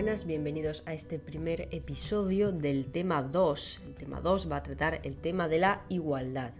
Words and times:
buenas, 0.00 0.26
bienvenidos 0.26 0.82
a 0.86 0.94
este 0.94 1.18
primer 1.18 1.68
episodio 1.72 2.52
del 2.52 2.90
tema 2.90 3.22
2. 3.22 3.82
El 3.84 3.94
tema 3.96 4.22
2 4.22 4.50
va 4.50 4.56
a 4.56 4.62
tratar 4.62 5.02
el 5.02 5.14
tema 5.14 5.46
de 5.46 5.58
la 5.58 5.84
igualdad. 5.90 6.54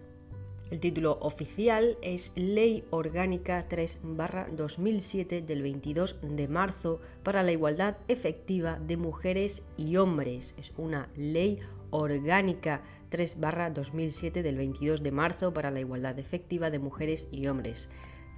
El 0.70 0.78
título 0.78 1.16
oficial 1.22 1.96
es 2.02 2.32
Ley 2.34 2.84
Orgánica 2.90 3.66
3-2007 3.66 5.42
del 5.42 5.62
22 5.62 6.18
de 6.20 6.48
marzo 6.48 7.00
para 7.22 7.42
la 7.42 7.52
igualdad 7.52 7.96
efectiva 8.08 8.78
de 8.78 8.98
mujeres 8.98 9.62
y 9.78 9.96
hombres. 9.96 10.54
Es 10.58 10.74
una 10.76 11.08
ley 11.16 11.60
orgánica 11.88 12.82
3-2007 13.10 14.42
del 14.42 14.58
22 14.58 15.02
de 15.02 15.12
marzo 15.12 15.54
para 15.54 15.70
la 15.70 15.80
igualdad 15.80 16.18
efectiva 16.18 16.68
de 16.68 16.78
mujeres 16.78 17.26
y 17.32 17.46
hombres. 17.46 17.88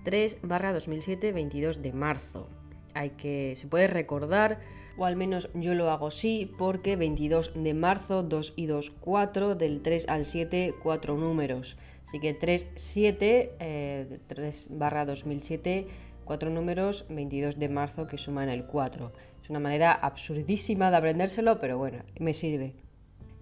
3-2007, 0.05 1.35
22 1.35 1.83
de 1.83 1.93
marzo 1.93 2.49
hay 2.95 3.11
que, 3.11 3.55
se 3.57 3.67
puede 3.67 3.87
recordar, 3.87 4.61
o 4.97 5.05
al 5.05 5.17
menos 5.17 5.49
yo 5.55 5.75
lo 5.75 5.91
hago 5.91 6.09
así, 6.09 6.51
porque 6.59 6.97
22 6.97 7.53
de 7.55 7.75
marzo, 7.75 8.23
2 8.23 8.55
y 8.57 8.67
2, 8.67 8.91
4, 8.91 9.55
del 9.55 9.83
3 9.83 10.09
al 10.09 10.25
7, 10.25 10.75
4 10.83 11.17
números. 11.17 11.77
Así 12.07 12.21
que 12.21 12.35
3, 12.35 12.69
7, 12.75 14.21
3 14.27 14.69
barra 14.71 15.05
2007, 15.05 15.87
4 16.25 16.51
números, 16.51 17.07
22 17.09 17.59
de 17.59 17.69
marzo 17.69 18.07
que 18.07 18.19
suman 18.19 18.49
el 18.49 18.65
4. 18.65 19.13
Es 19.43 19.51
una 19.51 19.61
manera 19.61 19.93
absurdísima 19.93 20.91
de 20.91 20.97
aprendérselo, 20.97 21.59
pero 21.59 21.79
bueno, 21.79 21.99
me 22.19 22.35
sirve. 22.35 22.75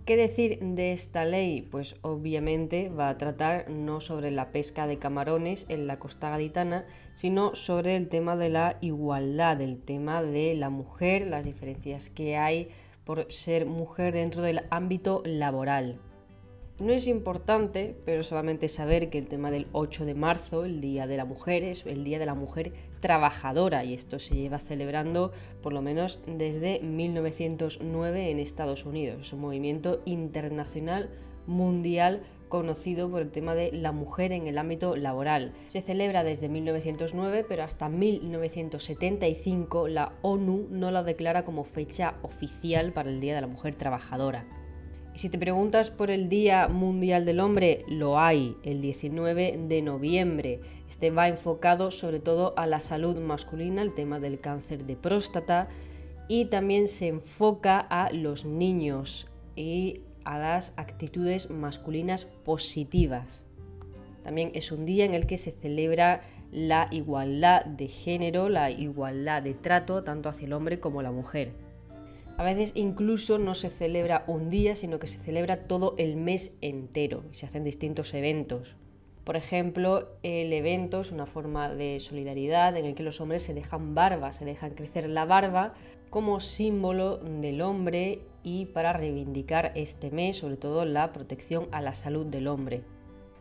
¿Qué 0.07 0.17
decir 0.17 0.59
de 0.61 0.93
esta 0.93 1.25
ley? 1.25 1.63
Pues 1.63 1.97
obviamente 2.01 2.89
va 2.89 3.11
a 3.11 3.19
tratar 3.19 3.69
no 3.71 4.01
sobre 4.01 4.31
la 4.31 4.51
pesca 4.51 4.87
de 4.87 4.99
camarones 4.99 5.67
en 5.69 5.87
la 5.87 5.99
costa 5.99 6.31
gaditana, 6.31 6.87
sino 7.15 7.55
sobre 7.55 7.97
el 7.97 8.09
tema 8.09 8.35
de 8.35 8.49
la 8.49 8.79
igualdad, 8.81 9.61
el 9.61 9.79
tema 9.79 10.23
de 10.23 10.55
la 10.55 10.71
mujer, 10.71 11.27
las 11.27 11.45
diferencias 11.45 12.09
que 12.09 12.37
hay 12.37 12.71
por 13.05 13.30
ser 13.30 13.66
mujer 13.66 14.15
dentro 14.15 14.43
del 14.43 14.63
ámbito 14.71 15.23
laboral. 15.24 16.01
No 16.80 16.95
es 16.95 17.07
importante, 17.07 17.95
pero 18.07 18.24
solamente 18.24 18.71
saber 18.71 19.11
que 19.11 19.19
el 19.19 19.29
tema 19.29 19.51
del 19.51 19.67
8 19.73 20.07
de 20.07 20.15
marzo, 20.15 20.65
el 20.65 20.80
Día 20.80 21.07
de 21.07 21.19
la 21.19 21.27
Mujer, 21.27 21.63
es 21.63 21.85
el 21.85 22.05
Día 22.05 22.19
de 22.19 22.24
la 22.24 22.35
Mujer 22.35 22.73
Trabajadora 23.01 23.84
y 23.84 23.95
esto 23.95 24.18
se 24.18 24.37
lleva 24.37 24.59
celebrando 24.59 25.32
por 25.62 25.73
lo 25.73 25.82
menos 25.82 26.20
desde 26.26 26.80
1909 26.80 28.30
en 28.30 28.38
Estados 28.38 28.84
Unidos. 28.84 29.23
Es 29.23 29.32
un 29.32 29.40
movimiento 29.40 30.02
internacional 30.04 31.10
mundial 31.46 32.23
conocido 32.51 33.10
por 33.10 33.23
el 33.23 33.30
tema 33.30 33.54
de 33.54 33.73
la 33.73 33.93
mujer 33.93 34.32
en 34.32 34.46
el 34.46 34.59
ámbito 34.59 34.96
laboral. 34.96 35.54
Se 35.68 35.80
celebra 35.80 36.23
desde 36.23 36.51
1909, 36.51 37.46
pero 37.48 37.62
hasta 37.62 37.88
1975 37.88 39.88
la 39.88 40.12
ONU 40.21 40.66
no 40.71 40.90
la 40.90 41.02
declara 41.02 41.45
como 41.45 41.65
fecha 41.65 42.16
oficial 42.23 42.93
para 42.93 43.09
el 43.09 43.21
Día 43.21 43.34
de 43.34 43.40
la 43.40 43.46
Mujer 43.46 43.76
Trabajadora. 43.76 44.45
Y 45.15 45.18
si 45.18 45.28
te 45.28 45.38
preguntas 45.38 45.90
por 45.90 46.10
el 46.10 46.28
Día 46.28 46.68
Mundial 46.68 47.24
del 47.24 47.40
Hombre, 47.40 47.84
lo 47.88 48.21
hay, 48.21 48.56
el 48.62 48.80
19 48.80 49.59
de 49.68 49.82
noviembre. 49.82 50.60
Este 50.91 51.13
va 51.13 51.29
enfocado 51.29 51.93
sobre 51.93 52.19
todo 52.19 52.52
a 52.59 52.66
la 52.66 52.80
salud 52.80 53.16
masculina, 53.21 53.80
el 53.80 53.95
tema 53.95 54.19
del 54.19 54.41
cáncer 54.41 54.87
de 54.87 54.96
próstata, 54.96 55.69
y 56.27 56.46
también 56.46 56.88
se 56.88 57.07
enfoca 57.07 57.79
a 57.79 58.13
los 58.13 58.45
niños 58.45 59.29
y 59.55 60.01
a 60.24 60.38
las 60.41 60.74
actitudes 60.77 61.49
masculinas 61.49 62.24
positivas. 62.24 63.45
También 64.25 64.50
es 64.55 64.72
un 64.72 64.84
día 64.84 65.05
en 65.05 65.15
el 65.15 65.28
que 65.28 65.38
se 65.38 65.53
celebra 65.53 66.22
la 66.50 66.88
igualdad 66.91 67.65
de 67.65 67.87
género, 67.87 68.49
la 68.49 68.72
igualdad 68.72 69.43
de 69.43 69.55
trato 69.55 70.03
tanto 70.03 70.28
hacia 70.28 70.47
el 70.47 70.53
hombre 70.53 70.81
como 70.81 71.03
la 71.03 71.12
mujer. 71.12 71.53
A 72.37 72.43
veces 72.43 72.72
incluso 72.75 73.38
no 73.38 73.55
se 73.55 73.71
celebra 73.71 74.25
un 74.27 74.50
día, 74.50 74.75
sino 74.75 74.99
que 74.99 75.06
se 75.06 75.21
celebra 75.21 75.69
todo 75.69 75.95
el 75.99 76.17
mes 76.17 76.57
entero 76.61 77.22
y 77.31 77.37
se 77.37 77.47
hacen 77.47 77.62
distintos 77.62 78.12
eventos. 78.12 78.77
Por 79.25 79.37
ejemplo, 79.37 80.09
el 80.23 80.53
evento 80.53 81.01
es 81.01 81.13
una 81.13 81.27
forma 81.27 81.69
de 81.69 82.01
solidaridad 82.01 82.77
en 82.77 82.87
el 82.87 82.95
que 82.95 83.03
los 83.03 83.21
hombres 83.21 83.43
se 83.43 83.55
dejan 83.55 83.95
barba, 83.95 84.33
se 84.33 84.45
dejan 84.45 84.75
crecer 84.75 85.09
la 85.09 85.25
barba 85.25 85.75
como 86.09 86.41
símbolo 86.41 87.19
del 87.19 87.63
hombre 87.63 88.21
y 88.43 88.67
para 88.67 88.93
reivindicar 88.93 89.73
este 89.75 90.11
mes, 90.11 90.39
sobre 90.39 90.57
todo 90.57 90.85
la 90.85 91.13
protección 91.13 91.69
a 91.71 91.81
la 91.81 91.95
salud 91.95 92.27
del 92.27 92.49
hombre. 92.49 92.83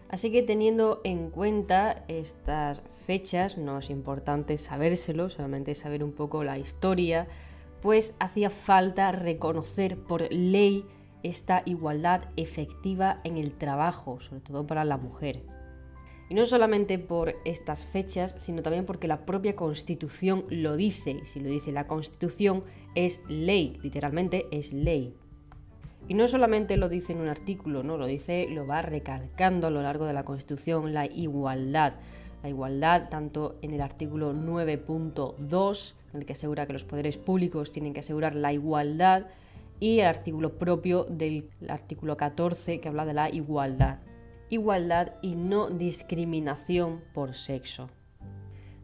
Así 0.10 0.32
que 0.32 0.44
teniendo 0.44 1.02
en 1.04 1.30
cuenta 1.30 2.04
estas 2.08 2.82
fechas, 3.06 3.58
no 3.58 3.78
es 3.80 3.90
importante 3.90 4.58
sabérselo, 4.58 5.30
solamente 5.30 5.76
saber 5.76 6.04
un 6.04 6.12
poco 6.12 6.44
la 6.44 6.60
historia 6.60 7.28
pues 7.82 8.16
hacía 8.20 8.50
falta 8.50 9.12
reconocer 9.12 9.98
por 9.98 10.32
ley 10.32 10.86
esta 11.24 11.64
igualdad 11.66 12.24
efectiva 12.38 13.20
en 13.24 13.38
el 13.38 13.54
trabajo, 13.54 14.20
sobre 14.20 14.42
todo 14.42 14.66
para 14.66 14.86
la 14.86 14.98
mujer. 14.98 15.44
Y 16.30 16.36
no 16.36 16.46
solamente 16.46 17.00
por 17.00 17.36
estas 17.44 17.84
fechas, 17.84 18.36
sino 18.38 18.62
también 18.62 18.86
porque 18.86 19.08
la 19.08 19.26
propia 19.26 19.56
Constitución 19.56 20.46
lo 20.50 20.76
dice, 20.76 21.12
y 21.12 21.26
si 21.26 21.40
lo 21.40 21.50
dice 21.50 21.72
la 21.72 21.88
Constitución 21.88 22.64
es 22.96 23.22
ley, 23.28 23.80
literalmente 23.82 24.46
es 24.52 24.72
ley. 24.72 25.16
Y 26.08 26.14
no 26.14 26.28
solamente 26.28 26.78
lo 26.78 26.88
dice 26.88 27.14
en 27.14 27.20
un 27.20 27.30
artículo, 27.30 27.84
no, 27.84 27.98
lo 27.98 28.06
dice, 28.06 28.48
lo 28.50 28.66
va 28.66 28.82
recalcando 28.82 29.68
a 29.68 29.72
lo 29.72 29.82
largo 29.82 30.06
de 30.06 30.14
la 30.14 30.24
Constitución 30.24 30.94
la 30.94 31.06
igualdad. 31.06 31.94
La 32.44 32.50
igualdad 32.50 33.10
tanto 33.10 33.58
en 33.62 33.74
el 33.74 33.82
artículo 33.82 34.34
9.2 34.34 35.94
en 36.14 36.20
el 36.20 36.26
que 36.26 36.34
asegura 36.34 36.66
que 36.66 36.74
los 36.74 36.84
poderes 36.84 37.18
públicos 37.18 37.72
tienen 37.72 37.94
que 37.94 38.00
asegurar 38.00 38.36
la 38.36 38.54
igualdad, 38.54 39.28
y 39.80 40.00
el 40.00 40.08
artículo 40.08 40.58
propio 40.58 41.06
del 41.06 41.50
artículo 41.68 42.18
14 42.18 42.80
que 42.80 42.90
habla 42.90 43.06
de 43.06 43.14
la 43.14 43.30
igualdad. 43.30 44.00
Igualdad 44.50 45.12
y 45.22 45.36
no 45.36 45.70
discriminación 45.70 47.02
por 47.14 47.36
sexo. 47.36 47.90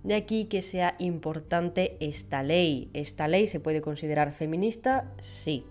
De 0.03 0.13
aquí 0.13 0.45
que 0.45 0.61
sea 0.61 0.95
importante 0.99 1.97
esta 1.99 2.43
ley. 2.43 2.91
¿Esta 2.93 3.27
ley 3.27 3.47
se 3.47 3.59
puede 3.59 3.81
considerar 3.81 4.31
feminista? 4.31 5.11
Sí. 5.19 5.65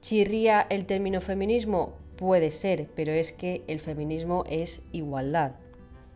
¿Chirría 0.00 0.64
el 0.70 0.86
término 0.86 1.20
feminismo? 1.20 1.94
Puede 2.16 2.52
ser, 2.52 2.88
pero 2.94 3.10
es 3.10 3.32
que 3.32 3.64
el 3.66 3.80
feminismo 3.80 4.44
es 4.48 4.86
igualdad. 4.92 5.56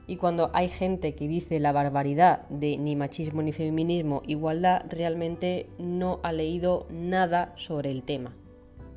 Y 0.06 0.16
cuando 0.16 0.50
hay 0.54 0.68
gente 0.68 1.16
que 1.16 1.26
dice 1.26 1.58
la 1.58 1.72
barbaridad 1.72 2.48
de 2.48 2.78
ni 2.78 2.94
machismo 2.94 3.42
ni 3.42 3.50
feminismo, 3.50 4.22
igualdad, 4.24 4.84
realmente 4.88 5.68
no 5.78 6.20
ha 6.22 6.32
leído 6.32 6.86
nada 6.91 7.53
sobre 7.56 7.91
el 7.91 8.04
tema. 8.04 8.36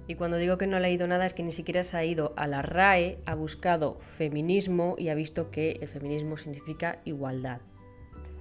Y 0.10 0.16
cuando 0.16 0.38
digo 0.38 0.58
que 0.58 0.66
no 0.66 0.76
ha 0.76 0.80
leído 0.80 1.06
nada 1.06 1.28
es 1.28 1.36
que 1.36 1.44
ni 1.44 1.52
siquiera 1.52 1.84
se 1.84 1.96
ha 1.96 2.04
ido 2.04 2.34
a 2.36 2.48
la 2.48 2.64
RAE, 2.64 3.20
ha 3.28 3.36
buscado 3.36 4.00
feminismo 4.00 4.96
y 4.98 5.10
ha 5.10 5.14
visto 5.14 5.52
que 5.52 5.78
el 5.82 5.88
feminismo 5.88 6.36
significa 6.36 6.98
igualdad. 7.06 7.62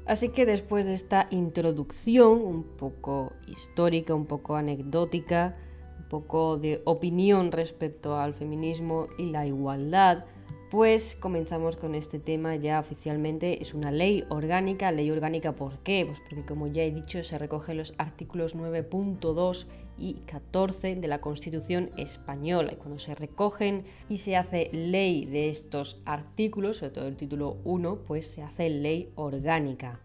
Así 0.07 0.31
que 0.31 0.47
después 0.47 0.87
de 0.87 0.95
esta 0.95 1.27
introducción 1.29 2.41
un 2.41 2.63
poco 2.63 3.35
histórica, 3.47 4.15
un 4.15 4.25
poco 4.25 4.57
anecdótica, 4.57 5.57
un 5.99 6.09
poco 6.09 6.57
de 6.57 6.81
opinión 6.87 7.53
respecto 7.53 8.17
al 8.17 8.33
feminismo 8.33 9.09
y 9.19 9.27
la 9.27 9.47
igualdad, 9.47 10.25
pues 10.71 11.17
comenzamos 11.19 11.77
con 11.77 11.95
este 11.95 12.19
tema 12.19 12.57
ya 12.57 12.79
oficialmente. 12.79 13.63
Es 13.63 13.73
una 13.73 13.91
ley 13.91 14.25
orgánica. 14.29 14.93
¿Ley 14.93 15.11
orgánica 15.11 15.53
por 15.53 15.79
qué? 15.79 16.05
Pues 16.07 16.21
porque 16.21 16.45
como 16.45 16.67
ya 16.67 16.83
he 16.83 16.91
dicho 16.91 17.23
se 17.23 17.39
recogen 17.39 17.79
los 17.79 17.95
artículos 17.97 18.55
9.2 18.55 19.67
y 19.99 20.15
14 20.27 20.97
de 20.97 21.09
la 21.09 21.21
Constitución 21.21 21.91
española. 21.97 22.73
Y 22.73 22.77
cuando 22.77 23.01
se 23.01 23.15
recogen 23.15 23.85
y 24.11 24.19
se 24.19 24.37
hace 24.37 24.69
ley 24.73 25.25
de 25.25 25.49
estos 25.49 26.03
artículos, 26.05 26.79
sobre 26.79 26.93
todo 26.93 27.07
el 27.07 27.17
título 27.17 27.57
1, 27.65 28.01
pues 28.07 28.27
se 28.27 28.43
hace 28.43 28.69
ley 28.69 29.11
orgánica. 29.15 30.01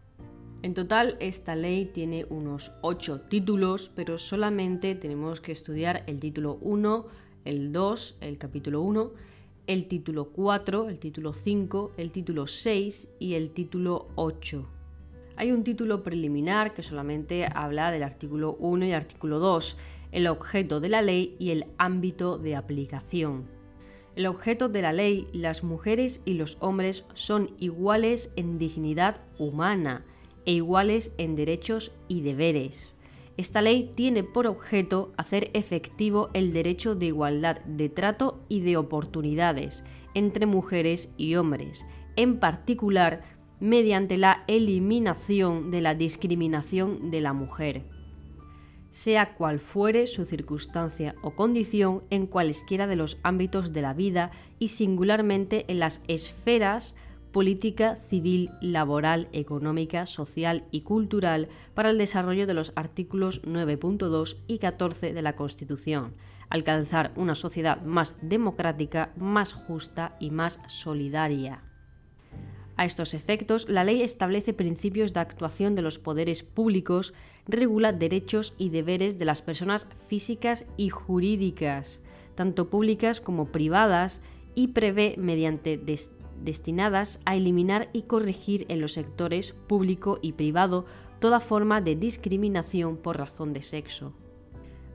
En 0.61 0.73
total, 0.73 1.17
esta 1.19 1.57
ley 1.57 1.85
tiene 1.85 2.25
unos 2.29 2.71
8 2.81 3.23
títulos, 3.29 3.91
pero 3.93 4.17
solamente 4.17 4.95
tenemos 4.95 5.41
que 5.41 5.51
estudiar 5.51 6.03
el 6.07 6.21
título 6.21 6.57
1, 6.61 7.05
el 7.43 7.73
2, 7.73 8.17
el 8.21 8.37
capítulo 8.37 8.81
1 8.81 9.32
el 9.67 9.87
título 9.87 10.25
4, 10.29 10.89
el 10.89 10.99
título 10.99 11.31
5, 11.31 11.93
el 11.97 12.11
título 12.11 12.47
6 12.47 13.09
y 13.19 13.35
el 13.35 13.51
título 13.51 14.09
8. 14.15 14.67
Hay 15.35 15.51
un 15.51 15.63
título 15.63 16.03
preliminar 16.03 16.73
que 16.73 16.83
solamente 16.83 17.47
habla 17.53 17.91
del 17.91 18.03
artículo 18.03 18.55
1 18.59 18.85
y 18.85 18.89
el 18.89 18.95
artículo 18.95 19.39
2, 19.39 19.77
el 20.11 20.27
objeto 20.27 20.79
de 20.79 20.89
la 20.89 21.01
ley 21.01 21.35
y 21.39 21.51
el 21.51 21.65
ámbito 21.77 22.37
de 22.37 22.55
aplicación. 22.55 23.45
El 24.15 24.27
objeto 24.27 24.69
de 24.69 24.81
la 24.81 24.93
ley, 24.93 25.25
las 25.33 25.63
mujeres 25.63 26.21
y 26.25 26.33
los 26.33 26.57
hombres 26.59 27.05
son 27.15 27.49
iguales 27.57 28.31
en 28.35 28.59
dignidad 28.59 29.21
humana 29.39 30.05
e 30.45 30.51
iguales 30.53 31.11
en 31.17 31.35
derechos 31.35 31.91
y 32.07 32.21
deberes. 32.21 32.95
Esta 33.35 33.61
ley 33.61 33.91
tiene 33.95 34.23
por 34.23 34.45
objeto 34.45 35.11
hacer 35.17 35.49
efectivo 35.53 36.29
el 36.33 36.53
derecho 36.53 36.93
de 36.93 37.07
igualdad 37.07 37.61
de 37.65 37.89
trato 37.89 38.43
y 38.47 38.59
de 38.61 38.77
oportunidades 38.77 39.83
entre 40.13 40.45
mujeres 40.45 41.09
y 41.17 41.35
hombres, 41.35 41.85
en 42.15 42.39
particular 42.39 43.23
mediante 43.59 44.17
la 44.17 44.43
eliminación 44.47 45.71
de 45.71 45.81
la 45.81 45.95
discriminación 45.95 47.09
de 47.09 47.21
la 47.21 47.33
mujer. 47.33 47.85
sea 48.91 49.33
cual 49.33 49.59
fuere 49.59 50.05
su 50.05 50.23
circunstancia 50.25 51.15
o 51.23 51.31
condición 51.31 52.03
en 52.11 52.27
cualesquiera 52.27 52.85
de 52.85 52.95
los 52.95 53.17
ámbitos 53.23 53.73
de 53.73 53.81
la 53.81 53.95
vida 53.95 54.29
y 54.59 54.67
singularmente 54.67 55.65
en 55.67 55.79
las 55.79 56.03
esferas 56.07 56.93
política, 57.33 57.97
civil, 57.99 58.51
laboral, 58.61 59.27
económica, 59.33 60.05
social 60.05 60.63
y 60.71 60.81
cultural 60.81 61.49
para 61.73 61.89
el 61.89 61.97
desarrollo 61.97 62.47
de 62.47 62.53
los 62.53 62.71
artículos 62.77 63.41
9.2 63.41 64.37
y 64.47 64.59
14 64.59 65.11
de 65.11 65.21
la 65.21 65.35
Constitución, 65.35 66.13
alcanzar 66.49 67.11
una 67.17 67.35
sociedad 67.35 67.81
más 67.81 68.15
democrática, 68.21 69.11
más 69.17 69.51
justa 69.51 70.15
y 70.21 70.31
más 70.31 70.59
solidaria. 70.67 71.63
A 72.75 72.85
estos 72.85 73.13
efectos, 73.13 73.67
la 73.67 73.83
ley 73.83 74.01
establece 74.01 74.53
principios 74.53 75.13
de 75.13 75.19
actuación 75.19 75.75
de 75.75 75.81
los 75.81 75.99
poderes 75.99 76.43
públicos, 76.43 77.13
regula 77.47 77.93
derechos 77.93 78.53
y 78.57 78.69
deberes 78.69 79.17
de 79.19 79.25
las 79.25 79.41
personas 79.41 79.87
físicas 80.07 80.65
y 80.77 80.89
jurídicas, 80.89 82.01
tanto 82.35 82.69
públicas 82.69 83.21
como 83.21 83.51
privadas, 83.51 84.21
y 84.55 84.69
prevé 84.69 85.15
mediante 85.17 85.77
destinadas 86.43 87.21
a 87.25 87.35
eliminar 87.35 87.89
y 87.93 88.03
corregir 88.03 88.65
en 88.69 88.81
los 88.81 88.93
sectores 88.93 89.53
público 89.67 90.19
y 90.21 90.33
privado 90.33 90.85
toda 91.19 91.39
forma 91.39 91.81
de 91.81 91.95
discriminación 91.95 92.97
por 92.97 93.17
razón 93.17 93.53
de 93.53 93.61
sexo. 93.61 94.13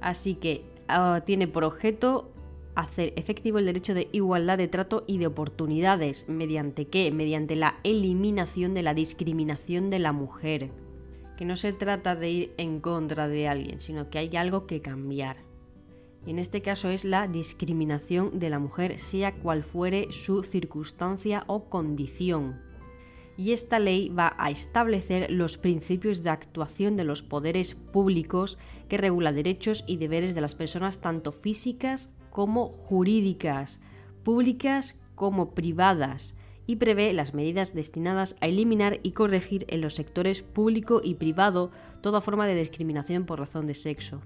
Así 0.00 0.34
que 0.34 0.64
ah, 0.88 1.22
tiene 1.24 1.48
por 1.48 1.64
objeto 1.64 2.30
hacer 2.74 3.12
efectivo 3.16 3.58
el 3.58 3.66
derecho 3.66 3.92
de 3.92 4.08
igualdad 4.12 4.58
de 4.58 4.68
trato 4.68 5.02
y 5.06 5.18
de 5.18 5.26
oportunidades. 5.26 6.28
¿Mediante 6.28 6.86
qué? 6.86 7.10
Mediante 7.10 7.56
la 7.56 7.80
eliminación 7.82 8.74
de 8.74 8.82
la 8.82 8.94
discriminación 8.94 9.90
de 9.90 9.98
la 9.98 10.12
mujer. 10.12 10.70
Que 11.36 11.44
no 11.44 11.56
se 11.56 11.72
trata 11.72 12.14
de 12.14 12.30
ir 12.30 12.54
en 12.56 12.80
contra 12.80 13.26
de 13.26 13.48
alguien, 13.48 13.80
sino 13.80 14.10
que 14.10 14.18
hay 14.18 14.36
algo 14.36 14.66
que 14.66 14.80
cambiar 14.80 15.47
en 16.26 16.38
este 16.38 16.62
caso 16.62 16.90
es 16.90 17.04
la 17.04 17.26
discriminación 17.26 18.38
de 18.38 18.50
la 18.50 18.58
mujer, 18.58 18.98
sea 18.98 19.34
cual 19.34 19.62
fuere 19.62 20.12
su 20.12 20.42
circunstancia 20.42 21.44
o 21.46 21.64
condición. 21.70 22.60
Y 23.36 23.52
esta 23.52 23.78
ley 23.78 24.08
va 24.08 24.34
a 24.36 24.50
establecer 24.50 25.30
los 25.30 25.58
principios 25.58 26.22
de 26.22 26.30
actuación 26.30 26.96
de 26.96 27.04
los 27.04 27.22
poderes 27.22 27.74
públicos 27.74 28.58
que 28.88 28.98
regula 28.98 29.32
derechos 29.32 29.84
y 29.86 29.96
deberes 29.96 30.34
de 30.34 30.40
las 30.40 30.54
personas 30.54 31.00
tanto 31.00 31.30
físicas 31.30 32.10
como 32.30 32.68
jurídicas, 32.68 33.80
públicas 34.24 34.96
como 35.14 35.54
privadas, 35.54 36.34
y 36.66 36.76
prevé 36.76 37.14
las 37.14 37.32
medidas 37.32 37.74
destinadas 37.74 38.36
a 38.40 38.46
eliminar 38.46 39.00
y 39.02 39.12
corregir 39.12 39.64
en 39.68 39.80
los 39.80 39.94
sectores 39.94 40.42
público 40.42 41.00
y 41.02 41.14
privado 41.14 41.70
toda 42.02 42.20
forma 42.20 42.46
de 42.46 42.54
discriminación 42.54 43.24
por 43.24 43.38
razón 43.38 43.66
de 43.66 43.74
sexo. 43.74 44.20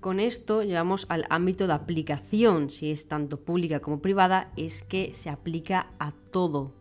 Con 0.00 0.20
esto 0.20 0.62
llevamos 0.62 1.06
al 1.08 1.26
ámbito 1.28 1.66
de 1.66 1.72
aplicación, 1.72 2.70
si 2.70 2.92
es 2.92 3.08
tanto 3.08 3.40
pública 3.40 3.80
como 3.80 4.00
privada, 4.00 4.52
es 4.56 4.82
que 4.82 5.12
se 5.12 5.28
aplica 5.28 5.88
a 5.98 6.12
todo. 6.30 6.72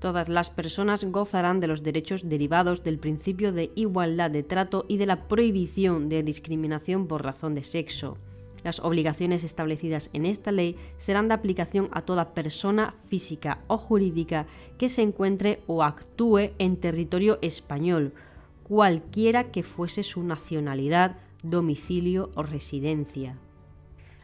Todas 0.00 0.30
las 0.30 0.48
personas 0.48 1.04
gozarán 1.04 1.60
de 1.60 1.66
los 1.66 1.82
derechos 1.82 2.28
derivados 2.28 2.82
del 2.82 2.98
principio 2.98 3.52
de 3.52 3.70
igualdad 3.74 4.30
de 4.30 4.42
trato 4.42 4.86
y 4.88 4.96
de 4.96 5.06
la 5.06 5.28
prohibición 5.28 6.08
de 6.08 6.22
discriminación 6.22 7.06
por 7.06 7.22
razón 7.22 7.54
de 7.54 7.64
sexo. 7.64 8.16
Las 8.64 8.80
obligaciones 8.80 9.44
establecidas 9.44 10.08
en 10.14 10.24
esta 10.24 10.52
ley 10.52 10.76
serán 10.96 11.28
de 11.28 11.34
aplicación 11.34 11.90
a 11.92 12.02
toda 12.02 12.32
persona 12.32 12.94
física 13.08 13.60
o 13.66 13.76
jurídica 13.76 14.46
que 14.78 14.88
se 14.88 15.02
encuentre 15.02 15.62
o 15.66 15.82
actúe 15.82 16.52
en 16.58 16.78
territorio 16.78 17.38
español, 17.42 18.14
cualquiera 18.62 19.50
que 19.50 19.62
fuese 19.62 20.02
su 20.02 20.22
nacionalidad, 20.22 21.18
domicilio 21.42 22.30
o 22.34 22.42
residencia. 22.42 23.38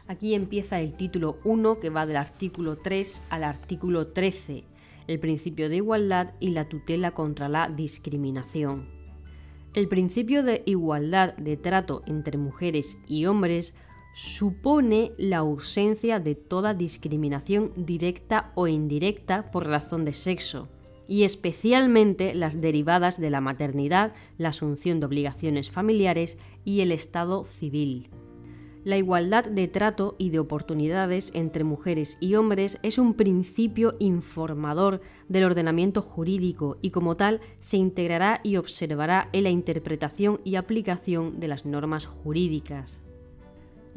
Aquí 0.07 0.33
empieza 0.33 0.79
el 0.79 0.93
título 0.93 1.37
1 1.43 1.79
que 1.79 1.89
va 1.89 2.05
del 2.05 2.17
artículo 2.17 2.77
3 2.77 3.23
al 3.29 3.43
artículo 3.43 4.07
13, 4.07 4.63
el 5.07 5.19
principio 5.19 5.69
de 5.69 5.77
igualdad 5.77 6.33
y 6.39 6.49
la 6.49 6.67
tutela 6.67 7.11
contra 7.11 7.49
la 7.49 7.69
discriminación. 7.69 8.87
El 9.75 9.87
principio 9.87 10.41
de 10.41 10.63
igualdad 10.65 11.35
de 11.35 11.57
trato 11.57 12.01
entre 12.07 12.37
mujeres 12.37 12.97
y 13.07 13.27
hombres 13.27 13.75
supone 14.15 15.11
la 15.17 15.37
ausencia 15.37 16.19
de 16.19 16.33
toda 16.35 16.73
discriminación 16.73 17.71
directa 17.75 18.51
o 18.55 18.67
indirecta 18.67 19.51
por 19.51 19.67
razón 19.67 20.05
de 20.05 20.13
sexo, 20.13 20.67
y 21.09 21.23
especialmente 21.23 22.33
las 22.35 22.61
derivadas 22.61 23.19
de 23.19 23.31
la 23.31 23.41
maternidad, 23.41 24.13
la 24.37 24.49
asunción 24.49 24.99
de 24.99 25.07
obligaciones 25.07 25.71
familiares 25.71 26.37
y 26.63 26.79
el 26.79 26.93
Estado 26.93 27.43
civil. 27.43 28.09
La 28.85 28.97
igualdad 28.97 29.43
de 29.43 29.67
trato 29.67 30.15
y 30.17 30.29
de 30.29 30.39
oportunidades 30.39 31.31
entre 31.33 31.65
mujeres 31.65 32.17
y 32.21 32.35
hombres 32.35 32.79
es 32.81 32.97
un 32.97 33.15
principio 33.15 33.93
informador 33.99 35.01
del 35.27 35.43
ordenamiento 35.43 36.01
jurídico 36.01 36.77
y 36.81 36.91
como 36.91 37.17
tal 37.17 37.41
se 37.59 37.75
integrará 37.75 38.39
y 38.41 38.55
observará 38.55 39.27
en 39.33 39.43
la 39.43 39.49
interpretación 39.49 40.39
y 40.45 40.55
aplicación 40.55 41.41
de 41.41 41.49
las 41.49 41.65
normas 41.65 42.05
jurídicas 42.05 43.01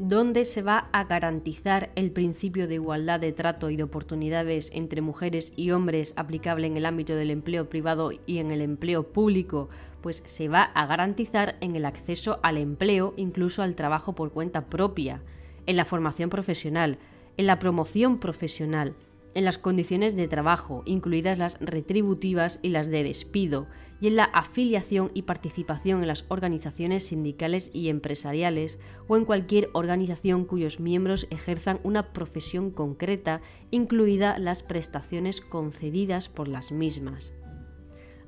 donde 0.08 0.44
se 0.44 0.62
va 0.62 0.88
a 0.90 1.04
garantizar 1.04 1.93
el 1.94 2.10
principio 2.10 2.66
de 2.66 2.75
igualdad 2.75 3.20
de 3.20 3.31
trato 3.31 3.70
y 3.70 3.76
de 3.76 3.84
oportunidades 3.84 4.69
entre 4.75 5.00
mujeres 5.00 5.52
y 5.54 5.70
hombres 5.70 6.12
aplicable 6.16 6.66
en 6.66 6.76
el 6.76 6.87
ámbito 6.87 7.14
del 7.14 7.31
empleo 7.31 7.69
privado 7.69 8.10
y 8.26 8.38
en 8.38 8.50
el 8.50 8.62
empleo 8.62 9.12
público, 9.12 9.69
pues 10.00 10.25
se 10.26 10.49
va 10.49 10.62
a 10.64 10.87
garantizar 10.87 11.56
en 11.60 11.76
el 11.76 11.84
acceso 11.84 12.40
al 12.43 12.56
empleo, 12.56 13.14
incluso 13.16 13.62
al 13.62 13.76
trabajo 13.76 14.16
por 14.16 14.32
cuenta 14.32 14.66
propia, 14.66 15.22
en 15.66 15.76
la 15.76 15.84
formación 15.84 16.31
profesional, 16.31 16.99
en 17.37 17.46
la 17.46 17.60
promoción 17.60 18.19
profesional, 18.19 18.96
en 19.34 19.44
las 19.44 19.58
condiciones 19.58 20.16
de 20.16 20.26
trabajo, 20.26 20.82
incluidas 20.84 21.38
las 21.38 21.60
retributivas 21.60 22.58
y 22.60 22.70
las 22.70 22.90
de 22.90 23.04
despido, 23.04 23.69
y 24.02 24.08
en 24.08 24.16
la 24.16 24.25
afiliación 24.25 25.12
y 25.14 25.22
participación 25.22 26.02
en 26.02 26.08
las 26.08 26.25
organizaciones 26.26 27.06
sindicales 27.06 27.70
y 27.72 27.88
empresariales 27.88 28.81
o 29.06 29.16
en 29.16 29.25
cualquier 29.25 29.70
organización 29.75 30.44
cuyos 30.44 30.81
miembros 30.81 31.28
ejerzan 31.31 31.78
una 31.84 32.12
profesión 32.12 32.72
concreta, 32.72 33.43
incluidas 33.70 34.40
las 34.40 34.64
prestaciones 34.64 35.40
concedidas 35.40 36.28
por 36.28 36.49
las 36.49 36.72
mismas. 36.72 37.32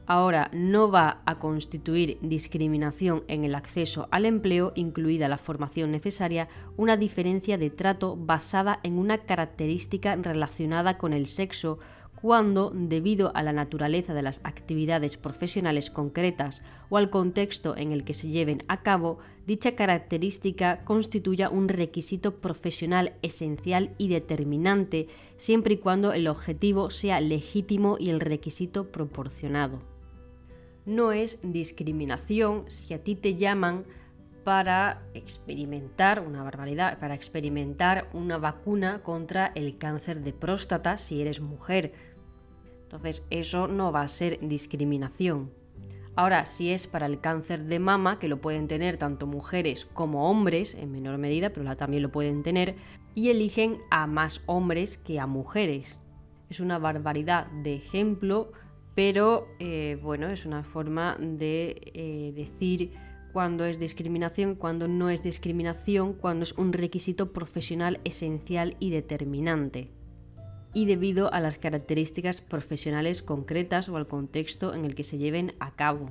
Ahora 0.07 0.49
no 0.53 0.93
va 0.93 1.23
a 1.27 1.41
constituir 1.41 2.19
discriminación 2.21 3.25
en 3.27 3.45
el 3.45 3.57
acceso 3.57 4.07
al 4.13 4.27
empleo, 4.27 4.73
incluida 4.77 5.29
la 5.29 5.39
formación 5.39 5.91
necesaria, 5.91 6.49
una 6.77 6.97
diferencia 6.97 7.59
de 7.59 7.71
trato 7.71 8.15
basada 8.17 8.79
en 8.85 8.97
una 8.97 9.19
característica 9.19 10.15
relacionada 10.15 10.99
con 10.99 11.13
el 11.15 11.27
sexo 11.27 11.81
cuando, 12.25 12.73
debido 12.75 13.37
a 13.37 13.43
la 13.43 13.53
naturaleza 13.53 14.15
de 14.15 14.23
las 14.23 14.41
actividades 14.45 15.19
profesionales 15.19 15.91
concretas 15.91 16.63
o 16.89 16.97
al 16.97 17.11
contexto 17.11 17.77
en 17.77 17.93
el 17.93 18.03
que 18.03 18.15
se 18.15 18.31
lleven 18.31 18.63
a 18.67 18.83
cabo, 18.83 19.19
dicha 19.47 19.75
característica 19.75 20.87
constituya 20.87 21.51
un 21.51 21.69
requisito 21.69 22.37
profesional 22.37 23.13
esencial 23.21 23.95
y 23.99 24.09
determinante, 24.09 25.07
siempre 25.37 25.75
y 25.75 25.77
cuando 25.77 26.15
el 26.15 26.27
objetivo 26.27 26.89
sea 26.89 27.21
legítimo 27.21 27.99
y 28.01 28.09
el 28.09 28.21
requisito 28.21 28.91
proporcionado. 28.91 29.83
No 30.87 31.13
es 31.13 31.41
discriminación 31.43 32.65
si 32.69 32.95
a 32.95 33.05
ti 33.05 33.17
te 33.17 33.35
llaman 33.35 33.85
para 34.45 35.03
experimentar 35.13 36.21
una 36.21 36.43
barbaridad, 36.43 36.99
para 36.99 37.15
experimentar 37.15 38.09
una 38.15 38.39
vacuna 38.39 39.03
contra 39.03 39.53
el 39.55 39.77
cáncer 39.77 40.21
de 40.21 40.33
próstata 40.33 40.97
si 40.97 41.21
eres 41.21 41.41
mujer 41.41 42.14
entonces, 42.95 43.25
eso 43.31 43.67
no 43.67 43.91
va 43.91 44.03
a 44.03 44.09
ser 44.09 44.39
discriminación. 44.41 45.51
Ahora, 46.15 46.45
si 46.45 46.71
es 46.71 46.87
para 46.87 47.07
el 47.07 47.21
cáncer 47.21 47.65
de 47.65 47.81
mama, 47.81 48.21
que 48.21 48.29
lo 48.29 48.41
pueden 48.41 48.69
tener 48.69 48.99
tanto 48.99 49.27
mujeres 49.27 49.85
como 49.85 50.31
hombres, 50.31 50.75
en 50.75 50.93
menor 50.93 51.19
medida, 51.19 51.51
pero 51.51 51.75
también 51.75 52.05
lo 52.05 52.13
pueden 52.13 52.45
tener, 52.45 52.77
y 53.17 53.31
eligen 53.31 53.79
a 53.91 54.07
más 54.07 54.43
hombres 54.47 54.97
que 54.97 55.19
a 55.19 55.27
mujeres. 55.27 55.99
Es 56.49 56.61
una 56.61 56.79
barbaridad 56.79 57.49
de 57.65 57.75
ejemplo, 57.75 58.53
pero 58.95 59.49
eh, 59.59 59.99
bueno, 60.01 60.29
es 60.29 60.47
una 60.47 60.63
forma 60.63 61.17
de 61.19 61.91
eh, 61.95 62.33
decir 62.37 62.93
cuándo 63.33 63.65
es 63.65 63.81
discriminación, 63.81 64.55
cuándo 64.55 64.87
no 64.87 65.11
es 65.11 65.25
discriminación, 65.25 66.13
cuándo 66.13 66.45
es 66.45 66.53
un 66.53 66.73
requisito 66.73 67.33
profesional 67.33 67.99
esencial 68.05 68.77
y 68.79 68.91
determinante 68.91 69.91
y 70.75 70.87
debido 70.87 71.33
a 71.33 71.41
las 71.41 71.57
características 71.57 72.41
profesionales 72.41 73.23
concretas 73.23 73.89
o 73.89 73.97
al 73.97 74.07
contexto 74.07 74.75
en 74.75 74.85
el 74.85 74.95
que 74.95 75.05
se 75.05 75.19
lleven 75.19 75.55
a 75.61 75.71
cabo. 75.71 76.11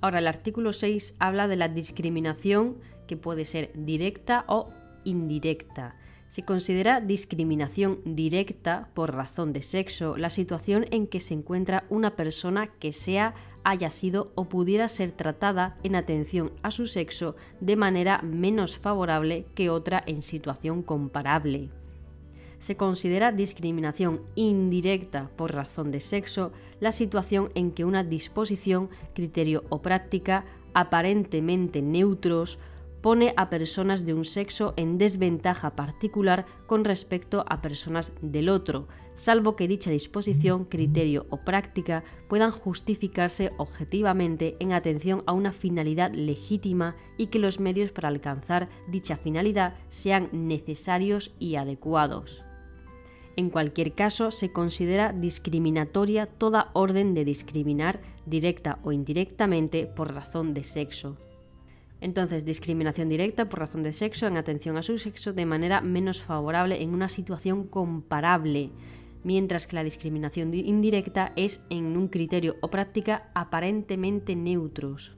Ahora, 0.00 0.20
el 0.20 0.28
artículo 0.28 0.72
6 0.72 1.16
habla 1.18 1.48
de 1.48 1.56
la 1.56 1.68
discriminación 1.68 2.78
que 3.08 3.16
puede 3.16 3.44
ser 3.44 3.72
directa 3.74 4.44
o 4.46 4.68
indirecta. 5.04 5.96
Se 6.28 6.44
considera 6.44 7.00
discriminación 7.00 8.00
directa 8.04 8.90
por 8.94 9.14
razón 9.14 9.52
de 9.52 9.62
sexo 9.62 10.16
la 10.16 10.30
situación 10.30 10.84
en 10.90 11.06
que 11.06 11.20
se 11.20 11.34
encuentra 11.34 11.84
una 11.88 12.16
persona 12.16 12.68
que 12.78 12.92
sea 12.92 13.34
haya 13.64 13.90
sido 13.90 14.30
o 14.34 14.48
pudiera 14.48 14.88
ser 14.88 15.10
tratada 15.10 15.78
en 15.82 15.96
atención 15.96 16.52
a 16.62 16.70
su 16.70 16.86
sexo 16.86 17.34
de 17.60 17.76
manera 17.76 18.20
menos 18.22 18.76
favorable 18.76 19.46
que 19.54 19.70
otra 19.70 20.02
en 20.06 20.22
situación 20.22 20.82
comparable. 20.82 21.70
Se 22.58 22.76
considera 22.76 23.32
discriminación 23.32 24.22
indirecta 24.34 25.30
por 25.36 25.54
razón 25.54 25.90
de 25.90 26.00
sexo 26.00 26.52
la 26.80 26.92
situación 26.92 27.50
en 27.54 27.70
que 27.70 27.84
una 27.84 28.04
disposición, 28.04 28.90
criterio 29.14 29.64
o 29.68 29.80
práctica 29.80 30.44
aparentemente 30.74 31.82
neutros 31.82 32.58
pone 33.00 33.32
a 33.36 33.48
personas 33.48 34.04
de 34.04 34.14
un 34.14 34.24
sexo 34.24 34.74
en 34.76 34.98
desventaja 34.98 35.76
particular 35.76 36.46
con 36.66 36.84
respecto 36.84 37.44
a 37.48 37.62
personas 37.62 38.12
del 38.20 38.48
otro, 38.48 38.88
salvo 39.14 39.54
que 39.54 39.68
dicha 39.68 39.90
disposición, 39.90 40.64
criterio 40.64 41.26
o 41.30 41.38
práctica 41.38 42.02
puedan 42.28 42.50
justificarse 42.50 43.52
objetivamente 43.56 44.56
en 44.58 44.72
atención 44.72 45.22
a 45.26 45.32
una 45.32 45.52
finalidad 45.52 46.12
legítima 46.12 46.96
y 47.16 47.28
que 47.28 47.38
los 47.38 47.60
medios 47.60 47.92
para 47.92 48.08
alcanzar 48.08 48.68
dicha 48.88 49.16
finalidad 49.16 49.74
sean 49.88 50.28
necesarios 50.32 51.32
y 51.38 51.54
adecuados. 51.54 52.47
En 53.38 53.50
cualquier 53.50 53.92
caso, 53.92 54.32
se 54.32 54.50
considera 54.50 55.12
discriminatoria 55.12 56.26
toda 56.26 56.70
orden 56.72 57.14
de 57.14 57.24
discriminar, 57.24 58.00
directa 58.26 58.80
o 58.82 58.90
indirectamente, 58.90 59.86
por 59.86 60.12
razón 60.12 60.54
de 60.54 60.64
sexo. 60.64 61.16
Entonces, 62.00 62.44
discriminación 62.44 63.08
directa 63.08 63.44
por 63.44 63.60
razón 63.60 63.84
de 63.84 63.92
sexo 63.92 64.26
en 64.26 64.38
atención 64.38 64.76
a 64.76 64.82
su 64.82 64.98
sexo 64.98 65.32
de 65.32 65.46
manera 65.46 65.80
menos 65.80 66.20
favorable 66.20 66.82
en 66.82 66.92
una 66.92 67.08
situación 67.08 67.68
comparable, 67.68 68.72
mientras 69.22 69.68
que 69.68 69.76
la 69.76 69.84
discriminación 69.84 70.52
indirecta 70.52 71.32
es 71.36 71.62
en 71.70 71.96
un 71.96 72.08
criterio 72.08 72.56
o 72.60 72.70
práctica 72.70 73.30
aparentemente 73.36 74.34
neutros. 74.34 75.16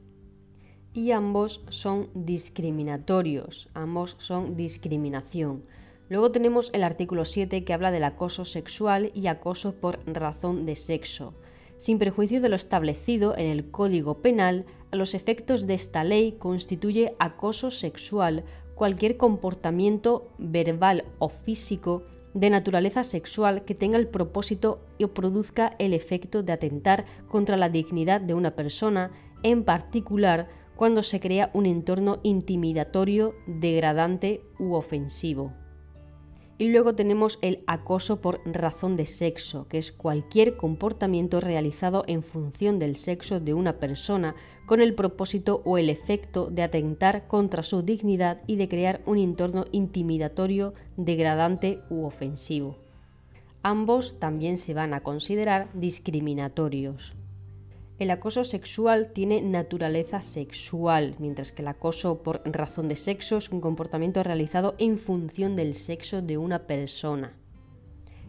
Y 0.93 1.12
ambos 1.12 1.65
son 1.71 2.11
discriminatorios, 2.12 3.71
ambos 3.73 4.17
son 4.19 4.57
discriminación. 4.57 5.65
Luego 6.11 6.31
tenemos 6.31 6.69
el 6.75 6.85
artículo 6.85 7.25
7 7.25 7.64
que 7.64 7.73
habla 7.73 7.90
del 7.90 8.05
acoso 8.05 8.45
sexual 8.45 9.11
y 9.14 9.29
acoso 9.29 9.76
por 9.76 10.00
razón 10.07 10.67
de 10.67 10.76
sexo 10.76 11.33
sin 11.81 11.99
perjuicio 11.99 12.43
de 12.43 12.50
lo 12.50 12.57
establecido 12.57 13.35
en 13.38 13.47
el 13.47 13.71
Código 13.71 14.21
Penal, 14.21 14.67
a 14.90 14.97
los 14.97 15.14
efectos 15.14 15.67
de 15.67 15.73
esta 15.73 16.05
ley 16.05 16.33
constituye 16.33 17.14
acoso 17.19 17.71
sexual 17.71 18.45
cualquier 18.75 19.17
comportamiento 19.17 20.31
verbal 20.37 21.07
o 21.19 21.31
físico 21.31 22.02
de 22.35 22.50
naturaleza 22.50 23.02
sexual 23.02 23.64
que 23.64 23.75
tenga 23.75 23.97
el 23.97 24.09
propósito 24.09 24.83
o 25.02 25.09
produzca 25.09 25.75
el 25.79 25.95
efecto 25.95 26.43
de 26.43 26.52
atentar 26.52 27.07
contra 27.29 27.57
la 27.57 27.71
dignidad 27.71 28.21
de 28.21 28.35
una 28.35 28.55
persona, 28.55 29.11
en 29.43 29.64
particular 29.64 30.49
cuando 30.76 31.02
se 31.02 31.19
crea 31.19 31.50
un 31.55 31.64
entorno 31.64 32.21
intimidatorio, 32.23 33.35
degradante 33.47 34.43
u 34.59 34.75
ofensivo. 34.75 35.55
Y 36.61 36.69
luego 36.69 36.95
tenemos 36.95 37.38
el 37.40 37.64
acoso 37.67 38.21
por 38.21 38.43
razón 38.45 38.95
de 38.95 39.07
sexo, 39.07 39.67
que 39.67 39.79
es 39.79 39.93
cualquier 39.93 40.59
comportamiento 40.59 41.40
realizado 41.40 42.05
en 42.07 42.23
función 42.23 42.79
del 42.79 42.97
sexo 42.97 43.40
de 43.40 43.55
una 43.55 43.79
persona 43.79 44.35
con 44.67 44.83
el 44.83 44.95
propósito 44.95 45.62
o 45.64 45.79
el 45.79 45.88
efecto 45.88 46.50
de 46.50 46.62
atentar 46.62 47.26
contra 47.29 47.62
su 47.62 47.81
dignidad 47.81 48.43
y 48.47 48.57
de 48.57 48.69
crear 48.69 49.00
un 49.07 49.17
entorno 49.17 49.64
intimidatorio, 49.73 50.75
degradante 50.99 51.81
u 51.88 52.05
ofensivo. 52.05 52.76
Ambos 53.62 54.19
también 54.19 54.59
se 54.59 54.75
van 54.75 54.93
a 54.93 55.00
considerar 55.00 55.71
discriminatorios. 55.73 57.14
El 58.00 58.11
acoso 58.11 58.45
sexual 58.45 59.12
tiene 59.12 59.42
naturaleza 59.42 60.23
sexual, 60.23 61.16
mientras 61.19 61.52
que 61.52 61.61
el 61.61 61.69
acoso 61.69 62.23
por 62.23 62.40
razón 62.50 62.88
de 62.88 62.97
sexo 62.97 63.37
es 63.37 63.50
un 63.50 63.61
comportamiento 63.61 64.23
realizado 64.23 64.75
en 64.78 64.97
función 64.97 65.54
del 65.54 65.75
sexo 65.75 66.23
de 66.23 66.38
una 66.38 66.66
persona. 66.66 67.35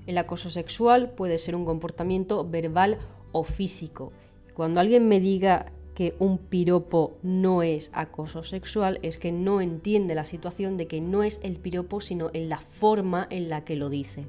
El 0.08 0.18
acoso 0.18 0.50
sexual 0.50 1.12
puede 1.12 1.38
ser 1.38 1.56
un 1.56 1.64
comportamiento 1.64 2.46
verbal 2.46 2.98
o 3.32 3.46
físico. 3.46 4.12
Cuando 4.56 4.82
alguien 4.82 5.08
me 5.08 5.22
diga 5.22 5.68
que 5.96 6.16
un 6.20 6.38
piropo 6.38 7.18
no 7.24 7.64
es 7.64 7.92
acoso 7.94 8.44
sexual, 8.44 9.00
es 9.04 9.18
que 9.18 9.32
no 9.32 9.62
entiende 9.62 10.16
la 10.16 10.26
situación 10.26 10.76
de 10.76 10.88
que 10.88 11.00
no 11.00 11.24
es 11.24 11.40
el 11.44 11.56
piropo, 11.56 12.02
sino 12.02 12.30
en 12.34 12.50
la 12.50 12.58
forma 12.58 13.26
en 13.30 13.48
la 13.48 13.64
que 13.64 13.78
lo 13.78 13.90
dice. 13.90 14.26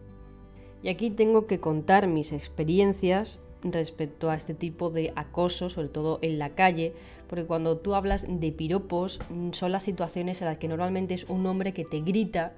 Y 0.85 0.89
aquí 0.89 1.11
tengo 1.11 1.49
que 1.49 1.59
contar 1.59 2.07
mis 2.07 2.31
experiencias 2.31 3.41
respecto 3.63 4.31
a 4.31 4.35
este 4.35 4.55
tipo 4.55 4.91
de 4.91 5.13
acoso, 5.17 5.71
sobre 5.71 5.89
todo 5.89 6.19
en 6.23 6.39
la 6.39 6.51
calle, 6.51 6.95
porque 7.29 7.45
cuando 7.45 7.79
tú 7.79 7.95
hablas 7.95 8.27
de 8.29 8.53
piropos 8.53 9.21
mm, 9.31 9.53
son 9.53 9.73
las 9.73 9.85
situaciones 9.85 10.41
en 10.43 10.49
las 10.49 10.59
que 10.59 10.69
normalmente 10.69 11.15
es 11.15 11.25
un 11.25 11.47
hombre 11.47 11.73
que 11.73 11.85
te 11.85 12.01
grita 12.01 12.53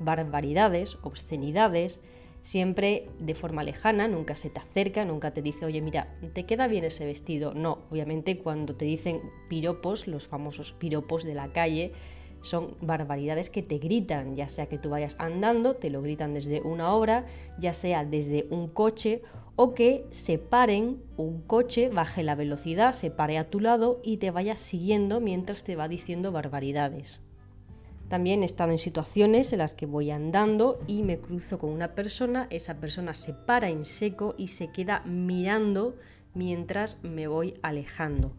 barbaridades, 0.00 0.98
obscenidades, 1.02 2.00
siempre 2.42 3.08
de 3.20 3.34
forma 3.34 3.62
lejana, 3.62 4.08
nunca 4.08 4.36
se 4.36 4.50
te 4.50 4.60
acerca, 4.60 5.04
nunca 5.04 5.32
te 5.32 5.42
dice, 5.42 5.64
oye, 5.64 5.80
mira, 5.80 6.08
¿te 6.32 6.44
queda 6.44 6.66
bien 6.66 6.84
ese 6.84 7.06
vestido? 7.06 7.54
No, 7.54 7.78
obviamente 7.90 8.38
cuando 8.38 8.74
te 8.74 8.84
dicen 8.84 9.20
piropos, 9.48 10.08
los 10.08 10.26
famosos 10.26 10.72
piropos 10.72 11.24
de 11.24 11.34
la 11.34 11.52
calle, 11.52 11.92
son 12.42 12.76
barbaridades 12.80 13.50
que 13.50 13.62
te 13.62 13.78
gritan, 13.78 14.36
ya 14.36 14.48
sea 14.48 14.66
que 14.66 14.78
tú 14.78 14.90
vayas 14.90 15.16
andando, 15.18 15.74
te 15.74 15.90
lo 15.90 16.02
gritan 16.02 16.34
desde 16.34 16.60
una 16.60 16.94
hora, 16.94 17.24
ya 17.58 17.72
sea 17.72 18.04
desde 18.04 18.46
un 18.50 18.68
coche 18.68 19.22
o 19.56 19.74
que 19.74 20.06
se 20.10 20.38
paren 20.38 21.02
un 21.16 21.42
coche, 21.42 21.88
baje 21.88 22.22
la 22.22 22.34
velocidad, 22.34 22.92
se 22.92 23.10
pare 23.10 23.38
a 23.38 23.48
tu 23.48 23.60
lado 23.60 24.00
y 24.02 24.16
te 24.16 24.30
vaya 24.30 24.56
siguiendo 24.56 25.20
mientras 25.20 25.62
te 25.62 25.76
va 25.76 25.88
diciendo 25.88 26.32
barbaridades. 26.32 27.20
También 28.08 28.42
he 28.42 28.46
estado 28.46 28.72
en 28.72 28.78
situaciones 28.78 29.52
en 29.52 29.60
las 29.60 29.74
que 29.74 29.86
voy 29.86 30.10
andando 30.10 30.78
y 30.86 31.02
me 31.02 31.18
cruzo 31.18 31.58
con 31.58 31.70
una 31.70 31.94
persona, 31.94 32.46
esa 32.50 32.74
persona 32.74 33.14
se 33.14 33.32
para 33.32 33.70
en 33.70 33.84
seco 33.84 34.34
y 34.36 34.48
se 34.48 34.70
queda 34.70 35.00
mirando 35.06 35.96
mientras 36.34 37.02
me 37.02 37.26
voy 37.26 37.54
alejando. 37.62 38.32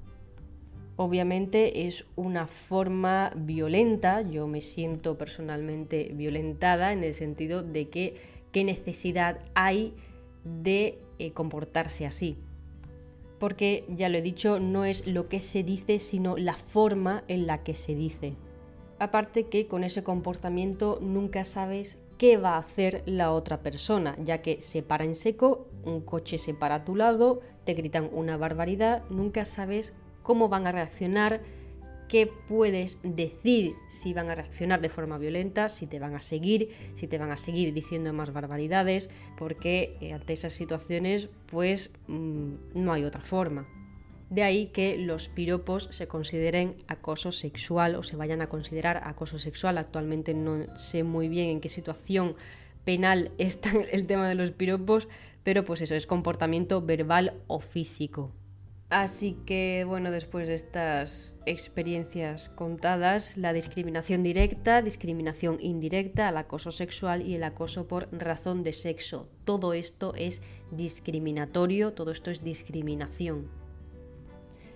Obviamente 0.96 1.88
es 1.88 2.06
una 2.16 2.46
forma 2.46 3.32
violenta, 3.36 4.22
yo 4.22 4.48
me 4.48 4.62
siento 4.62 5.18
personalmente 5.18 6.12
violentada 6.14 6.94
en 6.94 7.04
el 7.04 7.16
sentido 7.16 7.64
de 7.64 7.90
que 7.90 8.16
qué 8.52 8.64
necesidad 8.64 9.40
hay 9.56 9.96
de 10.44 11.00
eh, 11.18 11.32
comportarse 11.32 12.06
así. 12.06 12.38
Porque, 13.40 13.86
ya 13.90 14.08
lo 14.08 14.20
he 14.20 14.22
dicho, 14.22 14.60
no 14.60 14.86
es 14.86 15.08
lo 15.08 15.28
que 15.28 15.40
se 15.40 15.64
dice, 15.64 15.98
sino 16.00 16.38
la 16.38 16.54
forma 16.54 17.24
en 17.28 17.48
la 17.48 17.64
que 17.64 17.74
se 17.74 17.96
dice. 17.96 18.36
Aparte 19.00 19.48
que 19.48 19.68
con 19.68 19.84
ese 19.84 20.04
comportamiento 20.04 21.00
nunca 21.02 21.44
sabes 21.44 22.00
qué 22.20 22.38
va 22.38 22.52
a 22.52 22.60
hacer 22.60 23.02
la 23.06 23.34
otra 23.34 23.62
persona, 23.62 24.16
ya 24.24 24.42
que 24.42 24.62
se 24.62 24.84
para 24.84 25.04
en 25.04 25.16
seco, 25.16 25.68
un 25.84 26.02
coche 26.02 26.38
se 26.38 26.54
para 26.54 26.76
a 26.76 26.86
tu 26.86 26.96
lado, 26.96 27.42
te 27.66 27.74
gritan 27.74 28.10
una 28.14 28.38
barbaridad, 28.38 29.04
nunca 29.10 29.44
sabes 29.44 29.94
cómo 30.24 30.50
van 30.50 30.66
a 30.66 30.72
reaccionar, 30.72 31.42
qué 32.08 32.28
puedes 32.28 33.00
decir 33.04 33.76
si 33.90 34.14
van 34.14 34.30
a 34.30 34.36
reaccionar 34.36 34.82
de 34.82 34.90
forma 34.90 35.18
violenta, 35.18 35.70
si 35.70 35.88
te 35.88 36.00
van 36.00 36.16
a 36.16 36.22
seguir, 36.22 36.70
si 36.96 37.08
te 37.08 37.18
van 37.18 37.32
a 37.32 37.38
seguir 37.38 37.74
diciendo 37.74 38.14
más 38.14 38.34
barbaridades, 38.34 39.10
porque 39.38 39.98
eh, 40.00 40.14
ante 40.14 40.34
esas 40.34 40.54
situaciones 40.54 41.30
pues 41.48 41.92
mm, 42.08 42.54
no 42.76 42.94
hay 42.94 43.04
otra 43.04 43.22
forma. 43.22 43.68
De 44.30 44.44
ahí 44.44 44.68
que 44.68 44.98
los 44.98 45.28
piropos 45.28 45.90
se 45.92 46.08
consideren 46.08 46.76
acoso 46.88 47.32
sexual 47.32 47.96
o 47.96 48.04
se 48.04 48.16
vayan 48.16 48.42
a 48.42 48.48
considerar 48.48 49.02
acoso 49.06 49.38
sexual. 49.38 49.78
Actualmente 49.78 50.34
no 50.34 50.76
sé 50.76 51.04
muy 51.04 51.30
bien 51.30 51.50
en 51.50 51.62
qué 51.62 51.70
situación 51.70 52.36
penal 52.84 53.32
está 53.38 53.72
el 53.92 54.08
tema 54.08 54.28
de 54.28 54.36
los 54.36 54.52
piropos, 54.52 55.08
pero 55.44 55.66
pues 55.66 55.82
eso 55.82 55.96
es 55.96 56.08
comportamiento 56.08 56.82
verbal 56.82 57.34
o 57.48 57.60
físico. 57.60 58.32
Así 58.94 59.36
que, 59.48 59.86
bueno, 59.88 60.12
después 60.12 60.48
de 60.48 60.54
estas 60.54 61.36
experiencias 61.48 62.50
contadas, 62.50 63.38
la 63.38 63.52
discriminación 63.52 64.22
directa, 64.22 64.84
discriminación 64.84 65.58
indirecta, 65.60 66.30
el 66.30 66.38
acoso 66.38 66.72
sexual 66.72 67.28
y 67.28 67.34
el 67.34 67.44
acoso 67.44 67.88
por 67.88 68.08
razón 68.12 68.62
de 68.62 68.72
sexo. 68.72 69.28
Todo 69.46 69.74
esto 69.74 70.14
es 70.14 70.44
discriminatorio, 70.70 71.94
todo 71.94 72.12
esto 72.12 72.30
es 72.30 72.44
discriminación. 72.44 73.50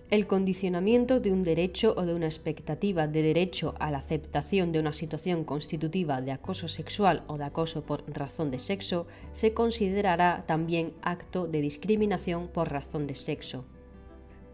El 0.09 0.25
condicionamiento 0.25 1.19
de 1.19 1.31
un 1.31 1.43
derecho 1.43 1.93
o 1.95 2.03
de 2.03 2.15
una 2.15 2.25
expectativa 2.25 3.05
de 3.05 3.21
derecho 3.21 3.75
a 3.77 3.91
la 3.91 3.99
aceptación 3.99 4.71
de 4.71 4.79
una 4.79 4.93
situación 4.93 5.43
constitutiva 5.43 6.21
de 6.21 6.31
acoso 6.31 6.67
sexual 6.67 7.23
o 7.27 7.37
de 7.37 7.43
acoso 7.43 7.83
por 7.83 8.03
razón 8.11 8.49
de 8.49 8.57
sexo 8.57 9.05
se 9.31 9.53
considerará 9.53 10.43
también 10.47 10.93
acto 11.03 11.45
de 11.45 11.61
discriminación 11.61 12.47
por 12.47 12.71
razón 12.71 13.05
de 13.05 13.13
sexo 13.13 13.63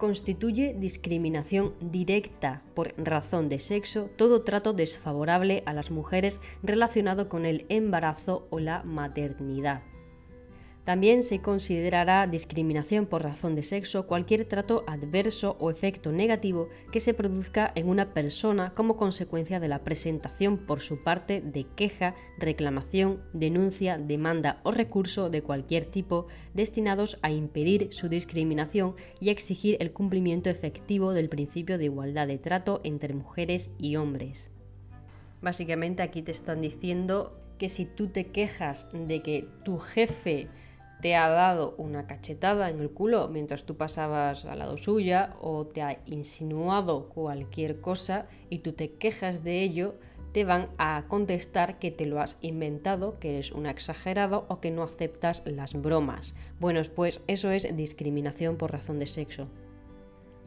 constituye 0.04 0.74
discriminación 0.74 1.76
directa 1.80 2.62
por 2.76 2.94
razón 2.98 3.48
de 3.48 3.60
sexo 3.60 4.10
todo 4.18 4.42
trato 4.42 4.74
desfavorable 4.74 5.64
a 5.66 5.72
las 5.72 5.92
mujeres 5.92 6.42
relacionado 6.62 7.30
con 7.30 7.46
el 7.46 7.66
embarazo 7.70 8.46
o 8.50 8.60
la 8.60 8.84
maternidad. 8.84 9.93
También 10.84 11.24
se 11.24 11.40
considerará 11.40 12.28
discriminación 12.28 13.06
por 13.06 13.24
razón 13.24 13.56
de 13.56 13.64
sexo 13.64 14.06
cualquier 14.06 14.44
trato 14.44 14.84
adverso 14.86 15.56
o 15.60 15.72
efecto 15.72 16.12
negativo 16.12 16.68
que 16.92 17.00
se 17.00 17.14
produzca 17.14 17.72
en 17.76 17.88
una 17.88 18.14
persona 18.14 18.74
como 18.76 18.98
consecuencia 18.98 19.62
de 19.62 19.70
la 19.70 19.86
presentación 19.86 20.58
por 20.58 20.82
su 20.82 21.02
parte 21.02 21.40
de 21.40 21.64
queja, 21.64 22.16
reclamación, 22.38 23.22
denuncia, 23.32 23.98
demanda 23.98 24.60
o 24.64 24.72
recurso 24.72 25.30
de 25.30 25.42
cualquier 25.42 25.86
tipo 25.86 26.28
destinados 26.54 27.18
a 27.22 27.32
impedir 27.32 27.94
su 27.94 28.10
discriminación 28.10 28.96
y 29.22 29.30
exigir 29.30 29.78
el 29.80 29.94
cumplimiento 29.94 30.50
efectivo 30.50 31.14
del 31.14 31.30
principio 31.30 31.78
de 31.78 31.86
igualdad 31.86 32.28
de 32.28 32.40
trato 32.40 32.82
entre 32.84 33.14
mujeres 33.14 33.72
y 33.80 33.96
hombres. 33.96 34.50
Básicamente 35.42 36.04
aquí 36.04 36.22
te 36.22 36.32
están 36.32 36.62
diciendo 36.62 37.32
que 37.58 37.70
si 37.70 37.86
tú 37.86 38.08
te 38.08 38.28
quejas 38.28 38.90
de 38.94 39.22
que 39.22 39.48
tu 39.64 39.78
jefe 39.78 40.50
te 41.04 41.16
ha 41.16 41.28
dado 41.28 41.76
una 41.78 42.08
cachetada 42.08 42.70
en 42.70 42.80
el 42.80 42.90
culo 42.90 43.28
mientras 43.28 43.66
tú 43.66 43.76
pasabas 43.76 44.46
al 44.46 44.60
lado 44.60 44.78
suya 44.78 45.36
o 45.42 45.68
te 45.68 45.82
ha 45.82 46.00
insinuado 46.06 47.10
cualquier 47.10 47.82
cosa 47.82 48.28
y 48.50 48.60
tú 48.60 48.72
te 48.72 48.94
quejas 48.94 49.44
de 49.44 49.64
ello, 49.64 49.96
te 50.32 50.46
van 50.46 50.70
a 50.78 51.04
contestar 51.10 51.78
que 51.78 51.92
te 51.92 52.06
lo 52.06 52.22
has 52.22 52.38
inventado, 52.40 53.20
que 53.20 53.32
eres 53.32 53.52
un 53.52 53.66
exagerado 53.66 54.46
o 54.48 54.62
que 54.62 54.72
no 54.72 54.82
aceptas 54.82 55.44
las 55.46 55.74
bromas. 55.74 56.36
Bueno, 56.62 56.82
pues 56.96 57.20
eso 57.28 57.52
es 57.52 57.76
discriminación 57.76 58.56
por 58.56 58.72
razón 58.72 59.00
de 59.00 59.08
sexo. 59.08 59.50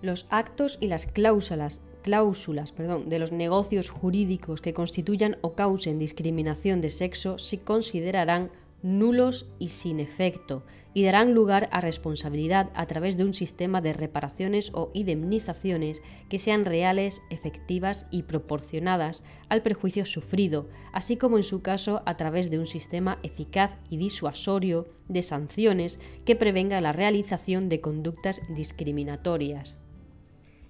Los 0.01 0.27
actos 0.31 0.79
y 0.81 0.87
las 0.87 1.05
cláusulas, 1.05 1.83
cláusulas 2.01 2.73
perdón, 2.73 3.11
de 3.11 3.19
los 3.19 3.31
negocios 3.31 3.91
jurídicos 3.91 4.63
que 4.63 4.73
constituyan 4.73 5.37
o 5.43 5.53
causen 5.53 5.99
discriminación 5.99 6.81
de 6.81 6.89
sexo 6.89 7.39
se 7.39 7.61
considerarán 7.61 8.51
nulos 8.83 9.49
y 9.59 9.69
sin 9.69 10.01
efecto, 10.01 10.65
y 10.97 11.05
darán 11.05 11.35
lugar 11.35 11.69
a 11.73 11.83
responsabilidad 11.83 12.71
a 12.75 12.87
través 12.87 13.19
de 13.19 13.25
un 13.25 13.35
sistema 13.35 13.83
de 13.83 13.93
reparaciones 13.93 14.71
o 14.73 14.91
indemnizaciones 14.95 16.03
que 16.31 16.39
sean 16.39 16.65
reales, 16.65 17.21
efectivas 17.29 18.07
y 18.11 18.23
proporcionadas 18.23 19.23
al 19.51 19.63
perjuicio 19.63 20.07
sufrido, 20.07 20.69
así 20.95 21.19
como 21.19 21.37
en 21.37 21.43
su 21.43 21.61
caso 21.61 22.03
a 22.07 22.17
través 22.17 22.51
de 22.51 22.59
un 22.59 22.67
sistema 22.67 23.19
eficaz 23.23 23.77
y 23.91 23.99
disuasorio 23.99 24.89
de 25.09 25.23
sanciones 25.23 26.01
que 26.25 26.35
prevenga 26.35 26.81
la 26.81 26.93
realización 26.93 27.69
de 27.69 27.83
conductas 27.83 28.41
discriminatorias. 28.49 29.77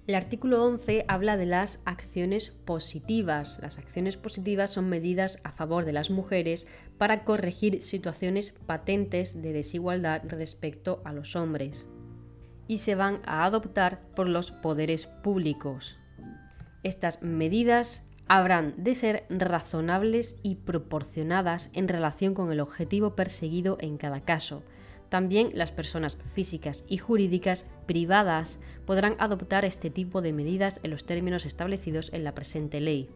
El 0.07 0.15
artículo 0.15 0.63
11 0.63 1.03
habla 1.09 1.35
de 1.35 1.45
las 1.45 1.81
acciones 1.83 2.51
positivas. 2.63 3.59
Las 3.61 3.77
acciones 3.77 4.15
positivas 4.15 4.71
son 4.71 4.87
medidas 4.87 5.39
a 5.43 5.51
favor 5.51 5.83
de 5.83 5.91
las 5.91 6.09
mujeres 6.09 6.65
para 6.97 7.23
corregir 7.23 7.81
situaciones 7.81 8.53
patentes 8.65 9.41
de 9.41 9.53
desigualdad 9.53 10.21
respecto 10.27 11.01
a 11.05 11.13
los 11.13 11.35
hombres 11.35 11.85
y 12.67 12.79
se 12.79 12.95
van 12.95 13.21
a 13.25 13.45
adoptar 13.45 14.01
por 14.15 14.27
los 14.27 14.51
poderes 14.51 15.05
públicos. 15.05 15.97
Estas 16.83 17.21
medidas 17.21 18.03
habrán 18.27 18.73
de 18.77 18.95
ser 18.95 19.25
razonables 19.29 20.37
y 20.43 20.55
proporcionadas 20.55 21.69
en 21.73 21.87
relación 21.87 22.33
con 22.33 22.51
el 22.51 22.59
objetivo 22.59 23.15
perseguido 23.15 23.77
en 23.79 23.97
cada 23.97 24.21
caso, 24.21 24.63
también 25.09 25.51
las 25.53 25.71
personas 25.71 26.17
físicas 26.33 26.83
y 26.87 26.97
jurídicas 26.97 27.65
privadas 27.85 28.59
podrán 28.85 29.15
adoptar 29.19 29.63
este 29.63 29.89
tipo 29.89 30.21
de 30.21 30.33
medidas 30.33 30.79
en 30.83 30.91
los 30.91 31.05
términos 31.05 31.45
establecidos 31.45 32.11
en 32.13 32.23
la 32.23 32.35
presente 32.35 32.81
ley. 32.81 33.09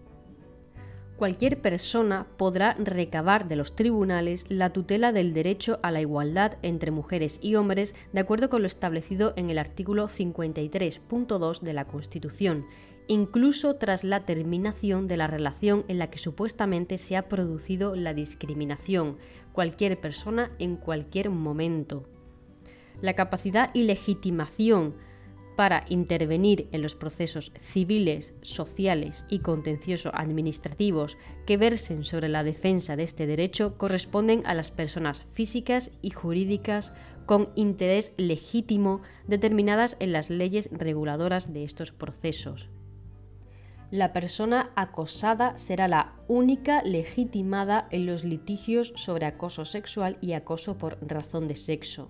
Cualquier 1.22 1.62
persona 1.62 2.26
podrá 2.36 2.74
recabar 2.80 3.48
de 3.48 3.56
los 3.56 3.76
tribunales 3.76 4.44
la 4.50 4.74
tutela 4.74 5.12
del 5.12 5.34
derecho 5.34 5.78
a 5.84 5.92
la 5.92 6.02
igualdad 6.02 6.58
entre 6.64 6.90
mujeres 6.90 7.38
y 7.44 7.54
hombres 7.54 7.94
de 8.12 8.22
acuerdo 8.22 8.50
con 8.50 8.64
lo 8.64 8.68
establecido 8.68 9.34
en 9.36 9.52
el 9.52 9.60
artículo 9.60 10.08
53.2 10.08 11.62
de 11.62 11.74
la 11.74 11.86
Constitución, 11.86 12.66
incluso 13.06 13.76
tras 13.76 14.04
la 14.04 14.26
terminación 14.26 15.08
de 15.08 15.18
la 15.18 15.28
relación 15.28 15.86
en 15.90 16.00
la 16.00 16.10
que 16.10 16.18
supuestamente 16.18 16.98
se 16.98 17.16
ha 17.16 17.30
producido 17.30 17.96
la 17.96 18.16
discriminación, 18.16 19.18
cualquier 19.52 20.02
persona 20.02 20.50
en 20.58 20.76
cualquier 20.76 21.30
momento. 21.30 22.10
La 23.00 23.14
capacidad 23.14 23.70
y 23.76 23.84
legitimación 23.84 24.96
para 25.62 25.86
intervenir 25.90 26.68
en 26.72 26.82
los 26.82 26.96
procesos 26.96 27.52
civiles, 27.62 28.34
sociales 28.42 29.26
y 29.30 29.42
contencioso 29.42 30.10
administrativos 30.12 31.20
que 31.46 31.56
versen 31.56 32.04
sobre 32.04 32.30
la 32.30 32.44
defensa 32.44 32.96
de 32.96 33.04
este 33.04 33.28
derecho 33.28 33.78
corresponden 33.78 34.42
a 34.48 34.56
las 34.56 34.72
personas 34.72 35.22
físicas 35.34 35.92
y 36.02 36.10
jurídicas 36.10 36.94
con 37.28 37.50
interés 37.54 38.16
legítimo 38.18 39.04
determinadas 39.28 39.98
en 40.00 40.14
las 40.14 40.32
leyes 40.32 40.68
reguladoras 40.72 41.54
de 41.54 41.64
estos 41.64 41.92
procesos 41.92 42.68
la 43.92 44.14
persona 44.14 44.72
acosada 44.76 45.60
será 45.60 45.88
la 45.88 46.16
única 46.28 46.82
legitimada 46.82 47.88
en 47.92 48.08
los 48.08 48.24
litigios 48.24 48.94
sobre 48.96 49.28
acoso 49.28 49.66
sexual 49.66 50.18
y 50.22 50.32
acoso 50.34 50.78
por 50.78 50.98
razón 51.06 51.50
de 51.50 51.58
sexo. 51.58 52.10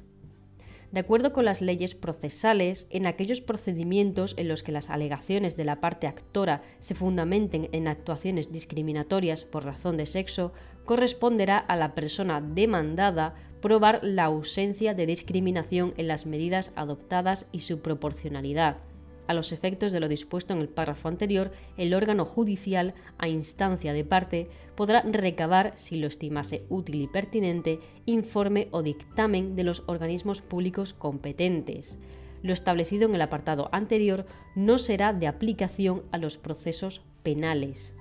De 0.92 1.00
acuerdo 1.00 1.32
con 1.32 1.46
las 1.46 1.62
leyes 1.62 1.96
procesales, 1.96 2.88
en 2.90 3.06
aquellos 3.06 3.40
procedimientos 3.40 4.34
en 4.38 4.50
los 4.50 4.62
que 4.62 4.74
las 4.74 4.90
alegaciones 4.90 5.56
de 5.56 5.64
la 5.64 5.80
parte 5.80 6.06
actora 6.06 6.64
se 6.82 6.96
fundamenten 6.96 7.70
en 7.72 7.88
actuaciones 7.88 8.52
discriminatorias 8.52 9.46
por 9.46 9.64
razón 9.64 9.96
de 9.96 10.06
sexo, 10.06 10.52
corresponderá 10.84 11.58
a 11.58 11.78
la 11.78 11.96
persona 11.96 12.42
demandada 12.42 13.36
probar 13.62 14.02
la 14.04 14.26
ausencia 14.26 14.94
de 14.94 15.06
discriminación 15.06 15.94
en 15.96 16.10
las 16.10 16.26
medidas 16.26 16.74
adoptadas 16.76 17.46
y 17.54 17.62
su 17.62 17.80
proporcionalidad 17.80 18.78
a 19.28 19.34
los 19.34 19.52
efectos 19.52 19.92
de 19.92 20.00
lo 20.00 20.08
dispuesto 20.08 20.54
en 20.54 20.60
el 20.62 20.70
párrafo 20.70 21.08
anterior, 21.08 21.52
el 21.78 21.94
órgano 21.94 22.26
judicial, 22.26 22.94
a 23.18 23.28
instancia 23.28 23.94
de 23.94 24.04
parte, 24.04 24.50
podrá 24.76 25.02
recabar, 25.02 25.74
si 25.76 25.98
lo 25.98 26.08
estimase 26.08 26.64
útil 26.70 27.02
y 27.02 27.08
pertinente, 27.08 27.80
informe 28.06 28.68
o 28.72 28.84
dictamen 28.84 29.56
de 29.56 29.64
los 29.64 29.84
organismos 29.88 30.42
públicos 30.42 30.94
competentes. 30.94 31.98
Lo 32.44 32.54
establecido 32.54 33.08
en 33.08 33.16
el 33.16 33.22
apartado 33.22 33.70
anterior 33.72 34.26
no 34.56 34.78
será 34.78 35.14
de 35.14 35.28
aplicación 35.28 36.04
a 36.12 36.18
los 36.18 36.38
procesos 36.38 37.02
penales 37.24 37.94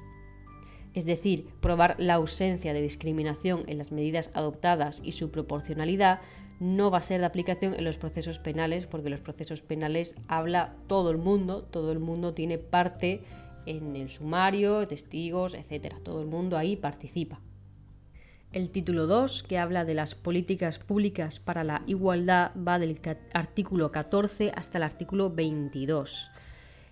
es 0.95 1.07
decir, 1.07 1.47
probar 1.61 1.95
la 1.99 2.15
ausencia 2.15 2.73
de 2.73 2.83
discriminación 2.83 3.63
en 3.67 3.79
las 3.79 3.93
medidas 3.93 4.31
adoptadas 4.35 5.01
y 5.05 5.13
su 5.13 5.31
proporcionalidad, 5.31 6.21
no 6.61 6.91
va 6.91 6.99
a 6.99 7.03
ser 7.03 7.21
de 7.21 7.27
aplicación 7.27 7.75
en 7.75 7.85
los 7.85 7.97
procesos 7.97 8.39
penales, 8.39 8.87
porque 8.87 9.11
los 9.11 9.21
procesos 9.21 9.63
penales 9.63 10.15
habla 10.29 10.77
todo 10.87 11.11
el 11.11 11.19
mundo, 11.19 11.65
todo 11.65 11.91
el 11.91 11.99
mundo 11.99 12.35
tiene 12.35 12.59
parte 12.59 13.23
en 13.67 13.97
el 13.97 14.11
sumario, 14.11 14.87
testigos, 14.87 15.55
etcétera. 15.55 15.99
Todo 16.05 16.21
el 16.21 16.29
mundo 16.29 16.57
ahí 16.57 16.77
participa. 16.77 17.41
El 18.53 18.71
título 18.71 19.07
2, 19.07 19.45
que 19.45 19.59
habla 19.59 19.85
de 19.85 19.95
las 19.95 20.15
políticas 20.15 20.79
públicas 20.79 21.39
para 21.39 21.63
la 21.63 21.83
igualdad, 21.87 22.51
va 22.57 22.79
del 22.79 23.01
artículo 23.33 23.93
14 23.93 24.53
hasta 24.55 24.79
el 24.79 24.85
artículo 24.85 25.31
22. 25.31 26.31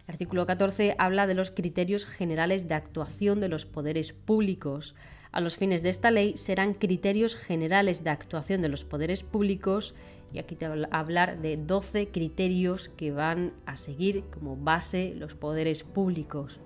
El 0.07 0.13
artículo 0.13 0.47
14 0.47 0.95
habla 0.99 1.27
de 1.27 1.35
los 1.35 1.51
criterios 1.51 2.07
generales 2.07 2.69
de 2.69 2.75
actuación 2.75 3.41
de 3.41 3.49
los 3.49 3.67
poderes 3.67 4.13
públicos. 4.13 4.95
A 5.39 5.41
los 5.41 5.57
fines 5.57 5.85
de 5.85 5.91
esta 5.91 6.11
ley 6.11 6.37
serán 6.37 6.75
criterios 6.75 7.37
generales 7.37 8.03
de 8.03 8.11
actuación 8.11 8.61
de 8.61 8.69
los 8.69 8.83
poderes 8.83 9.23
públicos 9.23 9.95
y 10.33 10.41
aquí 10.41 10.57
te 10.57 10.69
voy 10.69 10.83
a 10.91 10.99
hablar 10.99 11.41
de 11.41 11.57
12 11.57 12.09
criterios 12.09 12.89
que 12.89 13.13
van 13.13 13.53
a 13.65 13.77
seguir 13.77 14.25
como 14.33 14.57
base 14.57 15.15
los 15.15 15.37
poderes 15.37 15.85
públicos. 15.85 16.61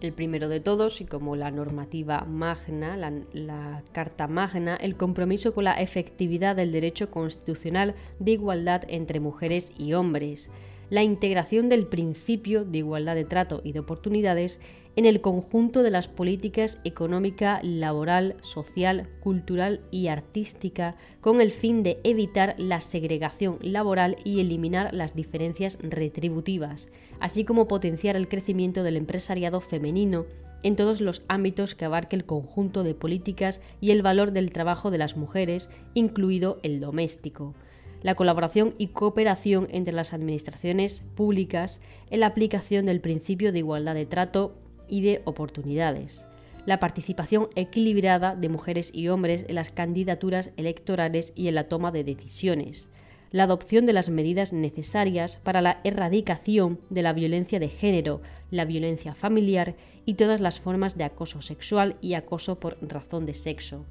El 0.00 0.14
primero 0.14 0.48
de 0.48 0.60
todos, 0.60 1.02
y 1.02 1.04
como 1.04 1.36
la 1.36 1.50
normativa 1.50 2.24
magna, 2.24 2.96
la, 2.96 3.12
la, 3.34 3.82
Carta 3.92 4.28
Magna, 4.28 4.76
el 4.76 4.96
compromiso 4.96 5.52
con 5.52 5.64
la 5.64 5.74
efectividad 5.74 6.56
del 6.56 6.72
derecho 6.72 7.10
constitucional 7.10 7.96
de 8.18 8.32
igualdad 8.32 8.84
entre 8.88 9.20
mujeres 9.20 9.74
y 9.76 9.92
hombres, 9.92 10.50
la 10.94 11.02
integración 11.02 11.68
del 11.68 11.88
principio 11.88 12.64
de 12.64 12.78
igualdad 12.78 13.16
de 13.16 13.24
trato 13.24 13.60
y 13.64 13.72
de 13.72 13.80
oportunidades 13.80 14.60
en 14.94 15.06
el 15.06 15.20
conjunto 15.20 15.82
de 15.82 15.90
las 15.90 16.06
políticas 16.06 16.78
económica, 16.84 17.58
laboral, 17.64 18.36
social, 18.42 19.08
cultural 19.18 19.80
y 19.90 20.06
artística 20.06 20.94
con 21.20 21.40
el 21.40 21.50
fin 21.50 21.82
de 21.82 21.98
evitar 22.04 22.54
la 22.58 22.80
segregación 22.80 23.58
laboral 23.60 24.18
y 24.22 24.38
eliminar 24.38 24.94
las 24.94 25.16
diferencias 25.16 25.78
retributivas, 25.82 26.88
así 27.18 27.44
como 27.44 27.66
potenciar 27.66 28.14
el 28.14 28.28
crecimiento 28.28 28.84
del 28.84 28.96
empresariado 28.96 29.60
femenino 29.60 30.26
en 30.62 30.76
todos 30.76 31.00
los 31.00 31.24
ámbitos 31.26 31.74
que 31.74 31.86
abarque 31.86 32.14
el 32.14 32.24
conjunto 32.24 32.84
de 32.84 32.94
políticas 32.94 33.60
y 33.80 33.90
el 33.90 34.02
valor 34.02 34.30
del 34.30 34.52
trabajo 34.52 34.92
de 34.92 34.98
las 34.98 35.16
mujeres, 35.16 35.70
incluido 35.94 36.60
el 36.62 36.78
doméstico 36.78 37.56
la 38.04 38.14
colaboración 38.16 38.74
y 38.76 38.88
cooperación 38.88 39.66
entre 39.70 39.94
las 39.94 40.12
administraciones 40.12 41.02
públicas 41.14 41.80
en 42.10 42.20
la 42.20 42.26
aplicación 42.26 42.84
del 42.84 43.00
principio 43.00 43.50
de 43.50 43.60
igualdad 43.60 43.94
de 43.94 44.04
trato 44.04 44.54
y 44.88 45.00
de 45.00 45.22
oportunidades, 45.24 46.26
la 46.66 46.80
participación 46.80 47.48
equilibrada 47.54 48.36
de 48.36 48.50
mujeres 48.50 48.90
y 48.92 49.08
hombres 49.08 49.46
en 49.48 49.54
las 49.54 49.70
candidaturas 49.70 50.50
electorales 50.58 51.32
y 51.34 51.48
en 51.48 51.54
la 51.54 51.66
toma 51.68 51.92
de 51.92 52.04
decisiones, 52.04 52.88
la 53.30 53.44
adopción 53.44 53.86
de 53.86 53.94
las 53.94 54.10
medidas 54.10 54.52
necesarias 54.52 55.40
para 55.42 55.62
la 55.62 55.80
erradicación 55.82 56.80
de 56.90 57.00
la 57.00 57.14
violencia 57.14 57.58
de 57.58 57.70
género, 57.70 58.20
la 58.50 58.66
violencia 58.66 59.14
familiar 59.14 59.76
y 60.04 60.14
todas 60.14 60.42
las 60.42 60.60
formas 60.60 60.98
de 60.98 61.04
acoso 61.04 61.40
sexual 61.40 61.96
y 62.02 62.12
acoso 62.12 62.60
por 62.60 62.76
razón 62.86 63.24
de 63.24 63.32
sexo. 63.32 63.86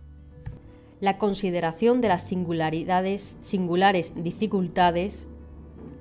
La 1.04 1.18
consideración 1.18 2.00
de 2.00 2.08
las 2.08 2.24
singularidades, 2.24 3.38
singulares 3.42 4.14
dificultades, 4.16 5.28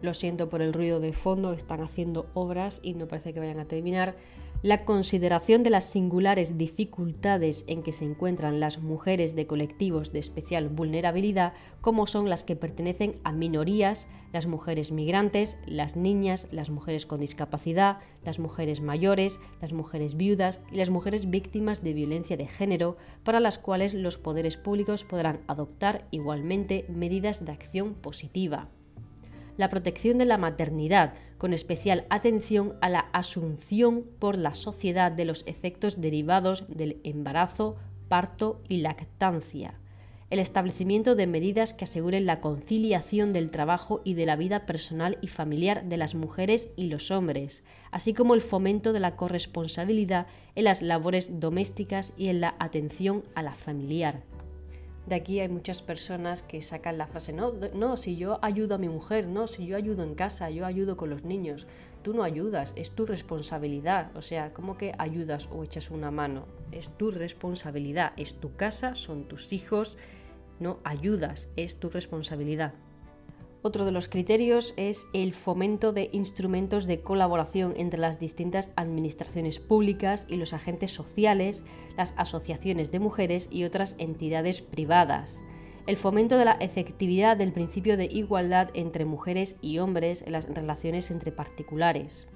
lo 0.00 0.14
siento 0.14 0.48
por 0.48 0.62
el 0.62 0.72
ruido 0.72 1.00
de 1.00 1.12
fondo, 1.12 1.52
están 1.54 1.80
haciendo 1.80 2.30
obras 2.34 2.78
y 2.84 2.94
no 2.94 3.08
parece 3.08 3.34
que 3.34 3.40
vayan 3.40 3.58
a 3.58 3.64
terminar, 3.64 4.14
la 4.62 4.84
consideración 4.84 5.64
de 5.64 5.70
las 5.70 5.84
singulares 5.84 6.56
dificultades 6.56 7.64
en 7.66 7.82
que 7.82 7.92
se 7.92 8.04
encuentran 8.04 8.60
las 8.60 8.78
mujeres 8.78 9.34
de 9.34 9.46
colectivos 9.46 10.12
de 10.12 10.20
especial 10.20 10.68
vulnerabilidad, 10.68 11.52
como 11.80 12.06
son 12.06 12.30
las 12.30 12.44
que 12.44 12.54
pertenecen 12.54 13.16
a 13.24 13.32
minorías, 13.32 14.06
las 14.32 14.46
mujeres 14.46 14.92
migrantes, 14.92 15.58
las 15.66 15.96
niñas, 15.96 16.46
las 16.52 16.70
mujeres 16.70 17.06
con 17.06 17.20
discapacidad, 17.20 17.98
las 18.24 18.38
mujeres 18.38 18.80
mayores, 18.80 19.40
las 19.60 19.72
mujeres 19.72 20.16
viudas 20.16 20.62
y 20.70 20.76
las 20.76 20.90
mujeres 20.90 21.28
víctimas 21.28 21.82
de 21.82 21.92
violencia 21.92 22.36
de 22.36 22.46
género, 22.46 22.96
para 23.24 23.40
las 23.40 23.58
cuales 23.58 23.94
los 23.94 24.16
poderes 24.16 24.56
públicos 24.56 25.02
podrán 25.02 25.40
adoptar 25.48 26.06
igualmente 26.12 26.86
medidas 26.88 27.44
de 27.44 27.50
acción 27.50 27.94
positiva. 27.94 28.68
La 29.58 29.68
protección 29.68 30.16
de 30.16 30.24
la 30.24 30.38
maternidad, 30.38 31.12
con 31.42 31.54
especial 31.54 32.06
atención 32.08 32.74
a 32.80 32.88
la 32.88 33.00
asunción 33.12 34.04
por 34.20 34.38
la 34.38 34.54
sociedad 34.54 35.10
de 35.10 35.24
los 35.24 35.44
efectos 35.48 36.00
derivados 36.00 36.66
del 36.68 37.00
embarazo, 37.02 37.74
parto 38.06 38.62
y 38.68 38.76
lactancia, 38.76 39.74
el 40.30 40.38
establecimiento 40.38 41.16
de 41.16 41.26
medidas 41.26 41.72
que 41.72 41.82
aseguren 41.82 42.26
la 42.26 42.40
conciliación 42.40 43.32
del 43.32 43.50
trabajo 43.50 44.02
y 44.04 44.14
de 44.14 44.24
la 44.24 44.36
vida 44.36 44.66
personal 44.66 45.18
y 45.20 45.26
familiar 45.26 45.82
de 45.82 45.96
las 45.96 46.14
mujeres 46.14 46.70
y 46.76 46.84
los 46.84 47.10
hombres, 47.10 47.64
así 47.90 48.14
como 48.14 48.34
el 48.34 48.40
fomento 48.40 48.92
de 48.92 49.00
la 49.00 49.16
corresponsabilidad 49.16 50.28
en 50.54 50.62
las 50.62 50.80
labores 50.80 51.40
domésticas 51.40 52.12
y 52.16 52.28
en 52.28 52.40
la 52.40 52.54
atención 52.60 53.24
a 53.34 53.42
la 53.42 53.54
familiar. 53.54 54.22
De 55.06 55.16
aquí 55.16 55.40
hay 55.40 55.48
muchas 55.48 55.82
personas 55.82 56.42
que 56.42 56.62
sacan 56.62 56.96
la 56.96 57.08
frase, 57.08 57.32
no, 57.32 57.52
no, 57.74 57.96
si 57.96 58.16
yo 58.16 58.38
ayudo 58.40 58.76
a 58.76 58.78
mi 58.78 58.88
mujer, 58.88 59.26
no, 59.26 59.48
si 59.48 59.66
yo 59.66 59.76
ayudo 59.76 60.04
en 60.04 60.14
casa, 60.14 60.48
yo 60.50 60.64
ayudo 60.64 60.96
con 60.96 61.10
los 61.10 61.24
niños. 61.24 61.66
Tú 62.02 62.14
no 62.14 62.22
ayudas, 62.22 62.72
es 62.76 62.90
tu 62.90 63.04
responsabilidad. 63.04 64.16
O 64.16 64.22
sea, 64.22 64.52
¿cómo 64.52 64.76
que 64.76 64.92
ayudas 64.98 65.48
o 65.50 65.64
echas 65.64 65.90
una 65.90 66.12
mano? 66.12 66.46
Es 66.70 66.96
tu 66.96 67.10
responsabilidad, 67.10 68.12
es 68.16 68.34
tu 68.34 68.54
casa, 68.54 68.94
son 68.94 69.26
tus 69.26 69.52
hijos, 69.52 69.98
no 70.60 70.78
ayudas, 70.84 71.48
es 71.56 71.78
tu 71.80 71.90
responsabilidad. 71.90 72.74
Otro 73.64 73.84
de 73.84 73.92
los 73.92 74.08
criterios 74.08 74.74
es 74.76 75.06
el 75.12 75.32
fomento 75.32 75.92
de 75.92 76.08
instrumentos 76.10 76.86
de 76.86 77.00
colaboración 77.00 77.74
entre 77.76 78.00
las 78.00 78.18
distintas 78.18 78.72
administraciones 78.74 79.60
públicas 79.60 80.26
y 80.28 80.36
los 80.36 80.52
agentes 80.52 80.90
sociales, 80.90 81.62
las 81.96 82.12
asociaciones 82.16 82.90
de 82.90 82.98
mujeres 82.98 83.48
y 83.52 83.62
otras 83.62 83.94
entidades 83.98 84.62
privadas. 84.62 85.42
El 85.86 85.96
fomento 85.96 86.38
de 86.38 86.44
la 86.44 86.56
efectividad 86.58 87.36
del 87.36 87.52
principio 87.52 87.96
de 87.96 88.06
igualdad 88.06 88.70
entre 88.74 89.04
mujeres 89.04 89.56
y 89.62 89.78
hombres 89.78 90.22
en 90.26 90.32
las 90.32 90.52
relaciones 90.52 91.12
entre 91.12 91.30
particulares. 91.30 92.26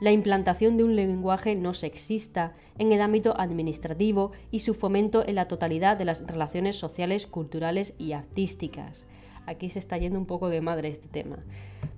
La 0.00 0.10
implantación 0.10 0.76
de 0.76 0.82
un 0.82 0.96
lenguaje 0.96 1.54
no 1.54 1.74
sexista 1.74 2.54
en 2.76 2.90
el 2.90 3.02
ámbito 3.02 3.38
administrativo 3.38 4.32
y 4.50 4.60
su 4.60 4.74
fomento 4.74 5.24
en 5.24 5.36
la 5.36 5.46
totalidad 5.46 5.96
de 5.96 6.06
las 6.06 6.26
relaciones 6.26 6.74
sociales, 6.74 7.28
culturales 7.28 7.94
y 7.98 8.12
artísticas 8.14 9.06
Aquí 9.46 9.68
se 9.68 9.78
está 9.78 9.98
yendo 9.98 10.18
un 10.18 10.26
poco 10.26 10.48
de 10.48 10.60
madre 10.60 10.88
este 10.88 11.08
tema. 11.08 11.38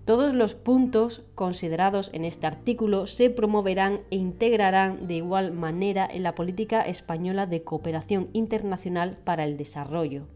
Todos 0.04 0.34
los 0.34 0.54
puntos 0.54 1.24
considerados 1.34 2.10
en 2.12 2.24
este 2.24 2.46
artículo 2.46 3.06
se 3.06 3.30
promoverán 3.30 4.00
e 4.10 4.16
integrarán 4.16 5.06
de 5.06 5.14
igual 5.14 5.52
manera 5.52 6.06
en 6.10 6.22
la 6.22 6.34
política 6.34 6.82
española 6.82 7.46
de 7.46 7.62
cooperación 7.62 8.28
internacional 8.34 9.16
para 9.24 9.44
el 9.44 9.56
desarrollo. 9.56 10.26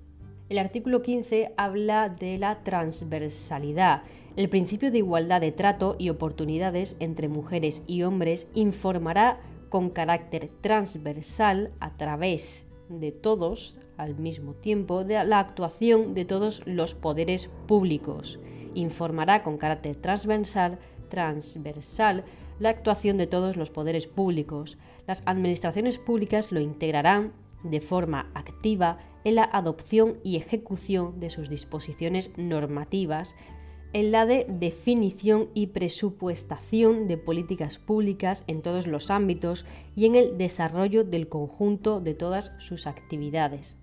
El 0.49 0.59
artículo 0.59 1.03
15 1.03 1.53
habla 1.59 2.09
de 2.09 2.39
la 2.39 2.63
transversalidad. 2.63 4.03
El 4.37 4.49
principio 4.49 4.91
de 4.91 4.99
igualdad 4.99 5.43
de 5.43 5.53
trato 5.53 5.97
y 5.99 6.09
oportunidades 6.09 6.97
entre 7.01 7.29
mujeres 7.29 7.83
y 7.87 8.03
hombres 8.05 8.49
informará 8.55 9.41
con 9.69 9.91
carácter 9.91 10.49
transversal 10.63 11.73
a 11.81 11.99
través 11.99 12.67
de 12.89 13.13
todos 13.13 13.77
al 13.99 14.17
mismo 14.17 14.55
tiempo 14.55 15.05
de 15.05 15.23
la 15.25 15.41
actuación 15.41 16.15
de 16.15 16.25
todos 16.25 16.63
los 16.65 16.95
poderes 16.95 17.51
públicos. 17.67 18.41
Informará 18.75 19.43
con 19.43 19.59
carácter 19.59 19.97
transversal, 19.97 20.79
transversal 21.09 22.25
la 22.59 22.71
actuación 22.71 23.19
de 23.19 23.27
todos 23.27 23.57
los 23.57 23.71
poderes 23.71 24.07
públicos. 24.07 24.79
Las 25.07 25.23
administraciones 25.27 25.99
públicas 25.99 26.51
lo 26.53 26.61
integrarán 26.61 27.33
de 27.63 27.81
forma 27.81 28.31
activa 28.35 28.99
en 29.25 29.35
la 29.35 29.45
adopción 29.45 30.19
y 30.23 30.37
ejecución 30.37 31.21
de 31.21 31.31
sus 31.31 31.49
disposiciones 31.49 32.33
normativas 32.37 33.35
en 33.93 34.13
la 34.13 34.27
de 34.27 34.47
definición 34.49 35.49
y 35.55 35.69
presupuestación 35.69 37.09
de 37.09 37.17
políticas 37.17 37.79
públicas 37.79 38.45
en 38.47 38.63
todos 38.63 38.87
los 38.87 39.11
ámbitos 39.11 39.65
y 39.97 40.07
en 40.07 40.15
el 40.15 40.37
desarrollo 40.37 41.05
del 41.05 41.29
conjunto 41.29 42.01
de 42.01 42.15
todas 42.15 42.53
sus 42.59 42.87
actividades. 42.87 43.79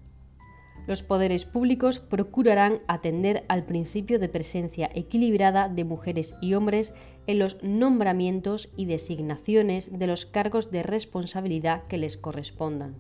Los 0.88 1.02
poderes 1.02 1.46
públicos 1.46 2.00
procurarán 2.00 2.80
atender 2.88 3.44
al 3.48 3.66
principio 3.66 4.20
de 4.20 4.30
presencia 4.30 4.90
equilibrada 4.94 5.68
de 5.68 5.84
mujeres 5.84 6.36
y 6.42 6.54
hombres 6.54 6.94
en 7.26 7.40
los 7.40 7.64
nombramientos 7.64 8.70
y 8.78 8.86
designaciones 8.86 9.98
de 9.98 10.06
los 10.06 10.28
cargos 10.28 10.70
de 10.70 10.84
responsabilidad 10.84 11.84
que 11.88 11.98
les 11.98 12.18
correspondan. 12.18 12.98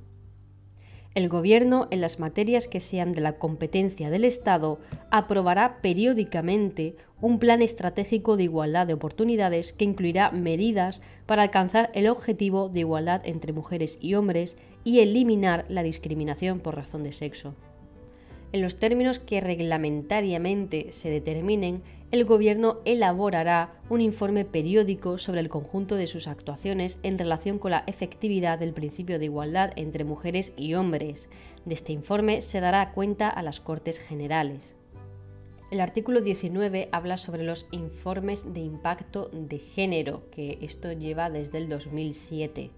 El 1.13 1.29
Gobierno, 1.29 1.87
en 1.91 2.01
las 2.01 2.19
materias 2.19 2.67
que 2.67 2.81
sean 2.81 3.13
de 3.13 3.21
la 3.21 3.37
competencia 3.37 4.09
del 4.09 4.25
Estado, 4.25 4.79
aprobará 5.11 5.77
periódicamente 5.81 6.97
un 7.21 7.39
plan 7.39 7.61
estratégico 7.61 8.35
de 8.35 8.43
igualdad 8.43 8.85
de 8.85 8.95
oportunidades 8.95 9.71
que 9.71 9.85
incluirá 9.85 10.31
medidas 10.31 11.01
para 11.25 11.43
alcanzar 11.43 11.89
el 11.93 12.07
objetivo 12.09 12.67
de 12.67 12.81
igualdad 12.81 13.21
entre 13.23 13.53
mujeres 13.53 13.97
y 14.01 14.15
hombres 14.15 14.57
y 14.83 14.99
eliminar 14.99 15.65
la 15.69 15.83
discriminación 15.83 16.59
por 16.59 16.75
razón 16.75 17.03
de 17.03 17.13
sexo. 17.13 17.55
En 18.55 18.61
los 18.61 18.77
términos 18.77 19.19
que 19.19 19.41
reglamentariamente 19.41 20.93
se 20.93 21.09
determinen, 21.09 21.83
el 22.11 22.23
Gobierno 22.23 22.77
elaborará 22.85 23.73
un 23.89 23.99
informe 23.99 24.45
periódico 24.45 25.17
sobre 25.17 25.41
el 25.41 25.49
conjunto 25.49 25.97
de 25.97 26.07
sus 26.07 26.29
actuaciones 26.29 26.97
en 27.03 27.17
relación 27.17 27.59
con 27.59 27.71
la 27.71 27.83
efectividad 27.85 28.57
del 28.57 28.71
principio 28.71 29.19
de 29.19 29.25
igualdad 29.25 29.73
entre 29.75 30.05
mujeres 30.05 30.53
y 30.55 30.73
hombres. 30.75 31.27
De 31.65 31.73
este 31.73 31.91
informe 31.91 32.41
se 32.41 32.61
dará 32.61 32.93
cuenta 32.93 33.27
a 33.27 33.43
las 33.43 33.59
Cortes 33.59 33.99
Generales. 33.99 34.73
El 35.69 35.81
artículo 35.81 36.21
19 36.21 36.87
habla 36.93 37.17
sobre 37.17 37.43
los 37.43 37.67
informes 37.71 38.53
de 38.53 38.61
impacto 38.61 39.29
de 39.33 39.59
género, 39.59 40.29
que 40.31 40.59
esto 40.61 40.93
lleva 40.93 41.29
desde 41.29 41.57
el 41.57 41.67
2007. 41.67 42.71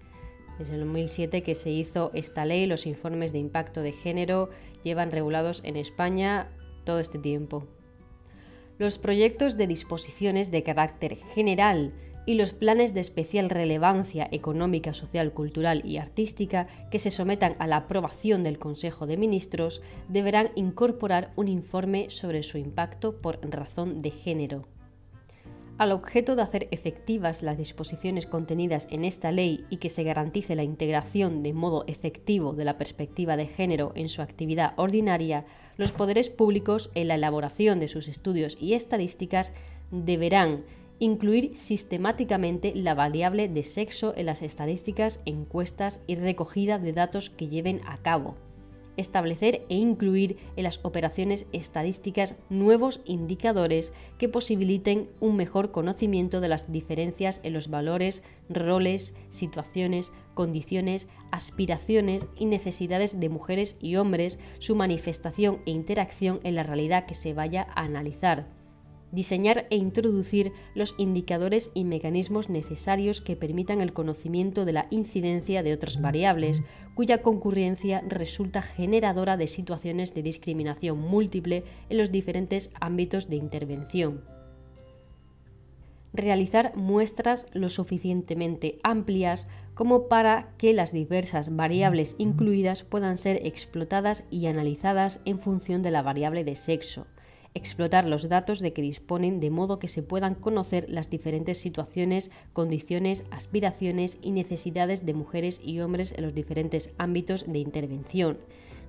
Desde 0.58 0.74
el 0.74 0.80
2007 0.80 1.44
que 1.44 1.54
se 1.54 1.70
hizo 1.70 2.10
esta 2.14 2.44
ley, 2.44 2.66
los 2.66 2.86
informes 2.86 3.32
de 3.32 3.38
impacto 3.38 3.80
de 3.80 3.92
género 3.92 4.50
llevan 4.84 5.12
regulados 5.12 5.60
en 5.64 5.76
España 5.76 6.48
todo 6.84 6.98
este 6.98 7.18
tiempo. 7.18 7.66
Los 8.78 8.98
proyectos 8.98 9.56
de 9.56 9.66
disposiciones 9.66 10.50
de 10.50 10.62
carácter 10.62 11.16
general 11.34 11.92
y 12.26 12.34
los 12.34 12.52
planes 12.52 12.94
de 12.94 13.00
especial 13.00 13.50
relevancia 13.50 14.28
económica, 14.30 14.92
social, 14.92 15.32
cultural 15.32 15.82
y 15.84 15.96
artística 15.96 16.68
que 16.90 16.98
se 16.98 17.10
sometan 17.10 17.56
a 17.58 17.66
la 17.66 17.78
aprobación 17.78 18.44
del 18.44 18.58
Consejo 18.58 19.06
de 19.06 19.16
Ministros 19.16 19.82
deberán 20.08 20.50
incorporar 20.54 21.32
un 21.36 21.48
informe 21.48 22.10
sobre 22.10 22.42
su 22.42 22.58
impacto 22.58 23.20
por 23.20 23.40
razón 23.50 24.02
de 24.02 24.10
género 24.10 24.66
al 25.78 25.92
objeto 25.92 26.34
de 26.34 26.42
hacer 26.42 26.68
efectivas 26.72 27.42
las 27.44 27.56
disposiciones 27.56 28.26
contenidas 28.26 28.88
en 28.90 29.04
esta 29.04 29.30
ley 29.30 29.64
y 29.70 29.76
que 29.76 29.88
se 29.88 30.02
garantice 30.02 30.56
la 30.56 30.64
integración 30.64 31.44
de 31.44 31.52
modo 31.52 31.84
efectivo 31.86 32.52
de 32.52 32.64
la 32.64 32.76
perspectiva 32.76 33.36
de 33.36 33.46
género 33.46 33.92
en 33.94 34.08
su 34.08 34.20
actividad 34.20 34.74
ordinaria, 34.76 35.44
los 35.76 35.92
poderes 35.92 36.30
públicos 36.30 36.90
en 36.94 37.08
la 37.08 37.14
elaboración 37.14 37.78
de 37.78 37.86
sus 37.86 38.08
estudios 38.08 38.56
y 38.60 38.74
estadísticas 38.74 39.52
deberán 39.92 40.64
incluir 40.98 41.56
sistemáticamente 41.56 42.72
la 42.74 42.94
variable 42.94 43.48
de 43.48 43.62
sexo 43.62 44.12
en 44.16 44.26
las 44.26 44.42
estadísticas, 44.42 45.20
encuestas 45.26 46.02
y 46.08 46.16
recogida 46.16 46.80
de 46.80 46.92
datos 46.92 47.30
que 47.30 47.46
lleven 47.46 47.82
a 47.86 47.98
cabo 47.98 48.34
establecer 48.98 49.64
e 49.70 49.76
incluir 49.76 50.36
en 50.56 50.64
las 50.64 50.80
operaciones 50.82 51.46
estadísticas 51.52 52.34
nuevos 52.50 53.00
indicadores 53.06 53.92
que 54.18 54.28
posibiliten 54.28 55.08
un 55.20 55.36
mejor 55.36 55.70
conocimiento 55.72 56.40
de 56.40 56.48
las 56.48 56.70
diferencias 56.70 57.40
en 57.44 57.54
los 57.54 57.68
valores, 57.70 58.22
roles, 58.50 59.14
situaciones, 59.30 60.12
condiciones, 60.34 61.08
aspiraciones 61.30 62.26
y 62.36 62.44
necesidades 62.44 63.18
de 63.18 63.28
mujeres 63.28 63.76
y 63.80 63.96
hombres, 63.96 64.38
su 64.58 64.74
manifestación 64.74 65.60
e 65.64 65.70
interacción 65.70 66.40
en 66.42 66.54
la 66.54 66.62
realidad 66.62 67.06
que 67.06 67.14
se 67.14 67.32
vaya 67.32 67.68
a 67.74 67.82
analizar 67.84 68.57
diseñar 69.12 69.66
e 69.70 69.76
introducir 69.76 70.52
los 70.74 70.94
indicadores 70.98 71.70
y 71.74 71.84
mecanismos 71.84 72.48
necesarios 72.48 73.20
que 73.20 73.36
permitan 73.36 73.80
el 73.80 73.92
conocimiento 73.92 74.64
de 74.64 74.72
la 74.72 74.86
incidencia 74.90 75.62
de 75.62 75.72
otras 75.72 76.00
variables, 76.00 76.62
cuya 76.94 77.22
concurrencia 77.22 78.02
resulta 78.06 78.62
generadora 78.62 79.36
de 79.36 79.46
situaciones 79.46 80.14
de 80.14 80.22
discriminación 80.22 80.98
múltiple 80.98 81.64
en 81.88 81.98
los 81.98 82.12
diferentes 82.12 82.70
ámbitos 82.80 83.28
de 83.28 83.36
intervención. 83.36 84.22
Realizar 86.12 86.74
muestras 86.74 87.46
lo 87.52 87.68
suficientemente 87.68 88.78
amplias 88.82 89.46
como 89.74 90.08
para 90.08 90.54
que 90.56 90.72
las 90.72 90.92
diversas 90.92 91.54
variables 91.54 92.16
incluidas 92.18 92.82
puedan 92.82 93.18
ser 93.18 93.46
explotadas 93.46 94.24
y 94.30 94.46
analizadas 94.46 95.20
en 95.26 95.38
función 95.38 95.82
de 95.82 95.90
la 95.90 96.02
variable 96.02 96.44
de 96.44 96.56
sexo 96.56 97.06
explotar 97.58 98.06
los 98.06 98.28
datos 98.28 98.60
de 98.60 98.72
que 98.72 98.82
disponen 98.82 99.40
de 99.40 99.50
modo 99.50 99.78
que 99.78 99.88
se 99.88 100.02
puedan 100.02 100.34
conocer 100.34 100.86
las 100.88 101.10
diferentes 101.10 101.58
situaciones, 101.58 102.30
condiciones, 102.52 103.24
aspiraciones 103.30 104.18
y 104.22 104.30
necesidades 104.30 105.04
de 105.04 105.14
mujeres 105.14 105.60
y 105.62 105.80
hombres 105.80 106.14
en 106.16 106.24
los 106.24 106.34
diferentes 106.34 106.90
ámbitos 106.96 107.44
de 107.46 107.58
intervención. 107.58 108.38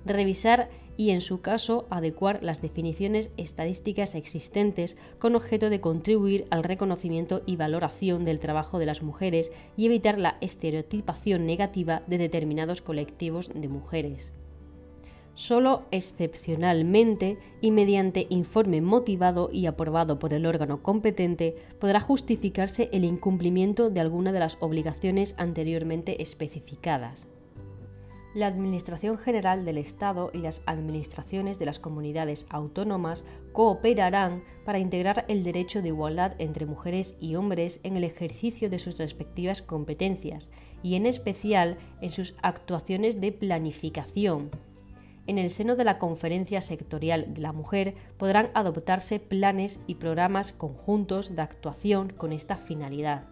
Revisar 0.06 0.70
y, 0.96 1.10
en 1.10 1.20
su 1.20 1.40
caso, 1.40 1.86
adecuar 1.90 2.42
las 2.42 2.62
definiciones 2.62 3.30
estadísticas 3.36 4.14
existentes 4.14 4.96
con 5.18 5.34
objeto 5.34 5.68
de 5.68 5.80
contribuir 5.80 6.46
al 6.50 6.64
reconocimiento 6.64 7.42
y 7.46 7.56
valoración 7.56 8.24
del 8.24 8.40
trabajo 8.40 8.78
de 8.78 8.86
las 8.86 9.02
mujeres 9.02 9.50
y 9.76 9.86
evitar 9.86 10.18
la 10.18 10.38
estereotipación 10.40 11.44
negativa 11.44 12.02
de 12.06 12.18
determinados 12.18 12.80
colectivos 12.80 13.50
de 13.54 13.68
mujeres 13.68 14.32
solo 15.34 15.82
excepcionalmente 15.90 17.38
y 17.60 17.70
mediante 17.70 18.26
informe 18.30 18.80
motivado 18.80 19.48
y 19.52 19.66
aprobado 19.66 20.18
por 20.18 20.32
el 20.34 20.46
órgano 20.46 20.82
competente 20.82 21.56
podrá 21.78 22.00
justificarse 22.00 22.88
el 22.92 23.04
incumplimiento 23.04 23.90
de 23.90 24.00
alguna 24.00 24.32
de 24.32 24.40
las 24.40 24.56
obligaciones 24.60 25.34
anteriormente 25.38 26.22
especificadas. 26.22 27.26
La 28.32 28.46
Administración 28.46 29.18
General 29.18 29.64
del 29.64 29.76
Estado 29.76 30.30
y 30.32 30.38
las 30.38 30.62
administraciones 30.64 31.58
de 31.58 31.66
las 31.66 31.80
comunidades 31.80 32.46
autónomas 32.48 33.24
cooperarán 33.52 34.44
para 34.64 34.78
integrar 34.78 35.24
el 35.26 35.42
derecho 35.42 35.82
de 35.82 35.88
igualdad 35.88 36.34
entre 36.38 36.64
mujeres 36.64 37.16
y 37.20 37.34
hombres 37.34 37.80
en 37.82 37.96
el 37.96 38.04
ejercicio 38.04 38.70
de 38.70 38.78
sus 38.78 38.98
respectivas 38.98 39.62
competencias 39.62 40.48
y 40.84 40.94
en 40.94 41.06
especial 41.06 41.76
en 42.00 42.12
sus 42.12 42.36
actuaciones 42.40 43.20
de 43.20 43.32
planificación, 43.32 44.48
en 45.30 45.38
el 45.38 45.48
seno 45.48 45.76
de 45.76 45.84
la 45.84 45.96
Conferencia 45.98 46.60
Sectorial 46.60 47.32
de 47.32 47.40
la 47.40 47.52
Mujer 47.52 47.94
podrán 48.18 48.50
adoptarse 48.52 49.20
planes 49.20 49.80
y 49.86 49.94
programas 49.94 50.50
conjuntos 50.50 51.36
de 51.36 51.40
actuación 51.40 52.10
con 52.10 52.32
esta 52.32 52.56
finalidad. 52.56 53.28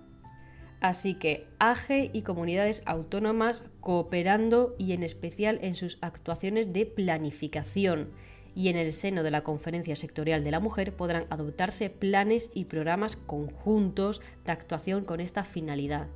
Así 0.80 1.14
que 1.14 1.48
AGE 1.58 2.12
y 2.12 2.22
comunidades 2.22 2.84
autónomas 2.86 3.64
cooperando 3.80 4.76
y 4.78 4.92
en 4.92 5.02
especial 5.02 5.58
en 5.60 5.74
sus 5.74 5.98
actuaciones 6.00 6.72
de 6.72 6.86
planificación 6.86 8.10
y 8.54 8.68
en 8.68 8.76
el 8.76 8.92
seno 8.92 9.24
de 9.24 9.32
la 9.32 9.42
Conferencia 9.42 9.96
Sectorial 9.96 10.44
de 10.44 10.52
la 10.52 10.60
Mujer 10.60 10.94
podrán 10.94 11.26
adoptarse 11.30 11.90
planes 11.90 12.52
y 12.54 12.66
programas 12.66 13.16
conjuntos 13.16 14.20
de 14.44 14.52
actuación 14.52 15.04
con 15.04 15.18
esta 15.18 15.42
finalidad 15.42 16.06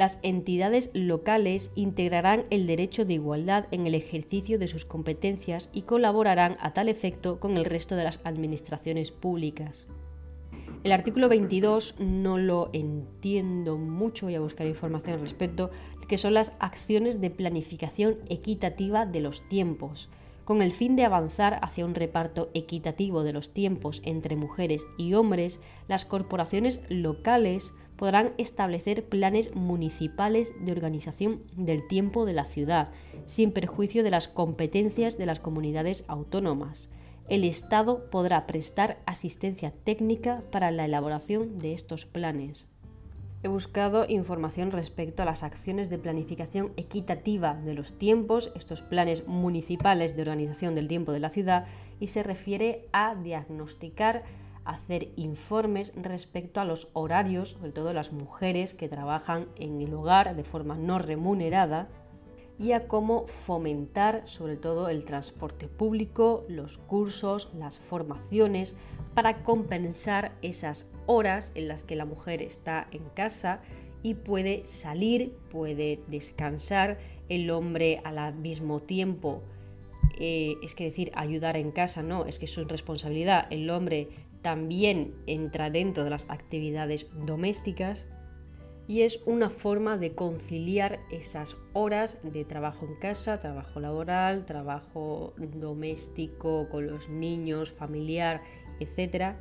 las 0.00 0.18
entidades 0.22 0.88
locales 0.94 1.72
integrarán 1.74 2.46
el 2.48 2.66
derecho 2.66 3.04
de 3.04 3.12
igualdad 3.12 3.66
en 3.70 3.86
el 3.86 3.94
ejercicio 3.94 4.58
de 4.58 4.66
sus 4.66 4.86
competencias 4.86 5.68
y 5.74 5.82
colaborarán 5.82 6.56
a 6.60 6.72
tal 6.72 6.88
efecto 6.88 7.38
con 7.38 7.58
el 7.58 7.66
resto 7.66 7.96
de 7.96 8.04
las 8.04 8.18
administraciones 8.24 9.10
públicas. 9.10 9.86
El 10.84 10.92
artículo 10.92 11.28
22 11.28 11.96
no 11.98 12.38
lo 12.38 12.70
entiendo 12.72 13.76
mucho, 13.76 14.24
voy 14.24 14.36
a 14.36 14.40
buscar 14.40 14.66
información 14.66 15.16
al 15.16 15.20
respecto, 15.20 15.70
que 16.08 16.16
son 16.16 16.32
las 16.32 16.54
acciones 16.60 17.20
de 17.20 17.28
planificación 17.28 18.16
equitativa 18.30 19.04
de 19.04 19.20
los 19.20 19.46
tiempos. 19.50 20.08
Con 20.46 20.62
el 20.62 20.72
fin 20.72 20.96
de 20.96 21.04
avanzar 21.04 21.60
hacia 21.60 21.84
un 21.84 21.94
reparto 21.94 22.48
equitativo 22.54 23.22
de 23.22 23.34
los 23.34 23.52
tiempos 23.52 24.00
entre 24.06 24.34
mujeres 24.34 24.86
y 24.96 25.12
hombres, 25.12 25.60
las 25.88 26.06
corporaciones 26.06 26.80
locales 26.88 27.74
podrán 28.00 28.32
establecer 28.38 29.04
planes 29.04 29.54
municipales 29.54 30.54
de 30.58 30.72
organización 30.72 31.42
del 31.54 31.86
tiempo 31.86 32.24
de 32.24 32.32
la 32.32 32.46
ciudad, 32.46 32.88
sin 33.26 33.52
perjuicio 33.52 34.02
de 34.02 34.10
las 34.10 34.26
competencias 34.26 35.18
de 35.18 35.26
las 35.26 35.38
comunidades 35.38 36.04
autónomas. 36.08 36.88
El 37.28 37.44
Estado 37.44 38.08
podrá 38.10 38.46
prestar 38.46 38.96
asistencia 39.04 39.74
técnica 39.84 40.42
para 40.50 40.70
la 40.70 40.86
elaboración 40.86 41.58
de 41.58 41.74
estos 41.74 42.06
planes. 42.06 42.66
He 43.42 43.48
buscado 43.48 44.06
información 44.08 44.70
respecto 44.70 45.22
a 45.22 45.26
las 45.26 45.42
acciones 45.42 45.90
de 45.90 45.98
planificación 45.98 46.72
equitativa 46.78 47.54
de 47.54 47.74
los 47.74 47.98
tiempos, 47.98 48.50
estos 48.54 48.80
planes 48.80 49.26
municipales 49.26 50.16
de 50.16 50.22
organización 50.22 50.74
del 50.74 50.88
tiempo 50.88 51.12
de 51.12 51.20
la 51.20 51.28
ciudad, 51.28 51.66
y 52.00 52.06
se 52.06 52.22
refiere 52.22 52.88
a 52.92 53.14
diagnosticar 53.14 54.24
hacer 54.64 55.08
informes 55.16 55.92
respecto 55.96 56.60
a 56.60 56.64
los 56.64 56.88
horarios, 56.92 57.50
sobre 57.50 57.72
todo 57.72 57.92
las 57.92 58.12
mujeres 58.12 58.74
que 58.74 58.88
trabajan 58.88 59.48
en 59.56 59.80
el 59.80 59.94
hogar 59.94 60.36
de 60.36 60.44
forma 60.44 60.76
no 60.76 60.98
remunerada, 60.98 61.88
y 62.58 62.72
a 62.72 62.88
cómo 62.88 63.26
fomentar 63.26 64.22
sobre 64.26 64.56
todo 64.56 64.90
el 64.90 65.06
transporte 65.06 65.66
público, 65.66 66.44
los 66.46 66.76
cursos, 66.76 67.50
las 67.58 67.78
formaciones, 67.78 68.76
para 69.14 69.42
compensar 69.42 70.32
esas 70.42 70.86
horas 71.06 71.52
en 71.54 71.68
las 71.68 71.84
que 71.84 71.96
la 71.96 72.04
mujer 72.04 72.42
está 72.42 72.86
en 72.90 73.04
casa 73.14 73.62
y 74.02 74.14
puede 74.14 74.66
salir, 74.66 75.34
puede 75.50 76.00
descansar, 76.08 76.98
el 77.30 77.50
hombre 77.50 78.02
al 78.04 78.34
mismo 78.34 78.80
tiempo, 78.80 79.42
eh, 80.18 80.56
es 80.62 80.74
que 80.74 80.84
decir, 80.84 81.12
ayudar 81.14 81.56
en 81.56 81.70
casa, 81.70 82.02
no, 82.02 82.26
es 82.26 82.38
que 82.38 82.44
es 82.44 82.50
su 82.50 82.64
responsabilidad, 82.64 83.46
el 83.50 83.70
hombre 83.70 84.08
también 84.42 85.14
entra 85.26 85.70
dentro 85.70 86.04
de 86.04 86.10
las 86.10 86.26
actividades 86.28 87.06
domésticas 87.26 88.06
y 88.90 89.02
es 89.02 89.20
una 89.24 89.50
forma 89.50 89.98
de 89.98 90.16
conciliar 90.16 90.98
esas 91.12 91.56
horas 91.74 92.18
de 92.24 92.44
trabajo 92.44 92.86
en 92.86 92.96
casa, 92.96 93.38
trabajo 93.38 93.78
laboral, 93.78 94.44
trabajo 94.46 95.32
doméstico 95.36 96.68
con 96.68 96.88
los 96.88 97.08
niños, 97.08 97.70
familiar, 97.70 98.42
etc. 98.80 99.36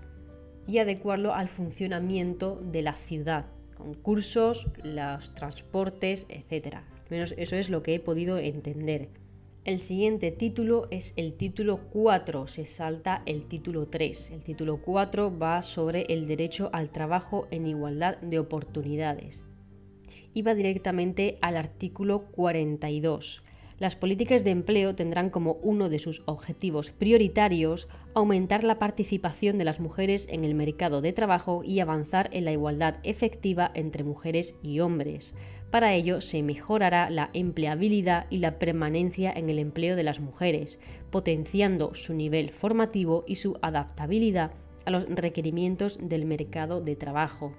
y 0.68 0.78
adecuarlo 0.78 1.34
al 1.34 1.50
funcionamiento 1.50 2.58
de 2.58 2.84
la 2.84 2.94
ciudad, 2.94 3.48
con 3.76 3.96
cursos, 3.96 4.68
los 4.84 5.34
transportes, 5.34 6.28
etc. 6.30 6.76
Al 6.76 7.10
menos 7.10 7.34
eso 7.36 7.56
es 7.56 7.72
lo 7.72 7.82
que 7.82 7.96
he 7.96 8.00
podido 8.00 8.38
entender. 8.38 9.10
El 9.66 9.82
siguiente 9.82 10.32
título 10.32 10.88
es 10.90 11.14
el 11.18 11.34
título 11.34 11.82
4, 11.92 12.48
se 12.48 12.66
salta 12.66 13.24
el 13.26 13.44
título 13.44 13.88
3. 13.88 14.32
El 14.32 14.42
título 14.42 14.78
4 14.78 15.38
va 15.38 15.62
sobre 15.64 16.04
el 16.04 16.28
derecho 16.28 16.70
al 16.72 16.92
trabajo 16.92 17.46
en 17.52 17.68
igualdad 17.68 18.18
de 18.20 18.40
oportunidades. 18.40 19.44
Y 20.34 20.44
va 20.44 20.54
directamente 20.54 21.38
al 21.42 21.58
artículo 21.58 22.24
42. 22.32 23.44
Las 23.80 23.96
políticas 23.96 24.46
de 24.46 24.52
empleo 24.52 24.96
tendrán 24.96 25.30
como 25.30 25.54
uno 25.62 25.90
de 25.90 26.00
sus 26.00 26.24
objetivos 26.26 26.92
prioritarios 26.92 27.90
aumentar 28.14 28.64
la 28.64 28.80
participación 28.80 29.58
de 29.58 29.66
las 29.66 29.82
mujeres 29.82 30.28
en 30.30 30.46
el 30.46 30.56
mercado 30.56 31.02
de 31.02 31.12
trabajo 31.12 31.64
y 31.66 31.82
avanzar 31.82 32.30
en 32.32 32.46
la 32.46 32.54
igualdad 32.54 32.96
efectiva 33.04 33.72
entre 33.74 34.06
mujeres 34.06 34.56
y 34.64 34.80
hombres 34.80 35.34
para 35.72 35.94
ello 35.94 36.22
se 36.22 36.42
mejorará 36.42 37.10
la 37.10 37.30
empleabilidad 37.34 38.26
y 38.30 38.38
la 38.38 38.58
permanencia 38.58 39.32
en 39.32 39.50
el 39.50 39.60
empleo 39.60 39.96
de 39.96 40.04
las 40.04 40.20
mujeres, 40.20 40.80
potenciando 41.12 41.94
su 41.94 42.14
nivel 42.14 42.52
formativo 42.52 43.24
y 43.28 43.36
su 43.36 43.58
adaptabilidad 43.62 44.52
a 44.86 44.92
los 44.92 45.08
requerimientos 45.08 46.00
del 46.02 46.26
mercado 46.26 46.82
de 46.82 46.96
trabajo. 46.96 47.54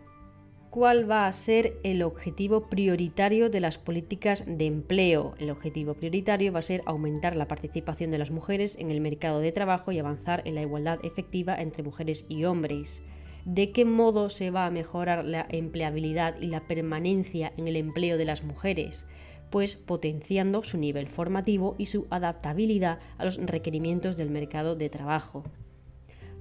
¿Cuál 0.71 1.11
va 1.11 1.27
a 1.27 1.33
ser 1.33 1.79
el 1.83 2.03
objetivo 2.03 2.69
prioritario 2.69 3.51
de 3.51 3.59
las 3.59 3.77
políticas 3.77 4.45
de 4.47 4.67
empleo? 4.67 5.35
El 5.39 5.51
objetivo 5.51 5.95
prioritario 5.95 6.53
va 6.53 6.61
a 6.61 6.63
ser 6.63 6.83
aumentar 6.87 7.35
la 7.35 7.49
participación 7.49 8.13
de 8.13 8.19
las 8.19 8.31
mujeres 8.31 8.77
en 8.79 8.93
el 8.93 9.01
mercado 9.01 9.41
de 9.41 9.51
trabajo 9.51 9.91
y 9.91 9.99
avanzar 9.99 10.43
en 10.45 10.55
la 10.55 10.63
igualdad 10.63 11.01
efectiva 11.05 11.61
entre 11.61 11.83
mujeres 11.83 12.25
y 12.29 12.45
hombres 12.45 13.03
de 13.45 13.73
qué 13.73 13.85
modo 13.85 14.31
se 14.31 14.51
va 14.51 14.67
a 14.67 14.71
mejorar 14.71 15.25
la 15.25 15.47
empleabilidad 15.49 16.41
y 16.41 16.47
la 16.47 16.61
permanencia 16.67 17.53
en 17.57 17.69
el 17.69 17.77
empleo 17.77 18.19
de 18.19 18.25
las 18.25 18.43
mujeres, 18.43 19.07
pues 19.51 19.77
potenciando 19.77 20.63
su 20.63 20.79
nivel 20.79 21.09
formativo 21.09 21.75
y 21.79 21.87
su 21.87 22.07
adaptabilidad 22.11 22.99
a 23.19 23.25
los 23.25 23.39
requerimientos 23.39 24.17
del 24.17 24.31
mercado 24.31 24.77
de 24.77 24.89
trabajo. 24.89 25.45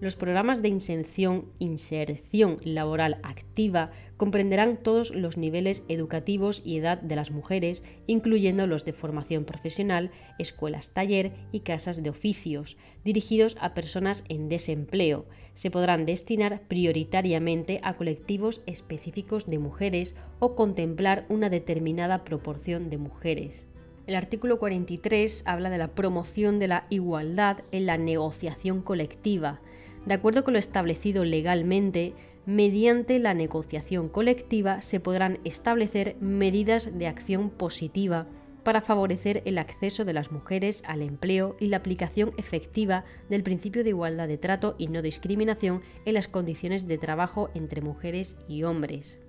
Los 0.02 0.16
programas 0.16 0.62
de 0.62 0.70
inserción, 0.70 1.52
inserción 1.60 2.60
laboral 2.64 3.18
activa 3.22 3.92
comprenderán 4.16 4.78
todos 4.78 5.14
los 5.14 5.36
niveles 5.36 5.84
educativos 5.90 6.62
y 6.64 6.78
edad 6.78 7.02
de 7.02 7.18
las 7.18 7.32
mujeres, 7.32 7.84
incluyendo 8.08 8.66
los 8.66 8.86
de 8.86 8.94
formación 8.94 9.44
profesional, 9.44 10.12
escuelas 10.38 10.94
taller 10.94 11.34
y 11.52 11.62
casas 11.62 12.02
de 12.02 12.10
oficios, 12.10 12.78
dirigidos 13.04 13.58
a 13.60 13.74
personas 13.74 14.24
en 14.30 14.48
desempleo. 14.48 15.26
Se 15.54 15.70
podrán 15.70 16.06
destinar 16.06 16.62
prioritariamente 16.70 17.82
a 17.84 17.98
colectivos 17.98 18.62
específicos 18.68 19.48
de 19.48 19.60
mujeres 19.60 20.16
o 20.40 20.56
contemplar 20.56 21.26
una 21.28 21.50
determinada 21.50 22.24
proporción 22.24 22.90
de 22.90 23.00
mujeres. 23.00 23.66
El 24.08 24.16
artículo 24.16 24.60
43 24.60 25.44
habla 25.46 25.70
de 25.70 25.78
la 25.78 25.90
promoción 25.90 26.58
de 26.58 26.70
la 26.70 26.84
igualdad 26.90 27.60
en 27.74 27.86
la 27.86 27.98
negociación 27.98 28.82
colectiva 28.82 29.60
de 30.06 30.14
acuerdo 30.14 30.44
con 30.44 30.54
lo 30.54 30.60
establecido 30.60 31.26
legalmente, 31.26 32.14
mediante 32.46 33.20
la 33.20 33.34
negociación 33.34 34.10
colectiva 34.10 34.82
se 34.82 35.00
podrán 35.00 35.40
establecer 35.44 36.16
medidas 36.20 36.98
de 36.98 37.08
acción 37.08 37.50
positiva 37.50 38.28
para 38.64 38.82
favorecer 38.82 39.42
el 39.46 39.58
acceso 39.58 40.06
de 40.06 40.14
las 40.14 40.32
mujeres 40.32 40.84
al 40.86 41.02
empleo 41.02 41.56
y 41.60 41.68
la 41.68 41.78
aplicación 41.78 42.34
efectiva 42.38 43.06
del 43.30 43.44
principio 43.44 43.84
de 43.84 43.90
igualdad 43.90 44.28
de 44.28 44.38
trato 44.38 44.76
y 44.78 44.88
no 44.88 45.02
discriminación 45.02 45.82
en 46.06 46.14
las 46.14 46.28
condiciones 46.28 46.88
de 46.88 46.98
trabajo 46.98 47.50
entre 47.54 47.82
mujeres 47.82 48.36
y 48.48 48.64
hombres 48.64 49.20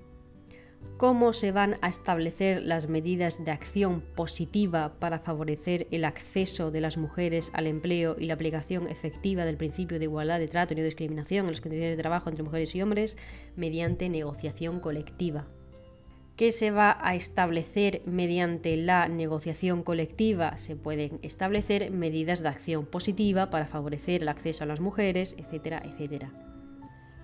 cómo 1.00 1.32
se 1.32 1.50
van 1.50 1.78
a 1.80 1.88
establecer 1.88 2.60
las 2.60 2.86
medidas 2.86 3.42
de 3.42 3.50
acción 3.50 4.02
positiva 4.02 4.92
para 4.98 5.18
favorecer 5.18 5.86
el 5.90 6.04
acceso 6.04 6.70
de 6.70 6.82
las 6.82 6.98
mujeres 6.98 7.50
al 7.54 7.66
empleo 7.66 8.16
y 8.18 8.26
la 8.26 8.34
aplicación 8.34 8.86
efectiva 8.86 9.46
del 9.46 9.56
principio 9.56 9.98
de 9.98 10.04
igualdad 10.04 10.38
de 10.38 10.46
trato 10.46 10.74
y 10.74 10.76
no 10.76 10.82
discriminación 10.82 11.46
en 11.46 11.52
las 11.52 11.62
condiciones 11.62 11.96
de 11.96 12.02
trabajo 12.02 12.28
entre 12.28 12.44
mujeres 12.44 12.74
y 12.74 12.82
hombres 12.82 13.16
mediante 13.56 14.10
negociación 14.10 14.78
colectiva. 14.78 15.46
¿Qué 16.36 16.52
se 16.52 16.70
va 16.70 16.98
a 17.00 17.14
establecer 17.14 18.02
mediante 18.04 18.76
la 18.76 19.08
negociación 19.08 19.82
colectiva? 19.82 20.58
Se 20.58 20.76
pueden 20.76 21.18
establecer 21.22 21.90
medidas 21.90 22.42
de 22.42 22.50
acción 22.50 22.84
positiva 22.84 23.48
para 23.48 23.64
favorecer 23.64 24.20
el 24.20 24.28
acceso 24.28 24.64
a 24.64 24.66
las 24.66 24.80
mujeres, 24.80 25.34
etcétera, 25.38 25.80
etcétera 25.82 26.30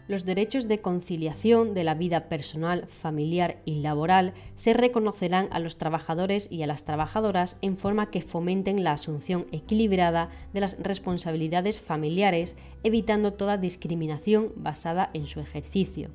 los 0.08 0.24
derechos 0.24 0.68
de 0.68 0.78
conciliación 0.78 1.74
de 1.74 1.84
la 1.84 1.94
vida 1.94 2.28
personal, 2.28 2.86
familiar 2.86 3.58
y 3.64 3.80
laboral 3.80 4.34
se 4.54 4.72
reconocerán 4.72 5.48
a 5.50 5.58
los 5.58 5.78
trabajadores 5.78 6.48
y 6.50 6.62
a 6.62 6.66
las 6.66 6.84
trabajadoras 6.84 7.56
en 7.60 7.76
forma 7.76 8.10
que 8.10 8.22
fomenten 8.22 8.84
la 8.84 8.92
asunción 8.92 9.46
equilibrada 9.52 10.30
de 10.52 10.60
las 10.60 10.78
responsabilidades 10.78 11.80
familiares, 11.80 12.56
evitando 12.84 13.34
toda 13.34 13.56
discriminación 13.56 14.52
basada 14.56 15.10
en 15.12 15.26
su 15.26 15.40
ejercicio. 15.40 16.10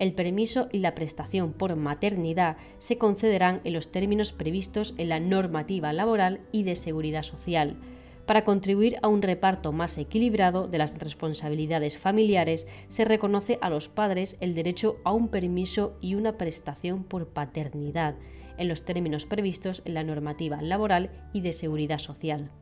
El 0.00 0.14
permiso 0.14 0.68
y 0.72 0.78
la 0.78 0.94
prestación 0.94 1.52
por 1.52 1.76
maternidad 1.76 2.56
se 2.78 2.96
concederán 2.96 3.60
en 3.64 3.74
los 3.74 3.92
términos 3.92 4.32
previstos 4.32 4.94
en 4.96 5.10
la 5.10 5.20
normativa 5.20 5.92
laboral 5.92 6.40
y 6.52 6.62
de 6.62 6.74
seguridad 6.74 7.22
social, 7.22 7.76
para 8.30 8.44
contribuir 8.44 8.96
a 9.02 9.08
un 9.08 9.22
reparto 9.22 9.72
más 9.72 9.98
equilibrado 9.98 10.68
de 10.68 10.78
las 10.78 10.96
responsabilidades 10.96 11.98
familiares, 11.98 12.64
se 12.86 13.04
reconoce 13.04 13.58
a 13.60 13.70
los 13.70 13.88
padres 13.88 14.36
el 14.38 14.54
derecho 14.54 14.98
a 15.02 15.12
un 15.12 15.26
permiso 15.30 15.98
y 16.00 16.14
una 16.14 16.38
prestación 16.38 17.02
por 17.02 17.30
paternidad, 17.30 18.14
en 18.56 18.68
los 18.68 18.84
términos 18.84 19.26
previstos 19.26 19.82
en 19.84 19.94
la 19.94 20.04
normativa 20.04 20.62
laboral 20.62 21.10
y 21.32 21.40
de 21.40 21.52
seguridad 21.52 21.98
social 21.98 22.52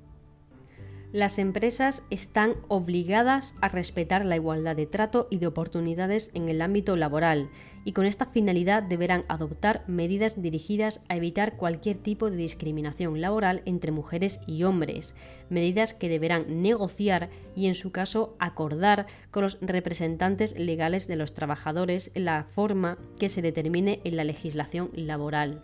las 1.12 1.38
empresas 1.38 2.02
están 2.10 2.54
obligadas 2.68 3.54
a 3.62 3.68
respetar 3.68 4.26
la 4.26 4.36
igualdad 4.36 4.76
de 4.76 4.86
trato 4.86 5.26
y 5.30 5.38
de 5.38 5.46
oportunidades 5.46 6.30
en 6.34 6.50
el 6.50 6.60
ámbito 6.60 6.96
laboral 6.96 7.48
y 7.86 7.92
con 7.92 8.04
esta 8.04 8.26
finalidad 8.26 8.82
deberán 8.82 9.24
adoptar 9.28 9.82
medidas 9.86 10.42
dirigidas 10.42 11.02
a 11.08 11.16
evitar 11.16 11.56
cualquier 11.56 11.96
tipo 11.96 12.30
de 12.30 12.36
discriminación 12.36 13.22
laboral 13.22 13.62
entre 13.64 13.90
mujeres 13.90 14.40
y 14.46 14.64
hombres, 14.64 15.14
medidas 15.48 15.94
que 15.94 16.10
deberán 16.10 16.60
negociar 16.60 17.30
y 17.56 17.66
en 17.66 17.74
su 17.74 17.90
caso 17.90 18.36
acordar 18.38 19.06
con 19.30 19.44
los 19.44 19.56
representantes 19.62 20.58
legales 20.58 21.08
de 21.08 21.16
los 21.16 21.32
trabajadores 21.32 22.10
en 22.14 22.26
la 22.26 22.44
forma 22.44 22.98
que 23.18 23.30
se 23.30 23.40
determine 23.40 24.00
en 24.04 24.16
la 24.16 24.24
legislación 24.24 24.90
laboral. 24.92 25.62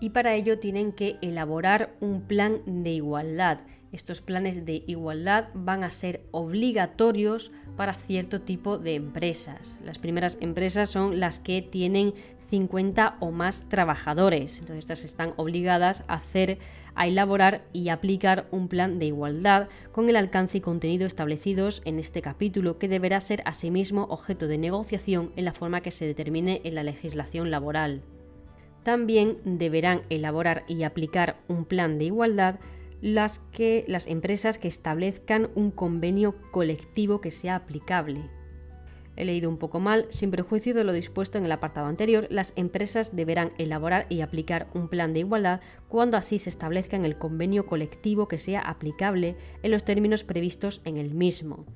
Y 0.00 0.10
para 0.10 0.34
ello 0.34 0.58
tienen 0.58 0.92
que 0.92 1.18
elaborar 1.20 1.94
un 2.00 2.22
plan 2.22 2.62
de 2.66 2.92
igualdad 2.92 3.60
estos 3.94 4.20
planes 4.20 4.66
de 4.66 4.82
igualdad 4.86 5.48
van 5.54 5.84
a 5.84 5.90
ser 5.90 6.22
obligatorios 6.32 7.52
para 7.76 7.94
cierto 7.94 8.40
tipo 8.40 8.78
de 8.78 8.94
empresas. 8.94 9.80
Las 9.84 9.98
primeras 9.98 10.36
empresas 10.40 10.90
son 10.90 11.20
las 11.20 11.38
que 11.38 11.62
tienen 11.62 12.14
50 12.46 13.16
o 13.20 13.30
más 13.30 13.68
trabajadores. 13.68 14.58
Entonces 14.58 14.84
estas 14.84 15.04
están 15.04 15.32
obligadas 15.36 16.04
a 16.08 16.14
hacer 16.14 16.58
a 16.94 17.06
elaborar 17.06 17.64
y 17.72 17.88
aplicar 17.88 18.46
un 18.50 18.68
plan 18.68 18.98
de 18.98 19.06
igualdad 19.06 19.68
con 19.92 20.08
el 20.08 20.16
alcance 20.16 20.58
y 20.58 20.60
contenido 20.60 21.06
establecidos 21.06 21.82
en 21.84 21.98
este 21.98 22.22
capítulo 22.22 22.78
que 22.78 22.88
deberá 22.88 23.20
ser 23.20 23.42
asimismo 23.46 24.04
objeto 24.04 24.46
de 24.46 24.58
negociación 24.58 25.32
en 25.36 25.44
la 25.44 25.52
forma 25.52 25.80
que 25.80 25.90
se 25.90 26.06
determine 26.06 26.60
en 26.64 26.74
la 26.76 26.84
legislación 26.84 27.50
laboral. 27.50 28.02
También 28.84 29.38
deberán 29.44 30.02
elaborar 30.10 30.64
y 30.68 30.82
aplicar 30.82 31.36
un 31.48 31.64
plan 31.64 31.98
de 31.98 32.04
igualdad 32.04 32.60
las, 33.04 33.40
que, 33.52 33.84
las 33.86 34.06
empresas 34.06 34.56
que 34.56 34.66
establezcan 34.66 35.50
un 35.54 35.70
convenio 35.70 36.36
colectivo 36.50 37.20
que 37.20 37.30
sea 37.30 37.56
aplicable. 37.56 38.30
He 39.14 39.26
leído 39.26 39.50
un 39.50 39.58
poco 39.58 39.78
mal, 39.78 40.06
sin 40.08 40.30
prejuicio 40.30 40.72
de 40.72 40.84
lo 40.84 40.92
dispuesto 40.94 41.36
en 41.36 41.44
el 41.44 41.52
apartado 41.52 41.86
anterior, 41.86 42.26
las 42.30 42.54
empresas 42.56 43.14
deberán 43.14 43.52
elaborar 43.58 44.06
y 44.08 44.22
aplicar 44.22 44.68
un 44.72 44.88
plan 44.88 45.12
de 45.12 45.20
igualdad 45.20 45.60
cuando 45.86 46.16
así 46.16 46.38
se 46.38 46.48
establezca 46.48 46.96
en 46.96 47.04
el 47.04 47.18
convenio 47.18 47.66
colectivo 47.66 48.26
que 48.26 48.38
sea 48.38 48.60
aplicable 48.60 49.36
en 49.62 49.70
los 49.70 49.84
términos 49.84 50.24
previstos 50.24 50.80
en 50.86 50.96
el 50.96 51.12
mismo 51.12 51.66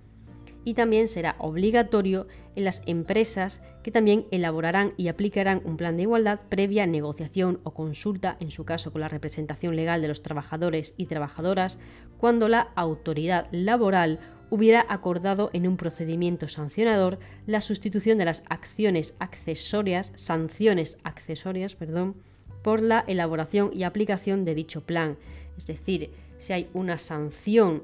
y 0.65 0.75
también 0.75 1.09
será 1.09 1.37
obligatorio 1.39 2.27
en 2.57 2.65
las 2.65 2.83
empresas 2.87 3.61
que 3.83 3.91
también 3.91 4.25
elaborarán 4.31 4.93
y 4.97 5.09
aplicarán 5.09 5.63
un 5.65 5.77
plan 5.77 5.97
de 5.97 6.03
igualdad 6.03 6.41
previa 6.49 6.87
negociación 6.87 7.61
o 7.65 7.73
consulta, 7.73 8.37
en 8.41 8.51
su 8.51 8.65
caso 8.65 8.93
con 8.93 9.01
la 9.01 9.09
representación 9.09 9.77
legal 9.77 10.03
de 10.03 10.09
los 10.09 10.23
trabajadores 10.23 10.95
y 10.97 11.07
trabajadoras, 11.07 11.79
cuando 12.19 12.49
la 12.49 12.73
autoridad 12.75 13.49
laboral 13.51 14.19
hubiera 14.51 14.85
acordado 14.89 15.51
en 15.53 15.67
un 15.67 15.77
procedimiento 15.77 16.49
sancionador 16.49 17.19
la 17.47 17.61
sustitución 17.61 18.19
de 18.19 18.25
las 18.25 18.43
acciones 18.49 19.15
accesorias, 19.19 20.13
sanciones 20.17 20.99
accesorias, 21.05 21.75
perdón, 21.75 22.17
por 22.63 22.83
la 22.83 23.05
elaboración 23.07 23.71
y 23.73 23.85
aplicación 23.85 24.45
de 24.45 24.55
dicho 24.55 24.83
plan. 24.83 25.17
Es 25.57 25.67
decir, 25.67 26.11
si 26.39 26.53
hay 26.53 26.69
una 26.73 26.99
sanción 26.99 27.83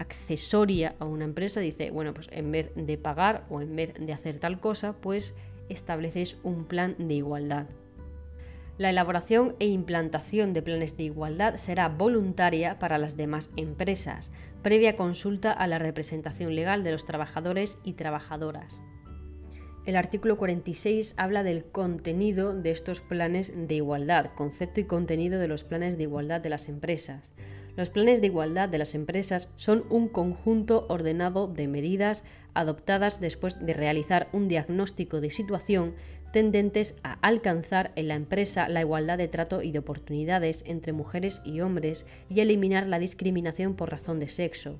accesoria 0.00 0.96
a 0.98 1.04
una 1.04 1.24
empresa, 1.24 1.60
dice, 1.60 1.90
bueno, 1.90 2.14
pues 2.14 2.28
en 2.32 2.50
vez 2.50 2.72
de 2.74 2.98
pagar 2.98 3.44
o 3.50 3.60
en 3.60 3.76
vez 3.76 3.94
de 3.94 4.12
hacer 4.12 4.38
tal 4.38 4.58
cosa, 4.58 4.94
pues 4.94 5.34
estableces 5.68 6.38
un 6.42 6.64
plan 6.64 6.96
de 6.98 7.14
igualdad. 7.14 7.66
La 8.78 8.88
elaboración 8.88 9.56
e 9.58 9.66
implantación 9.66 10.54
de 10.54 10.62
planes 10.62 10.96
de 10.96 11.04
igualdad 11.04 11.56
será 11.56 11.88
voluntaria 11.90 12.78
para 12.78 12.96
las 12.96 13.14
demás 13.14 13.50
empresas, 13.56 14.30
previa 14.62 14.96
consulta 14.96 15.52
a 15.52 15.66
la 15.66 15.78
representación 15.78 16.54
legal 16.54 16.82
de 16.82 16.92
los 16.92 17.04
trabajadores 17.04 17.78
y 17.84 17.92
trabajadoras. 17.92 18.80
El 19.84 19.96
artículo 19.96 20.38
46 20.38 21.14
habla 21.18 21.42
del 21.42 21.64
contenido 21.64 22.54
de 22.54 22.70
estos 22.70 23.02
planes 23.02 23.52
de 23.54 23.74
igualdad, 23.74 24.30
concepto 24.34 24.80
y 24.80 24.84
contenido 24.84 25.38
de 25.38 25.48
los 25.48 25.64
planes 25.64 25.98
de 25.98 26.04
igualdad 26.04 26.40
de 26.40 26.48
las 26.48 26.68
empresas. 26.68 27.30
Los 27.80 27.88
planes 27.88 28.20
de 28.20 28.26
igualdad 28.26 28.68
de 28.68 28.76
las 28.76 28.94
empresas 28.94 29.48
son 29.56 29.86
un 29.88 30.08
conjunto 30.08 30.84
ordenado 30.90 31.48
de 31.48 31.66
medidas 31.66 32.24
adoptadas 32.52 33.20
después 33.20 33.64
de 33.64 33.72
realizar 33.72 34.28
un 34.34 34.48
diagnóstico 34.48 35.22
de 35.22 35.30
situación 35.30 35.94
tendentes 36.30 36.94
a 37.02 37.14
alcanzar 37.26 37.92
en 37.96 38.08
la 38.08 38.16
empresa 38.16 38.68
la 38.68 38.82
igualdad 38.82 39.16
de 39.16 39.28
trato 39.28 39.62
y 39.62 39.70
de 39.70 39.78
oportunidades 39.78 40.62
entre 40.66 40.92
mujeres 40.92 41.40
y 41.42 41.62
hombres 41.62 42.04
y 42.28 42.40
eliminar 42.40 42.86
la 42.86 42.98
discriminación 42.98 43.72
por 43.76 43.90
razón 43.90 44.20
de 44.20 44.28
sexo. 44.28 44.78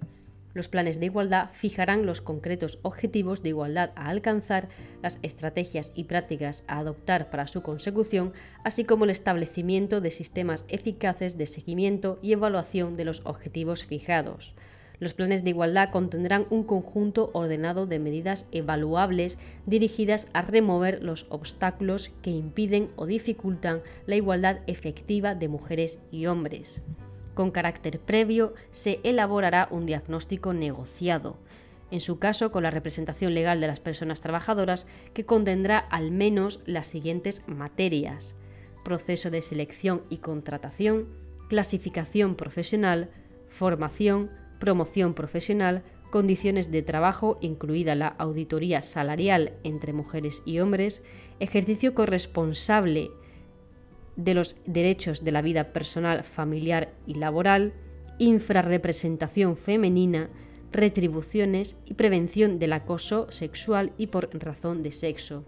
Los 0.52 0.66
planes 0.66 0.98
de 0.98 1.06
igualdad 1.06 1.50
fijarán 1.52 2.06
los 2.06 2.20
concretos 2.20 2.80
objetivos 2.82 3.42
de 3.42 3.50
igualdad 3.50 3.92
a 3.94 4.08
alcanzar, 4.08 4.68
las 5.00 5.20
estrategias 5.22 5.92
y 5.94 6.04
prácticas 6.04 6.64
a 6.66 6.78
adoptar 6.78 7.30
para 7.30 7.46
su 7.46 7.62
consecución, 7.62 8.32
así 8.64 8.84
como 8.84 9.04
el 9.04 9.10
establecimiento 9.10 10.00
de 10.00 10.10
sistemas 10.10 10.64
eficaces 10.68 11.38
de 11.38 11.46
seguimiento 11.46 12.18
y 12.20 12.32
evaluación 12.32 12.96
de 12.96 13.04
los 13.04 13.22
objetivos 13.24 13.84
fijados. 13.84 14.54
Los 14.98 15.14
planes 15.14 15.42
de 15.44 15.50
igualdad 15.50 15.90
contendrán 15.90 16.46
un 16.50 16.62
conjunto 16.64 17.30
ordenado 17.32 17.86
de 17.86 17.98
medidas 17.98 18.46
evaluables 18.52 19.38
dirigidas 19.64 20.28
a 20.34 20.42
remover 20.42 21.02
los 21.02 21.26
obstáculos 21.30 22.10
que 22.22 22.30
impiden 22.30 22.88
o 22.96 23.06
dificultan 23.06 23.80
la 24.06 24.16
igualdad 24.16 24.58
efectiva 24.66 25.34
de 25.34 25.48
mujeres 25.48 26.00
y 26.10 26.26
hombres. 26.26 26.82
Con 27.34 27.50
carácter 27.50 28.00
previo 28.00 28.54
se 28.72 29.00
elaborará 29.04 29.68
un 29.70 29.86
diagnóstico 29.86 30.52
negociado, 30.52 31.36
en 31.90 32.00
su 32.00 32.18
caso 32.18 32.50
con 32.50 32.62
la 32.62 32.70
representación 32.70 33.34
legal 33.34 33.60
de 33.60 33.66
las 33.66 33.80
personas 33.80 34.20
trabajadoras, 34.20 34.86
que 35.14 35.24
contendrá 35.24 35.78
al 35.78 36.10
menos 36.10 36.60
las 36.66 36.86
siguientes 36.86 37.42
materias. 37.46 38.36
Proceso 38.84 39.30
de 39.30 39.42
selección 39.42 40.02
y 40.08 40.18
contratación, 40.18 41.08
clasificación 41.48 42.36
profesional, 42.36 43.10
formación, 43.48 44.30
promoción 44.58 45.14
profesional, 45.14 45.82
condiciones 46.10 46.70
de 46.70 46.82
trabajo, 46.82 47.38
incluida 47.40 47.94
la 47.94 48.08
auditoría 48.08 48.82
salarial 48.82 49.52
entre 49.64 49.92
mujeres 49.92 50.42
y 50.44 50.58
hombres, 50.58 51.02
ejercicio 51.38 51.94
corresponsable 51.94 53.10
de 54.24 54.34
los 54.34 54.56
derechos 54.66 55.24
de 55.24 55.32
la 55.32 55.42
vida 55.42 55.72
personal, 55.72 56.24
familiar 56.24 56.92
y 57.06 57.14
laboral, 57.14 57.72
infrarrepresentación 58.18 59.56
femenina, 59.56 60.28
retribuciones 60.72 61.76
y 61.86 61.94
prevención 61.94 62.58
del 62.58 62.74
acoso 62.74 63.30
sexual 63.30 63.92
y 63.98 64.08
por 64.08 64.28
razón 64.38 64.82
de 64.82 64.92
sexo. 64.92 65.44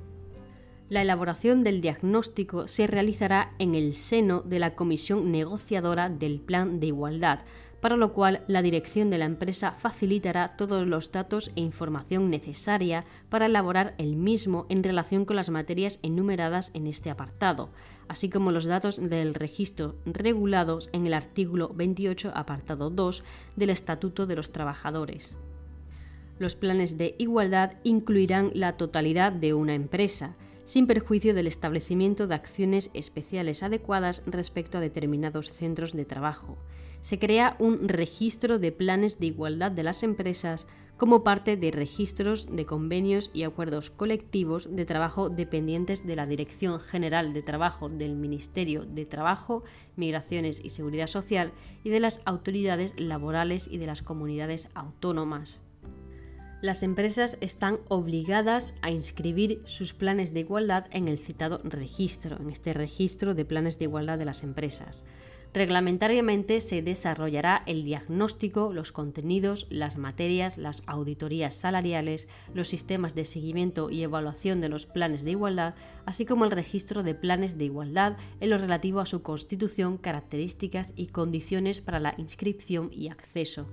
La 0.88 1.02
elaboración 1.02 1.62
del 1.62 1.80
diagnóstico 1.80 2.68
se 2.68 2.86
realizará 2.86 3.52
en 3.58 3.74
el 3.74 3.94
seno 3.94 4.42
de 4.42 4.58
la 4.58 4.74
comisión 4.74 5.30
negociadora 5.32 6.10
del 6.10 6.40
Plan 6.40 6.80
de 6.80 6.88
Igualdad, 6.88 7.40
para 7.80 7.96
lo 7.96 8.12
cual 8.12 8.42
la 8.46 8.62
dirección 8.62 9.10
de 9.10 9.18
la 9.18 9.24
empresa 9.24 9.72
facilitará 9.72 10.56
todos 10.56 10.86
los 10.86 11.10
datos 11.10 11.50
e 11.56 11.62
información 11.62 12.30
necesaria 12.30 13.04
para 13.28 13.46
elaborar 13.46 13.94
el 13.98 14.16
mismo 14.16 14.66
en 14.68 14.84
relación 14.84 15.24
con 15.24 15.34
las 15.34 15.50
materias 15.50 15.98
enumeradas 16.02 16.70
en 16.74 16.86
este 16.86 17.10
apartado, 17.10 17.70
así 18.08 18.28
como 18.28 18.52
los 18.52 18.64
datos 18.64 18.96
del 18.96 19.34
registro 19.34 19.96
regulados 20.04 20.88
en 20.92 21.06
el 21.06 21.14
artículo 21.14 21.70
28, 21.74 22.32
apartado 22.34 22.90
2 22.90 23.24
del 23.56 23.70
Estatuto 23.70 24.26
de 24.26 24.36
los 24.36 24.52
Trabajadores. 24.52 25.34
Los 26.38 26.56
planes 26.56 26.98
de 26.98 27.14
igualdad 27.18 27.74
incluirán 27.84 28.50
la 28.54 28.76
totalidad 28.76 29.32
de 29.32 29.54
una 29.54 29.74
empresa, 29.74 30.34
sin 30.64 30.86
perjuicio 30.86 31.34
del 31.34 31.46
establecimiento 31.46 32.26
de 32.26 32.34
acciones 32.34 32.90
especiales 32.94 33.62
adecuadas 33.62 34.22
respecto 34.26 34.78
a 34.78 34.80
determinados 34.80 35.52
centros 35.52 35.92
de 35.92 36.04
trabajo 36.04 36.58
se 37.02 37.18
crea 37.18 37.56
un 37.58 37.88
registro 37.88 38.58
de 38.58 38.72
planes 38.72 39.18
de 39.18 39.26
igualdad 39.26 39.72
de 39.72 39.82
las 39.82 40.02
empresas 40.02 40.66
como 40.96 41.24
parte 41.24 41.56
de 41.56 41.70
registros 41.70 42.54
de 42.54 42.66
convenios 42.66 43.30
y 43.32 43.42
acuerdos 43.42 43.90
colectivos 43.90 44.68
de 44.70 44.84
trabajo 44.84 45.30
dependientes 45.30 46.06
de 46.06 46.16
la 46.16 46.26
Dirección 46.26 46.78
General 46.78 47.32
de 47.32 47.42
Trabajo 47.42 47.88
del 47.88 48.14
Ministerio 48.14 48.84
de 48.84 49.04
Trabajo, 49.04 49.64
Migraciones 49.96 50.60
y 50.64 50.70
Seguridad 50.70 51.08
Social 51.08 51.52
y 51.82 51.90
de 51.90 52.00
las 52.00 52.20
autoridades 52.24 52.94
laborales 52.98 53.68
y 53.70 53.78
de 53.78 53.86
las 53.86 54.02
comunidades 54.02 54.68
autónomas. 54.74 55.58
Las 56.62 56.84
empresas 56.84 57.36
están 57.40 57.80
obligadas 57.88 58.76
a 58.82 58.92
inscribir 58.92 59.62
sus 59.64 59.92
planes 59.92 60.32
de 60.32 60.40
igualdad 60.40 60.86
en 60.92 61.08
el 61.08 61.18
citado 61.18 61.60
registro, 61.64 62.36
en 62.36 62.50
este 62.50 62.72
registro 62.72 63.34
de 63.34 63.44
planes 63.44 63.80
de 63.80 63.86
igualdad 63.86 64.16
de 64.16 64.26
las 64.26 64.44
empresas. 64.44 65.02
Reglamentariamente 65.54 66.62
se 66.62 66.80
desarrollará 66.80 67.62
el 67.66 67.84
diagnóstico, 67.84 68.72
los 68.72 68.90
contenidos, 68.90 69.66
las 69.68 69.98
materias, 69.98 70.56
las 70.56 70.82
auditorías 70.86 71.54
salariales, 71.54 72.26
los 72.54 72.68
sistemas 72.68 73.14
de 73.14 73.26
seguimiento 73.26 73.90
y 73.90 74.02
evaluación 74.02 74.62
de 74.62 74.70
los 74.70 74.86
planes 74.86 75.24
de 75.24 75.32
igualdad, 75.32 75.74
así 76.06 76.24
como 76.24 76.46
el 76.46 76.52
registro 76.52 77.02
de 77.02 77.14
planes 77.14 77.58
de 77.58 77.66
igualdad 77.66 78.16
en 78.40 78.48
lo 78.48 78.56
relativo 78.56 79.00
a 79.00 79.06
su 79.06 79.20
constitución, 79.20 79.98
características 79.98 80.94
y 80.96 81.08
condiciones 81.08 81.82
para 81.82 82.00
la 82.00 82.14
inscripción 82.16 82.88
y 82.90 83.10
acceso. 83.10 83.66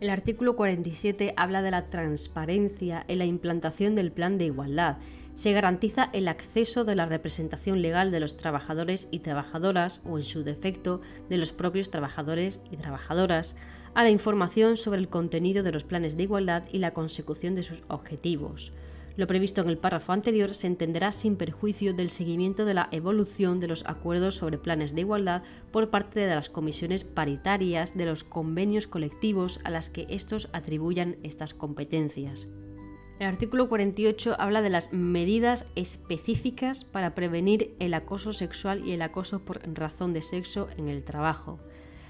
El 0.00 0.08
artículo 0.08 0.56
47 0.56 1.34
habla 1.36 1.60
de 1.60 1.72
la 1.72 1.90
transparencia 1.90 3.04
en 3.08 3.18
la 3.18 3.26
implantación 3.26 3.94
del 3.94 4.12
plan 4.12 4.38
de 4.38 4.46
igualdad 4.46 4.96
se 5.38 5.52
garantiza 5.52 6.10
el 6.14 6.26
acceso 6.26 6.84
de 6.84 6.96
la 6.96 7.06
representación 7.06 7.80
legal 7.80 8.10
de 8.10 8.18
los 8.18 8.36
trabajadores 8.36 9.06
y 9.12 9.20
trabajadoras, 9.20 10.00
o 10.04 10.18
en 10.18 10.24
su 10.24 10.42
defecto, 10.42 11.00
de 11.28 11.38
los 11.38 11.52
propios 11.52 11.92
trabajadores 11.92 12.60
y 12.72 12.76
trabajadoras, 12.76 13.54
a 13.94 14.02
la 14.02 14.10
información 14.10 14.76
sobre 14.76 14.98
el 14.98 15.08
contenido 15.08 15.62
de 15.62 15.70
los 15.70 15.84
planes 15.84 16.16
de 16.16 16.24
igualdad 16.24 16.64
y 16.72 16.78
la 16.78 16.92
consecución 16.92 17.54
de 17.54 17.62
sus 17.62 17.84
objetivos. 17.86 18.72
Lo 19.14 19.28
previsto 19.28 19.60
en 19.60 19.68
el 19.68 19.78
párrafo 19.78 20.12
anterior 20.12 20.54
se 20.54 20.66
entenderá 20.66 21.12
sin 21.12 21.36
perjuicio 21.36 21.94
del 21.94 22.10
seguimiento 22.10 22.64
de 22.64 22.74
la 22.74 22.88
evolución 22.90 23.60
de 23.60 23.68
los 23.68 23.84
acuerdos 23.86 24.34
sobre 24.34 24.58
planes 24.58 24.92
de 24.92 25.02
igualdad 25.02 25.44
por 25.70 25.88
parte 25.88 26.18
de 26.18 26.34
las 26.34 26.50
comisiones 26.50 27.04
paritarias 27.04 27.96
de 27.96 28.06
los 28.06 28.24
convenios 28.24 28.88
colectivos 28.88 29.60
a 29.62 29.70
las 29.70 29.88
que 29.88 30.06
estos 30.08 30.48
atribuyan 30.52 31.16
estas 31.22 31.54
competencias. 31.54 32.48
El 33.18 33.26
artículo 33.26 33.68
48 33.68 34.36
habla 34.38 34.62
de 34.62 34.70
las 34.70 34.92
medidas 34.92 35.64
específicas 35.74 36.84
para 36.84 37.16
prevenir 37.16 37.74
el 37.80 37.94
acoso 37.94 38.32
sexual 38.32 38.86
y 38.86 38.92
el 38.92 39.02
acoso 39.02 39.40
por 39.40 39.60
razón 39.74 40.12
de 40.12 40.22
sexo 40.22 40.68
en 40.76 40.86
el 40.86 41.02
trabajo. 41.02 41.58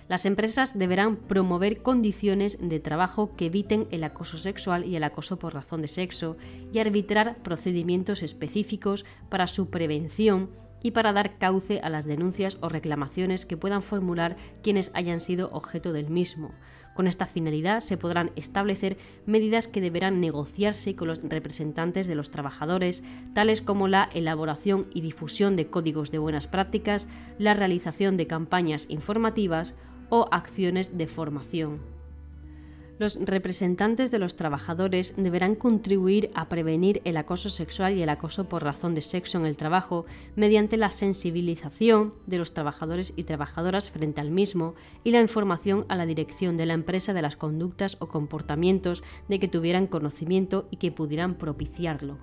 Las 0.08 0.26
empresas 0.26 0.78
deberán 0.78 1.16
promover 1.16 1.78
condiciones 1.78 2.58
de 2.60 2.78
trabajo 2.78 3.36
que 3.36 3.46
eviten 3.46 3.88
el 3.90 4.04
acoso 4.04 4.36
sexual 4.36 4.84
y 4.84 4.96
el 4.96 5.04
acoso 5.04 5.38
por 5.38 5.54
razón 5.54 5.80
de 5.80 5.88
sexo 5.88 6.36
y 6.74 6.78
arbitrar 6.78 7.36
procedimientos 7.42 8.22
específicos 8.22 9.06
para 9.30 9.46
su 9.46 9.70
prevención 9.70 10.50
y 10.82 10.90
para 10.90 11.14
dar 11.14 11.38
cauce 11.38 11.80
a 11.80 11.88
las 11.88 12.04
denuncias 12.04 12.58
o 12.60 12.68
reclamaciones 12.68 13.46
que 13.46 13.56
puedan 13.56 13.82
formular 13.82 14.36
quienes 14.62 14.90
hayan 14.94 15.20
sido 15.20 15.50
objeto 15.52 15.92
del 15.94 16.10
mismo, 16.10 16.52
con 16.98 17.06
esta 17.06 17.26
finalidad 17.26 17.78
se 17.78 17.96
podrán 17.96 18.32
establecer 18.34 18.96
medidas 19.24 19.68
que 19.68 19.80
deberán 19.80 20.20
negociarse 20.20 20.96
con 20.96 21.06
los 21.06 21.22
representantes 21.22 22.08
de 22.08 22.16
los 22.16 22.32
trabajadores, 22.32 23.04
tales 23.34 23.62
como 23.62 23.86
la 23.86 24.08
elaboración 24.12 24.88
y 24.92 25.00
difusión 25.00 25.54
de 25.54 25.68
códigos 25.68 26.10
de 26.10 26.18
buenas 26.18 26.48
prácticas, 26.48 27.06
la 27.38 27.54
realización 27.54 28.16
de 28.16 28.26
campañas 28.26 28.86
informativas 28.88 29.76
o 30.08 30.26
acciones 30.32 30.98
de 30.98 31.06
formación. 31.06 31.97
Los 32.98 33.16
representantes 33.24 34.10
de 34.10 34.18
los 34.18 34.34
trabajadores 34.34 35.14
deberán 35.16 35.54
contribuir 35.54 36.30
a 36.34 36.48
prevenir 36.48 37.00
el 37.04 37.16
acoso 37.16 37.48
sexual 37.48 37.96
y 37.96 38.02
el 38.02 38.08
acoso 38.08 38.48
por 38.48 38.64
razón 38.64 38.96
de 38.96 39.02
sexo 39.02 39.38
en 39.38 39.46
el 39.46 39.56
trabajo 39.56 40.04
mediante 40.34 40.76
la 40.76 40.90
sensibilización 40.90 42.12
de 42.26 42.38
los 42.38 42.54
trabajadores 42.54 43.12
y 43.14 43.22
trabajadoras 43.22 43.90
frente 43.90 44.20
al 44.20 44.32
mismo 44.32 44.74
y 45.04 45.12
la 45.12 45.20
información 45.20 45.86
a 45.88 45.94
la 45.94 46.06
dirección 46.06 46.56
de 46.56 46.66
la 46.66 46.74
empresa 46.74 47.12
de 47.12 47.22
las 47.22 47.36
conductas 47.36 47.96
o 48.00 48.08
comportamientos 48.08 49.04
de 49.28 49.38
que 49.38 49.46
tuvieran 49.46 49.86
conocimiento 49.86 50.66
y 50.72 50.78
que 50.78 50.90
pudieran 50.90 51.36
propiciarlo. 51.36 52.18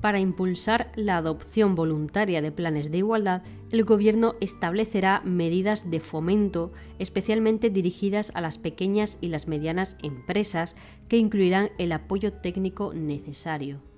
Para 0.00 0.18
impulsar 0.18 0.90
la 0.96 1.18
adopción 1.18 1.74
voluntaria 1.74 2.40
de 2.40 2.50
planes 2.50 2.90
de 2.90 2.98
igualdad, 2.98 3.42
el 3.70 3.84
Gobierno 3.84 4.34
establecerá 4.40 5.20
medidas 5.24 5.90
de 5.90 6.00
fomento 6.00 6.72
especialmente 6.98 7.68
dirigidas 7.68 8.32
a 8.34 8.40
las 8.40 8.56
pequeñas 8.56 9.18
y 9.20 9.28
las 9.28 9.46
medianas 9.46 9.96
empresas 10.02 10.74
que 11.08 11.18
incluirán 11.18 11.70
el 11.76 11.92
apoyo 11.92 12.32
técnico 12.32 12.94
necesario 12.94 13.89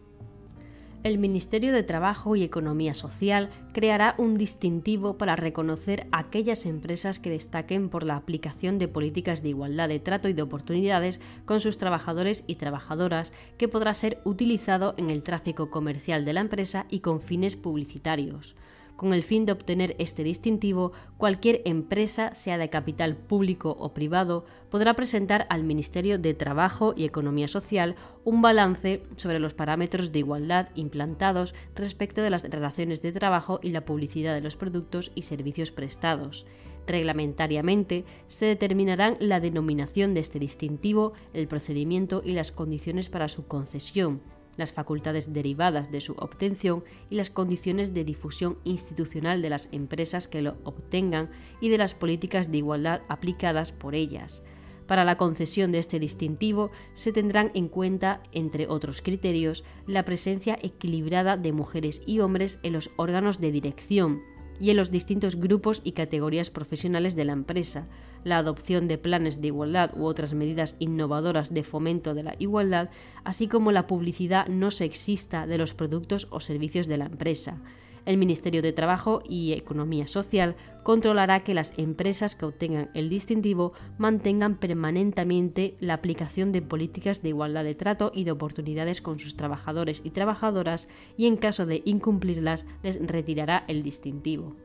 el 1.04 1.18
Ministerio 1.18 1.72
de 1.72 1.82
Trabajo 1.82 2.36
y 2.36 2.44
Economía 2.44 2.94
Social 2.94 3.50
creará 3.72 4.14
un 4.18 4.36
distintivo 4.36 5.18
para 5.18 5.34
reconocer 5.34 6.06
aquellas 6.12 6.64
empresas 6.64 7.18
que 7.18 7.30
destaquen 7.30 7.88
por 7.88 8.04
la 8.04 8.16
aplicación 8.16 8.78
de 8.78 8.86
políticas 8.86 9.42
de 9.42 9.48
igualdad 9.48 9.88
de 9.88 9.98
trato 9.98 10.28
y 10.28 10.32
de 10.32 10.42
oportunidades 10.42 11.20
con 11.44 11.60
sus 11.60 11.76
trabajadores 11.76 12.44
y 12.46 12.54
trabajadoras 12.54 13.32
que 13.58 13.68
podrá 13.68 13.94
ser 13.94 14.18
utilizado 14.24 14.94
en 14.96 15.10
el 15.10 15.22
tráfico 15.22 15.70
comercial 15.70 16.24
de 16.24 16.34
la 16.34 16.40
empresa 16.40 16.86
y 16.88 17.00
con 17.00 17.20
fines 17.20 17.56
publicitarios. 17.56 18.54
Con 18.96 19.12
el 19.12 19.22
fin 19.22 19.46
de 19.46 19.52
obtener 19.52 19.96
este 19.98 20.22
distintivo, 20.22 20.92
cualquier 21.16 21.62
empresa, 21.64 22.34
sea 22.34 22.58
de 22.58 22.70
capital 22.70 23.16
público 23.16 23.76
o 23.78 23.92
privado, 23.94 24.44
podrá 24.70 24.94
presentar 24.94 25.46
al 25.50 25.64
Ministerio 25.64 26.18
de 26.18 26.34
Trabajo 26.34 26.94
y 26.96 27.04
Economía 27.04 27.48
Social 27.48 27.96
un 28.24 28.42
balance 28.42 29.02
sobre 29.16 29.40
los 29.40 29.54
parámetros 29.54 30.12
de 30.12 30.20
igualdad 30.20 30.68
implantados 30.74 31.54
respecto 31.74 32.22
de 32.22 32.30
las 32.30 32.44
relaciones 32.44 33.02
de 33.02 33.12
trabajo 33.12 33.58
y 33.62 33.70
la 33.70 33.84
publicidad 33.84 34.34
de 34.34 34.40
los 34.40 34.56
productos 34.56 35.10
y 35.14 35.22
servicios 35.22 35.72
prestados. 35.72 36.46
Reglamentariamente 36.86 38.04
se 38.26 38.46
determinarán 38.46 39.16
la 39.20 39.40
denominación 39.40 40.14
de 40.14 40.20
este 40.20 40.38
distintivo, 40.38 41.12
el 41.32 41.48
procedimiento 41.48 42.22
y 42.24 42.32
las 42.32 42.52
condiciones 42.52 43.08
para 43.08 43.28
su 43.28 43.46
concesión, 43.46 44.20
las 44.56 44.72
facultades 44.72 45.32
derivadas 45.32 45.90
de 45.90 46.00
su 46.00 46.12
obtención 46.12 46.84
y 47.10 47.16
las 47.16 47.30
condiciones 47.30 47.94
de 47.94 48.04
difusión 48.04 48.58
institucional 48.64 49.42
de 49.42 49.50
las 49.50 49.68
empresas 49.72 50.28
que 50.28 50.42
lo 50.42 50.56
obtengan 50.64 51.30
y 51.60 51.68
de 51.68 51.78
las 51.78 51.94
políticas 51.94 52.50
de 52.50 52.58
igualdad 52.58 53.02
aplicadas 53.08 53.72
por 53.72 53.94
ellas. 53.94 54.42
Para 54.86 55.04
la 55.04 55.16
concesión 55.16 55.72
de 55.72 55.78
este 55.78 55.98
distintivo 55.98 56.70
se 56.94 57.12
tendrán 57.12 57.50
en 57.54 57.68
cuenta, 57.68 58.22
entre 58.32 58.66
otros 58.66 59.00
criterios, 59.00 59.64
la 59.86 60.04
presencia 60.04 60.58
equilibrada 60.60 61.36
de 61.36 61.52
mujeres 61.52 62.02
y 62.04 62.20
hombres 62.20 62.58
en 62.62 62.74
los 62.74 62.90
órganos 62.96 63.40
de 63.40 63.52
dirección 63.52 64.22
y 64.60 64.70
en 64.70 64.76
los 64.76 64.90
distintos 64.90 65.36
grupos 65.36 65.80
y 65.84 65.92
categorías 65.92 66.50
profesionales 66.50 67.16
de 67.16 67.24
la 67.24 67.32
empresa, 67.32 67.88
la 68.24 68.38
adopción 68.38 68.88
de 68.88 68.98
planes 68.98 69.40
de 69.40 69.48
igualdad 69.48 69.92
u 69.96 70.04
otras 70.04 70.34
medidas 70.34 70.76
innovadoras 70.78 71.52
de 71.52 71.64
fomento 71.64 72.14
de 72.14 72.22
la 72.22 72.36
igualdad, 72.38 72.90
así 73.24 73.48
como 73.48 73.72
la 73.72 73.86
publicidad 73.86 74.46
no 74.48 74.70
sexista 74.70 75.46
de 75.46 75.58
los 75.58 75.74
productos 75.74 76.28
o 76.30 76.40
servicios 76.40 76.86
de 76.86 76.98
la 76.98 77.06
empresa. 77.06 77.60
El 78.04 78.16
Ministerio 78.16 78.62
de 78.62 78.72
Trabajo 78.72 79.22
y 79.28 79.52
Economía 79.52 80.08
Social 80.08 80.56
controlará 80.82 81.44
que 81.44 81.54
las 81.54 81.72
empresas 81.76 82.34
que 82.34 82.46
obtengan 82.46 82.90
el 82.94 83.08
distintivo 83.08 83.74
mantengan 83.96 84.56
permanentemente 84.56 85.76
la 85.78 85.94
aplicación 85.94 86.50
de 86.50 86.62
políticas 86.62 87.22
de 87.22 87.28
igualdad 87.28 87.62
de 87.62 87.76
trato 87.76 88.10
y 88.12 88.24
de 88.24 88.32
oportunidades 88.32 89.02
con 89.02 89.20
sus 89.20 89.36
trabajadores 89.36 90.00
y 90.04 90.10
trabajadoras 90.10 90.88
y 91.16 91.26
en 91.26 91.36
caso 91.36 91.64
de 91.64 91.82
incumplirlas 91.84 92.66
les 92.82 93.04
retirará 93.06 93.64
el 93.68 93.84
distintivo. 93.84 94.56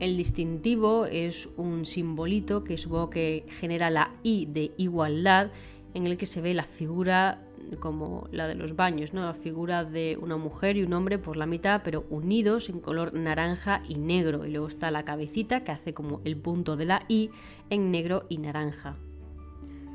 El 0.00 0.16
distintivo 0.16 1.06
es 1.06 1.48
un 1.56 1.86
simbolito 1.86 2.64
que 2.64 2.76
supongo 2.76 3.10
que 3.10 3.44
genera 3.48 3.90
la 3.90 4.12
I 4.22 4.46
de 4.46 4.72
igualdad, 4.76 5.50
en 5.94 6.06
el 6.06 6.16
que 6.16 6.26
se 6.26 6.40
ve 6.40 6.52
la 6.54 6.64
figura 6.64 7.40
como 7.80 8.28
la 8.30 8.46
de 8.48 8.54
los 8.54 8.76
baños, 8.76 9.14
¿no? 9.14 9.24
la 9.24 9.34
figura 9.34 9.84
de 9.84 10.18
una 10.20 10.36
mujer 10.36 10.76
y 10.76 10.82
un 10.82 10.92
hombre 10.92 11.18
por 11.18 11.36
la 11.36 11.46
mitad, 11.46 11.82
pero 11.84 12.04
unidos 12.10 12.68
en 12.68 12.80
color 12.80 13.14
naranja 13.14 13.80
y 13.88 13.94
negro. 13.94 14.44
Y 14.44 14.50
luego 14.50 14.68
está 14.68 14.90
la 14.90 15.04
cabecita 15.04 15.64
que 15.64 15.72
hace 15.72 15.94
como 15.94 16.20
el 16.24 16.36
punto 16.36 16.76
de 16.76 16.84
la 16.84 17.02
I 17.08 17.30
en 17.70 17.90
negro 17.90 18.26
y 18.28 18.38
naranja. 18.38 18.96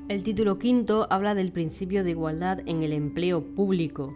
El 0.08 0.24
título 0.24 0.58
quinto 0.58 1.08
habla 1.12 1.36
del 1.36 1.52
principio 1.52 2.04
de 2.04 2.12
igualdad 2.12 2.62
en 2.66 2.82
el 2.82 2.93
empleo 2.93 3.43
público, 3.43 4.16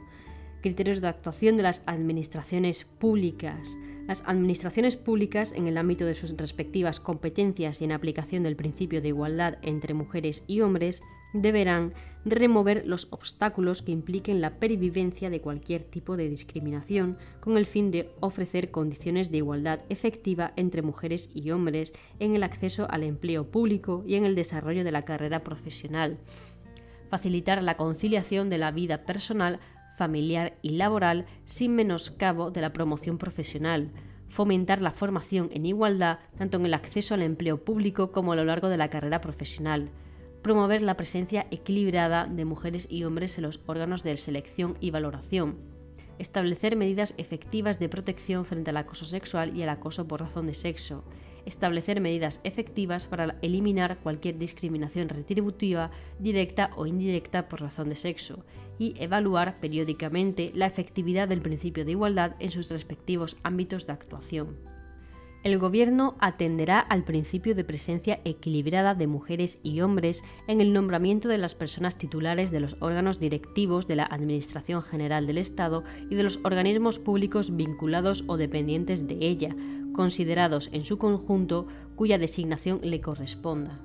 criterios 0.62 1.02
de 1.02 1.10
actuación 1.10 1.56
de 1.56 1.64
las 1.64 1.84
administraciones 1.86 2.86
públicas, 2.86 3.78
las 4.08 4.24
administraciones 4.26 4.96
públicas, 4.96 5.54
en 5.54 5.68
el 5.68 5.78
ámbito 5.78 6.06
de 6.06 6.16
sus 6.16 6.36
respectivas 6.36 7.00
competencias 7.00 7.82
y 7.82 7.86
en 7.86 7.94
aplicación 7.94 8.44
del 8.44 8.56
principio 8.56 9.02
de 9.02 9.10
igualdad 9.10 9.58
entre 9.62 9.94
mujeres 9.94 10.44
y 10.48 10.62
hombres, 10.62 11.02
deberán 11.34 11.94
remover 12.26 12.84
los 12.86 13.08
obstáculos 13.12 13.82
que 13.82 13.92
impliquen 13.92 14.40
la 14.40 14.60
pervivencia 14.60 15.30
de 15.30 15.42
cualquier 15.42 15.84
tipo 15.84 16.16
de 16.16 16.30
discriminación 16.30 17.18
con 17.40 17.58
el 17.58 17.66
fin 17.66 17.92
de 17.92 18.10
ofrecer 18.22 18.72
condiciones 18.72 19.32
de 19.32 19.38
igualdad 19.38 19.80
efectiva 19.90 20.54
entre 20.56 20.82
mujeres 20.82 21.30
y 21.34 21.52
hombres 21.52 21.94
en 22.20 22.36
el 22.36 22.44
acceso 22.44 22.88
al 22.90 23.04
empleo 23.04 23.50
público 23.50 24.04
y 24.08 24.16
en 24.16 24.26
el 24.26 24.36
desarrollo 24.36 24.84
de 24.84 24.92
la 24.92 25.06
carrera 25.06 25.44
profesional. 25.44 26.18
Facilitar 27.10 27.62
la 27.62 27.76
conciliación 27.76 28.50
de 28.50 28.58
la 28.58 28.72
vida 28.72 29.06
personal 29.06 29.60
familiar 29.98 30.58
y 30.62 30.72
laboral 30.72 31.26
sin 31.46 31.76
menoscabo 31.76 32.52
de 32.52 32.62
la 32.62 32.74
promoción 32.74 33.18
profesional, 33.18 33.92
fomentar 34.30 34.82
la 34.82 34.92
formación 34.92 35.50
en 35.54 35.66
igualdad 35.66 36.20
tanto 36.38 36.58
en 36.58 36.66
el 36.66 36.74
acceso 36.74 37.14
al 37.14 37.22
empleo 37.22 37.64
público 37.64 38.12
como 38.12 38.34
a 38.34 38.36
lo 38.36 38.46
largo 38.46 38.70
de 38.70 38.78
la 38.78 38.90
carrera 38.90 39.22
profesional, 39.22 39.90
promover 40.42 40.82
la 40.82 40.98
presencia 40.98 41.48
equilibrada 41.52 42.26
de 42.26 42.44
mujeres 42.44 42.88
y 42.90 43.04
hombres 43.04 43.38
en 43.38 43.44
los 43.44 43.62
órganos 43.66 44.04
de 44.04 44.18
selección 44.18 44.76
y 44.80 44.92
valoración, 44.92 45.58
establecer 46.20 46.76
medidas 46.76 47.14
efectivas 47.18 47.80
de 47.80 47.90
protección 47.90 48.46
frente 48.46 48.72
al 48.72 48.78
acoso 48.78 49.06
sexual 49.06 49.56
y 49.56 49.62
el 49.62 49.70
acoso 49.70 50.08
por 50.08 50.22
razón 50.22 50.48
de 50.48 50.54
sexo, 50.54 51.04
establecer 51.46 52.02
medidas 52.02 52.40
efectivas 52.44 53.06
para 53.06 53.36
eliminar 53.42 53.98
cualquier 53.98 54.38
discriminación 54.38 55.10
retributiva, 55.10 55.92
directa 56.20 56.72
o 56.76 56.86
indirecta 56.86 57.48
por 57.50 57.62
razón 57.62 57.90
de 57.90 57.96
sexo, 57.96 58.46
y 58.80 58.96
evaluar 58.98 59.60
periódicamente 59.60 60.52
la 60.54 60.66
efectividad 60.66 61.28
del 61.28 61.42
principio 61.42 61.86
de 61.86 61.92
igualdad 61.92 62.36
en 62.40 62.50
sus 62.50 62.70
respectivos 62.70 63.38
ámbitos 63.44 63.88
de 63.88 63.94
actuación. 63.94 64.58
El 65.44 65.60
Gobierno 65.60 66.16
atenderá 66.20 66.80
al 66.80 67.04
principio 67.04 67.54
de 67.54 67.66
presencia 67.66 68.22
equilibrada 68.24 68.96
de 68.96 69.08
mujeres 69.08 69.60
y 69.62 69.82
hombres 69.82 70.24
en 70.48 70.62
el 70.62 70.72
nombramiento 70.72 71.28
de 71.28 71.38
las 71.38 71.54
personas 71.54 71.98
titulares 71.98 72.50
de 72.50 72.62
los 72.62 72.78
órganos 72.80 73.20
directivos 73.20 73.86
de 73.86 73.98
la 73.98 74.06
Administración 74.06 74.82
General 74.82 75.28
del 75.28 75.38
Estado 75.38 75.84
y 76.10 76.16
de 76.16 76.24
los 76.24 76.40
organismos 76.44 76.98
públicos 76.98 77.58
vinculados 77.58 78.24
o 78.28 78.38
dependientes 78.38 79.06
de 79.06 79.18
ella, 79.20 79.54
considerados 79.94 80.70
en 80.72 80.86
su 80.86 80.98
conjunto 80.98 81.68
cuya 81.96 82.18
designación 82.18 82.80
le 82.82 83.02
corresponda. 83.02 83.82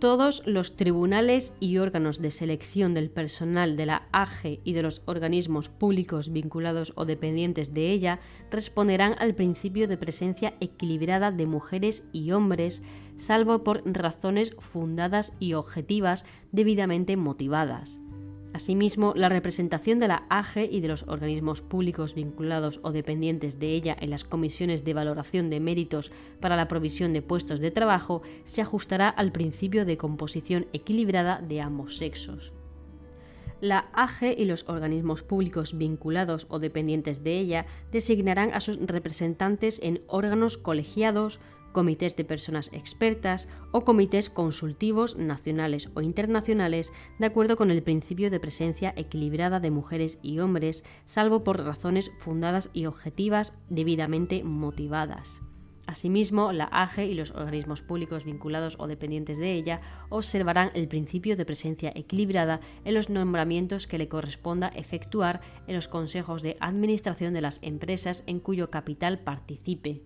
Todos 0.00 0.44
los 0.46 0.76
tribunales 0.76 1.56
y 1.58 1.78
órganos 1.78 2.22
de 2.22 2.30
selección 2.30 2.94
del 2.94 3.10
personal 3.10 3.76
de 3.76 3.86
la 3.86 4.06
AGE 4.12 4.60
y 4.62 4.72
de 4.72 4.82
los 4.82 5.02
organismos 5.06 5.68
públicos 5.68 6.32
vinculados 6.32 6.92
o 6.94 7.04
dependientes 7.04 7.74
de 7.74 7.90
ella 7.90 8.20
responderán 8.48 9.16
al 9.18 9.34
principio 9.34 9.88
de 9.88 9.96
presencia 9.96 10.54
equilibrada 10.60 11.32
de 11.32 11.46
mujeres 11.46 12.04
y 12.12 12.30
hombres, 12.30 12.80
salvo 13.16 13.64
por 13.64 13.82
razones 13.84 14.54
fundadas 14.60 15.32
y 15.40 15.54
objetivas 15.54 16.24
debidamente 16.52 17.16
motivadas. 17.16 17.98
Asimismo, 18.52 19.12
la 19.14 19.28
representación 19.28 19.98
de 19.98 20.08
la 20.08 20.24
AGE 20.30 20.64
y 20.64 20.80
de 20.80 20.88
los 20.88 21.04
organismos 21.06 21.60
públicos 21.60 22.14
vinculados 22.14 22.80
o 22.82 22.92
dependientes 22.92 23.58
de 23.58 23.74
ella 23.74 23.96
en 24.00 24.10
las 24.10 24.24
comisiones 24.24 24.84
de 24.84 24.94
valoración 24.94 25.50
de 25.50 25.60
méritos 25.60 26.10
para 26.40 26.56
la 26.56 26.66
provisión 26.66 27.12
de 27.12 27.22
puestos 27.22 27.60
de 27.60 27.70
trabajo 27.70 28.22
se 28.44 28.62
ajustará 28.62 29.10
al 29.10 29.32
principio 29.32 29.84
de 29.84 29.98
composición 29.98 30.66
equilibrada 30.72 31.40
de 31.46 31.60
ambos 31.60 31.98
sexos. 31.98 32.52
La 33.60 33.88
AGE 33.92 34.34
y 34.38 34.44
los 34.44 34.68
organismos 34.68 35.22
públicos 35.22 35.76
vinculados 35.76 36.46
o 36.48 36.60
dependientes 36.60 37.24
de 37.24 37.40
ella 37.40 37.66
designarán 37.90 38.54
a 38.54 38.60
sus 38.60 38.78
representantes 38.78 39.80
en 39.82 40.00
órganos 40.06 40.58
colegiados, 40.58 41.40
comités 41.78 42.16
de 42.16 42.24
personas 42.24 42.70
expertas 42.72 43.46
o 43.70 43.84
comités 43.84 44.30
consultivos 44.30 45.14
nacionales 45.14 45.90
o 45.94 46.00
internacionales 46.00 46.92
de 47.20 47.26
acuerdo 47.26 47.56
con 47.56 47.70
el 47.70 47.84
principio 47.84 48.32
de 48.32 48.40
presencia 48.40 48.92
equilibrada 48.96 49.60
de 49.60 49.70
mujeres 49.70 50.18
y 50.20 50.40
hombres, 50.40 50.82
salvo 51.04 51.44
por 51.44 51.64
razones 51.64 52.10
fundadas 52.18 52.68
y 52.72 52.86
objetivas 52.86 53.52
debidamente 53.68 54.42
motivadas. 54.42 55.40
Asimismo, 55.86 56.52
la 56.52 56.64
AGE 56.64 57.06
y 57.06 57.14
los 57.14 57.30
organismos 57.30 57.80
públicos 57.80 58.24
vinculados 58.24 58.74
o 58.80 58.88
dependientes 58.88 59.38
de 59.38 59.52
ella 59.52 59.80
observarán 60.08 60.72
el 60.74 60.88
principio 60.88 61.36
de 61.36 61.44
presencia 61.44 61.92
equilibrada 61.94 62.58
en 62.84 62.94
los 62.94 63.08
nombramientos 63.08 63.86
que 63.86 63.98
le 63.98 64.08
corresponda 64.08 64.66
efectuar 64.66 65.42
en 65.68 65.76
los 65.76 65.86
consejos 65.86 66.42
de 66.42 66.56
administración 66.58 67.34
de 67.34 67.42
las 67.42 67.60
empresas 67.62 68.24
en 68.26 68.40
cuyo 68.40 68.68
capital 68.68 69.20
participe 69.20 70.02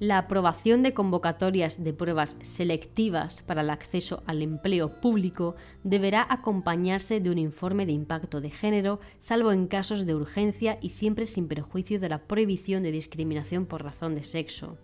la 0.00 0.16
aprobación 0.16 0.82
de 0.82 0.94
convocatorias 0.94 1.84
de 1.84 1.92
pruebas 1.92 2.38
selectivas 2.40 3.42
para 3.42 3.60
el 3.60 3.68
acceso 3.68 4.22
al 4.26 4.40
empleo 4.40 5.00
público 5.00 5.56
deberá 5.84 6.26
acompañarse 6.30 7.20
de 7.20 7.30
un 7.30 7.36
informe 7.36 7.84
de 7.84 7.92
impacto 7.92 8.40
de 8.40 8.48
género, 8.48 8.98
salvo 9.18 9.52
en 9.52 9.66
casos 9.66 10.06
de 10.06 10.14
urgencia 10.14 10.78
y 10.80 10.88
siempre 10.88 11.26
sin 11.26 11.48
perjuicio 11.48 12.00
de 12.00 12.08
la 12.08 12.18
prohibición 12.18 12.82
de 12.82 12.92
discriminación 12.92 13.66
por 13.66 13.84
razón 13.84 14.14
de 14.14 14.24
sexo 14.24 14.78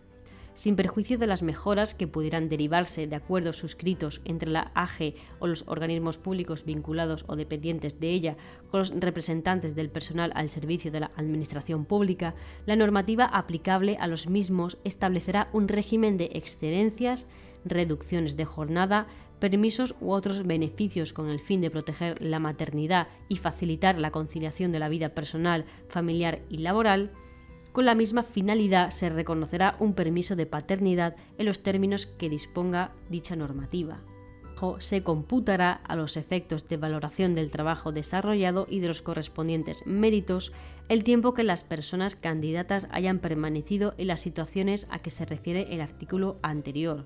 sin 0.56 0.74
perjuicio 0.74 1.18
de 1.18 1.26
las 1.26 1.42
mejoras 1.42 1.94
que 1.94 2.08
pudieran 2.08 2.48
derivarse 2.48 3.06
de 3.06 3.14
acuerdos 3.14 3.58
suscritos 3.58 4.22
entre 4.24 4.50
la 4.50 4.72
AGE 4.74 5.14
o 5.38 5.46
los 5.46 5.64
organismos 5.68 6.16
públicos 6.18 6.64
vinculados 6.64 7.24
o 7.28 7.36
dependientes 7.36 8.00
de 8.00 8.10
ella 8.10 8.36
con 8.70 8.80
los 8.80 8.90
representantes 8.90 9.74
del 9.74 9.90
personal 9.90 10.32
al 10.34 10.50
servicio 10.50 10.90
de 10.90 11.00
la 11.00 11.12
Administración 11.16 11.84
Pública, 11.84 12.34
la 12.64 12.74
normativa 12.74 13.26
aplicable 13.26 13.98
a 14.00 14.06
los 14.06 14.28
mismos 14.28 14.78
establecerá 14.82 15.48
un 15.52 15.68
régimen 15.68 16.16
de 16.16 16.30
excedencias, 16.32 17.26
reducciones 17.66 18.36
de 18.36 18.46
jornada, 18.46 19.06
permisos 19.38 19.94
u 20.00 20.12
otros 20.12 20.46
beneficios 20.46 21.12
con 21.12 21.28
el 21.28 21.40
fin 21.40 21.60
de 21.60 21.70
proteger 21.70 22.20
la 22.22 22.38
maternidad 22.38 23.08
y 23.28 23.36
facilitar 23.36 23.98
la 23.98 24.10
conciliación 24.10 24.72
de 24.72 24.78
la 24.78 24.88
vida 24.88 25.10
personal, 25.10 25.66
familiar 25.88 26.40
y 26.48 26.58
laboral, 26.58 27.10
con 27.76 27.84
la 27.84 27.94
misma 27.94 28.22
finalidad 28.22 28.88
se 28.88 29.10
reconocerá 29.10 29.76
un 29.80 29.92
permiso 29.92 30.34
de 30.34 30.46
paternidad 30.46 31.14
en 31.36 31.44
los 31.44 31.62
términos 31.62 32.06
que 32.06 32.30
disponga 32.30 32.92
dicha 33.10 33.36
normativa. 33.36 34.00
Se 34.78 35.02
computará 35.02 35.72
a 35.72 35.94
los 35.94 36.16
efectos 36.16 36.66
de 36.70 36.78
valoración 36.78 37.34
del 37.34 37.50
trabajo 37.50 37.92
desarrollado 37.92 38.66
y 38.70 38.80
de 38.80 38.88
los 38.88 39.02
correspondientes 39.02 39.82
méritos 39.84 40.54
el 40.88 41.04
tiempo 41.04 41.34
que 41.34 41.44
las 41.44 41.64
personas 41.64 42.16
candidatas 42.16 42.88
hayan 42.92 43.18
permanecido 43.18 43.92
en 43.98 44.06
las 44.06 44.20
situaciones 44.20 44.86
a 44.88 45.00
que 45.00 45.10
se 45.10 45.26
refiere 45.26 45.74
el 45.74 45.82
artículo 45.82 46.38
anterior 46.40 47.04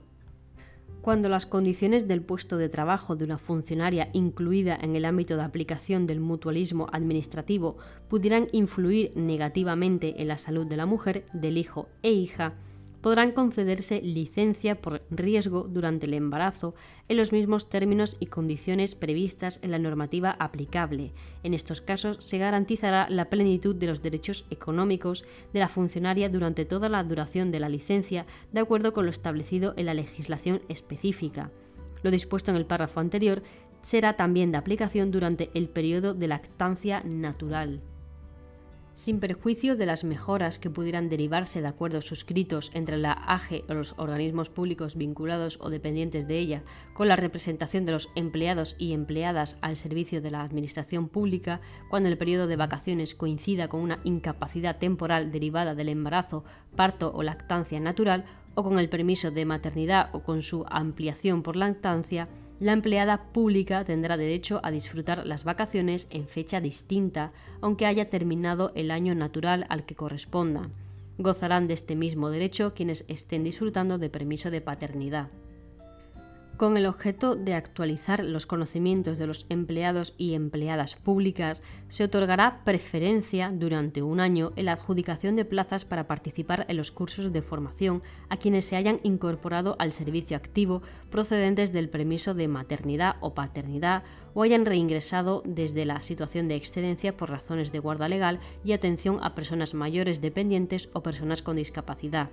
cuando 1.00 1.28
las 1.28 1.46
condiciones 1.46 2.08
del 2.08 2.22
puesto 2.22 2.56
de 2.56 2.68
trabajo 2.68 3.16
de 3.16 3.24
una 3.24 3.38
funcionaria 3.38 4.08
incluida 4.12 4.78
en 4.80 4.96
el 4.96 5.04
ámbito 5.04 5.36
de 5.36 5.42
aplicación 5.42 6.06
del 6.06 6.20
mutualismo 6.20 6.88
administrativo 6.92 7.78
pudieran 8.08 8.48
influir 8.52 9.12
negativamente 9.14 10.20
en 10.20 10.28
la 10.28 10.38
salud 10.38 10.66
de 10.66 10.76
la 10.76 10.86
mujer, 10.86 11.26
del 11.32 11.58
hijo 11.58 11.88
e 12.02 12.12
hija, 12.12 12.54
podrán 13.00 13.32
concederse 13.32 14.00
licencia 14.02 14.80
por 14.80 15.02
riesgo 15.10 15.66
durante 15.68 16.06
el 16.06 16.14
embarazo 16.14 16.74
en 17.08 17.16
los 17.16 17.32
mismos 17.32 17.68
términos 17.68 18.16
y 18.20 18.26
condiciones 18.26 18.94
previstas 18.94 19.58
en 19.62 19.70
la 19.70 19.78
normativa 19.78 20.36
aplicable. 20.38 21.12
En 21.42 21.54
estos 21.54 21.80
casos 21.80 22.18
se 22.20 22.38
garantizará 22.38 23.08
la 23.08 23.30
plenitud 23.30 23.74
de 23.74 23.86
los 23.86 24.02
derechos 24.02 24.44
económicos 24.50 25.24
de 25.52 25.60
la 25.60 25.68
funcionaria 25.68 26.28
durante 26.28 26.64
toda 26.64 26.88
la 26.88 27.02
duración 27.02 27.50
de 27.50 27.60
la 27.60 27.68
licencia, 27.68 28.26
de 28.52 28.60
acuerdo 28.60 28.92
con 28.92 29.06
lo 29.06 29.10
establecido 29.10 29.74
en 29.76 29.86
la 29.86 29.94
legislación 29.94 30.62
específica. 30.68 31.50
Lo 32.02 32.10
dispuesto 32.10 32.50
en 32.50 32.56
el 32.56 32.66
párrafo 32.66 33.00
anterior 33.00 33.42
será 33.82 34.14
también 34.14 34.52
de 34.52 34.58
aplicación 34.58 35.10
durante 35.10 35.50
el 35.54 35.68
periodo 35.68 36.14
de 36.14 36.28
lactancia 36.28 37.02
natural 37.04 37.80
sin 38.94 39.20
perjuicio 39.20 39.76
de 39.76 39.86
las 39.86 40.04
mejoras 40.04 40.58
que 40.58 40.70
pudieran 40.70 41.08
derivarse 41.08 41.60
de 41.60 41.68
acuerdos 41.68 42.06
suscritos 42.06 42.70
entre 42.74 42.96
la 42.96 43.12
AGE 43.12 43.64
o 43.68 43.74
los 43.74 43.94
organismos 43.98 44.50
públicos 44.50 44.96
vinculados 44.96 45.58
o 45.60 45.70
dependientes 45.70 46.26
de 46.26 46.38
ella 46.38 46.62
con 46.92 47.08
la 47.08 47.16
representación 47.16 47.84
de 47.86 47.92
los 47.92 48.10
empleados 48.14 48.76
y 48.78 48.92
empleadas 48.92 49.56
al 49.60 49.76
servicio 49.76 50.20
de 50.20 50.30
la 50.30 50.42
Administración 50.42 51.08
Pública, 51.08 51.60
cuando 51.88 52.08
el 52.08 52.18
periodo 52.18 52.46
de 52.46 52.56
vacaciones 52.56 53.14
coincida 53.14 53.68
con 53.68 53.80
una 53.80 54.00
incapacidad 54.04 54.78
temporal 54.78 55.32
derivada 55.32 55.74
del 55.74 55.88
embarazo, 55.88 56.44
parto 56.76 57.12
o 57.14 57.22
lactancia 57.22 57.80
natural, 57.80 58.24
o 58.54 58.64
con 58.64 58.78
el 58.78 58.88
permiso 58.88 59.30
de 59.30 59.44
maternidad 59.44 60.10
o 60.12 60.22
con 60.22 60.42
su 60.42 60.64
ampliación 60.68 61.42
por 61.42 61.56
lactancia, 61.56 62.28
la 62.60 62.72
empleada 62.72 63.24
pública 63.32 63.84
tendrá 63.84 64.16
derecho 64.16 64.60
a 64.62 64.70
disfrutar 64.70 65.26
las 65.26 65.44
vacaciones 65.44 66.06
en 66.10 66.26
fecha 66.26 66.60
distinta, 66.60 67.30
aunque 67.60 67.86
haya 67.86 68.08
terminado 68.08 68.70
el 68.74 68.90
año 68.90 69.14
natural 69.14 69.66
al 69.70 69.84
que 69.84 69.96
corresponda. 69.96 70.68
Gozarán 71.18 71.66
de 71.66 71.74
este 71.74 71.96
mismo 71.96 72.30
derecho 72.30 72.74
quienes 72.74 73.04
estén 73.08 73.44
disfrutando 73.44 73.98
de 73.98 74.10
permiso 74.10 74.50
de 74.50 74.60
paternidad 74.60 75.28
con 76.60 76.76
el 76.76 76.84
objeto 76.84 77.36
de 77.36 77.54
actualizar 77.54 78.22
los 78.22 78.44
conocimientos 78.44 79.16
de 79.16 79.26
los 79.26 79.46
empleados 79.48 80.12
y 80.18 80.34
empleadas 80.34 80.94
públicas, 80.94 81.62
se 81.88 82.04
otorgará 82.04 82.60
preferencia 82.64 83.50
durante 83.50 84.02
un 84.02 84.20
año 84.20 84.52
en 84.56 84.66
la 84.66 84.72
adjudicación 84.72 85.36
de 85.36 85.46
plazas 85.46 85.86
para 85.86 86.06
participar 86.06 86.66
en 86.68 86.76
los 86.76 86.90
cursos 86.90 87.32
de 87.32 87.40
formación 87.40 88.02
a 88.28 88.36
quienes 88.36 88.66
se 88.66 88.76
hayan 88.76 89.00
incorporado 89.04 89.74
al 89.78 89.92
servicio 89.92 90.36
activo 90.36 90.82
procedentes 91.08 91.72
del 91.72 91.88
permiso 91.88 92.34
de 92.34 92.46
maternidad 92.46 93.16
o 93.20 93.32
paternidad 93.32 94.02
o 94.34 94.42
hayan 94.42 94.66
reingresado 94.66 95.42
desde 95.46 95.86
la 95.86 96.02
situación 96.02 96.46
de 96.46 96.56
excedencia 96.56 97.16
por 97.16 97.30
razones 97.30 97.72
de 97.72 97.78
guarda 97.78 98.06
legal 98.06 98.38
y 98.66 98.72
atención 98.72 99.18
a 99.22 99.34
personas 99.34 99.72
mayores 99.72 100.20
dependientes 100.20 100.90
o 100.92 101.02
personas 101.02 101.40
con 101.40 101.56
discapacidad 101.56 102.28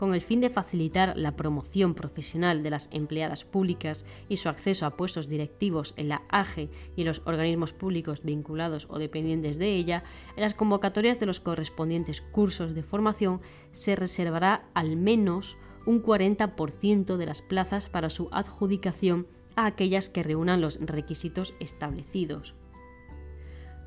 con 0.00 0.14
el 0.14 0.22
fin 0.22 0.40
de 0.40 0.48
facilitar 0.48 1.12
la 1.18 1.36
promoción 1.36 1.92
profesional 1.92 2.62
de 2.62 2.70
las 2.70 2.88
empleadas 2.90 3.44
públicas 3.44 4.06
y 4.30 4.38
su 4.38 4.48
acceso 4.48 4.86
a 4.86 4.96
puestos 4.96 5.28
directivos 5.28 5.92
en 5.98 6.08
la 6.08 6.22
AGE 6.30 6.70
y 6.96 7.02
en 7.02 7.08
los 7.08 7.20
organismos 7.26 7.74
públicos 7.74 8.22
vinculados 8.22 8.86
o 8.88 8.98
dependientes 8.98 9.58
de 9.58 9.74
ella, 9.74 10.02
en 10.36 10.40
las 10.40 10.54
convocatorias 10.54 11.20
de 11.20 11.26
los 11.26 11.38
correspondientes 11.40 12.22
cursos 12.22 12.74
de 12.74 12.82
formación 12.82 13.42
se 13.72 13.94
reservará 13.94 14.70
al 14.72 14.96
menos 14.96 15.58
un 15.84 16.02
40% 16.02 17.18
de 17.18 17.26
las 17.26 17.42
plazas 17.42 17.90
para 17.90 18.08
su 18.08 18.30
adjudicación 18.32 19.26
a 19.54 19.66
aquellas 19.66 20.08
que 20.08 20.22
reúnan 20.22 20.62
los 20.62 20.80
requisitos 20.80 21.52
establecidos 21.60 22.54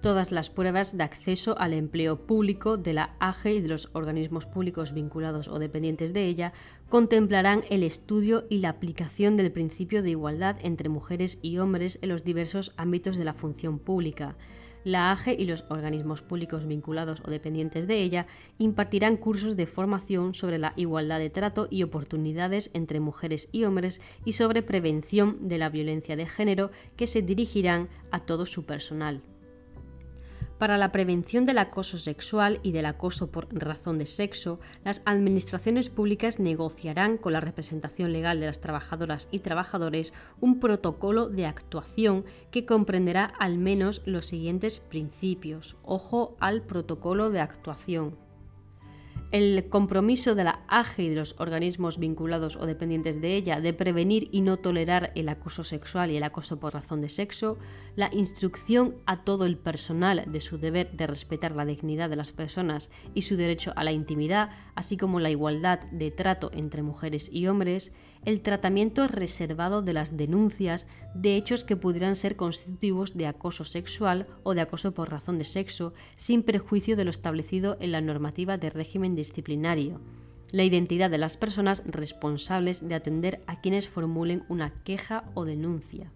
todas 0.03 0.33
las 0.33 0.49
pruebas 0.49 0.97
de 0.97 1.03
acceso 1.03 1.57
al 1.57 1.71
empleo 1.71 2.27
público 2.27 2.75
de 2.75 2.91
la 2.91 3.15
AGE 3.19 3.53
y 3.53 3.61
de 3.61 3.69
los 3.69 3.87
organismos 3.93 4.45
públicos 4.45 4.93
vinculados 4.93 5.47
o 5.47 5.59
dependientes 5.59 6.11
de 6.11 6.27
ella 6.27 6.51
contemplarán 6.89 7.63
el 7.69 7.83
estudio 7.83 8.43
y 8.49 8.57
la 8.57 8.67
aplicación 8.67 9.37
del 9.37 9.53
principio 9.53 10.03
de 10.03 10.09
igualdad 10.09 10.57
entre 10.61 10.89
mujeres 10.89 11.39
y 11.41 11.57
hombres 11.57 11.99
en 12.01 12.09
los 12.09 12.25
diversos 12.25 12.73
ámbitos 12.75 13.15
de 13.15 13.23
la 13.23 13.33
función 13.33 13.79
pública. 13.79 14.35
La 14.83 15.13
AGE 15.13 15.37
y 15.39 15.45
los 15.45 15.63
organismos 15.71 16.21
públicos 16.21 16.67
vinculados 16.67 17.21
o 17.25 17.31
dependientes 17.31 17.87
de 17.87 18.01
ella 18.03 18.27
impartirán 18.57 19.15
cursos 19.15 19.55
de 19.55 19.67
formación 19.67 20.33
sobre 20.33 20.57
la 20.57 20.73
igualdad 20.75 21.19
de 21.19 21.29
trato 21.29 21.69
y 21.71 21.81
oportunidades 21.83 22.71
entre 22.73 22.99
mujeres 22.99 23.47
y 23.53 23.63
hombres 23.63 24.01
y 24.25 24.33
sobre 24.33 24.63
prevención 24.63 25.47
de 25.47 25.59
la 25.59 25.69
violencia 25.69 26.17
de 26.17 26.25
género 26.25 26.71
que 26.97 27.07
se 27.07 27.21
dirigirán 27.21 27.87
a 28.11 28.19
todo 28.19 28.45
su 28.45 28.65
personal 28.65 29.21
para 30.63 30.77
la 30.77 30.93
prevención 30.93 31.43
del 31.43 31.57
acoso 31.57 31.97
sexual 31.97 32.61
y 32.63 32.71
del 32.71 32.85
acoso 32.85 33.29
por 33.29 33.53
razón 33.53 33.97
de 33.97 34.05
sexo, 34.05 34.61
las 34.85 35.01
administraciones 35.03 35.89
públicas 35.89 36.39
negociarán 36.39 37.17
con 37.17 37.33
la 37.33 37.41
representación 37.41 38.13
legal 38.13 38.39
de 38.39 38.45
las 38.45 38.61
trabajadoras 38.61 39.27
y 39.29 39.39
trabajadores 39.39 40.13
un 40.39 40.61
protocolo 40.61 41.27
de 41.27 41.47
actuación 41.47 42.23
que 42.49 42.65
comprenderá 42.65 43.25
al 43.25 43.57
menos 43.57 44.03
los 44.05 44.25
siguientes 44.25 44.79
principios. 44.79 45.75
Ojo 45.83 46.37
al 46.39 46.61
protocolo 46.61 47.29
de 47.29 47.41
actuación 47.41 48.22
el 49.33 49.67
compromiso 49.67 50.35
de 50.35 50.43
la 50.43 50.59
AGE 50.67 51.05
y 51.05 51.09
de 51.09 51.15
los 51.15 51.35
organismos 51.39 51.97
vinculados 51.97 52.55
o 52.55 52.67
dependientes 52.67 53.19
de 53.19 53.35
ella 53.35 53.59
de 53.61 53.73
prevenir 53.73 54.29
y 54.31 54.41
no 54.41 54.57
tolerar 54.57 55.11
el 55.15 55.27
acoso 55.27 55.63
sexual 55.63 56.11
y 56.11 56.17
el 56.17 56.23
acoso 56.23 56.59
por 56.59 56.75
razón 56.75 57.01
de 57.01 57.09
sexo, 57.09 57.57
la 57.95 58.13
instrucción 58.13 58.95
a 59.07 59.23
todo 59.23 59.47
el 59.47 59.57
personal 59.57 60.23
de 60.27 60.39
su 60.39 60.59
deber 60.59 60.91
de 60.91 61.07
respetar 61.07 61.55
la 61.55 61.65
dignidad 61.65 62.11
de 62.11 62.15
las 62.15 62.31
personas 62.31 62.91
y 63.15 63.23
su 63.23 63.35
derecho 63.35 63.73
a 63.75 63.83
la 63.83 63.91
intimidad, 63.91 64.51
así 64.75 64.97
como 64.97 65.19
la 65.19 65.31
igualdad 65.31 65.79
de 65.91 66.11
trato 66.11 66.51
entre 66.53 66.83
mujeres 66.83 67.27
y 67.33 67.47
hombres, 67.47 67.91
el 68.25 68.41
tratamiento 68.41 69.07
reservado 69.07 69.81
de 69.81 69.93
las 69.93 70.17
denuncias 70.17 70.85
de 71.13 71.35
hechos 71.35 71.63
que 71.63 71.75
pudieran 71.75 72.15
ser 72.15 72.35
constitutivos 72.35 73.15
de 73.15 73.27
acoso 73.27 73.63
sexual 73.63 74.27
o 74.43 74.53
de 74.53 74.61
acoso 74.61 74.91
por 74.93 75.11
razón 75.11 75.37
de 75.37 75.45
sexo, 75.45 75.93
sin 76.17 76.43
perjuicio 76.43 76.95
de 76.95 77.05
lo 77.05 77.09
establecido 77.09 77.77
en 77.79 77.91
la 77.91 78.01
normativa 78.01 78.57
de 78.57 78.69
régimen 78.69 79.15
disciplinario, 79.15 79.99
la 80.51 80.63
identidad 80.63 81.09
de 81.09 81.17
las 81.17 81.35
personas 81.35 81.83
responsables 81.85 82.87
de 82.87 82.95
atender 82.95 83.41
a 83.47 83.59
quienes 83.59 83.87
formulen 83.87 84.43
una 84.49 84.83
queja 84.83 85.25
o 85.33 85.45
denuncia. 85.45 86.11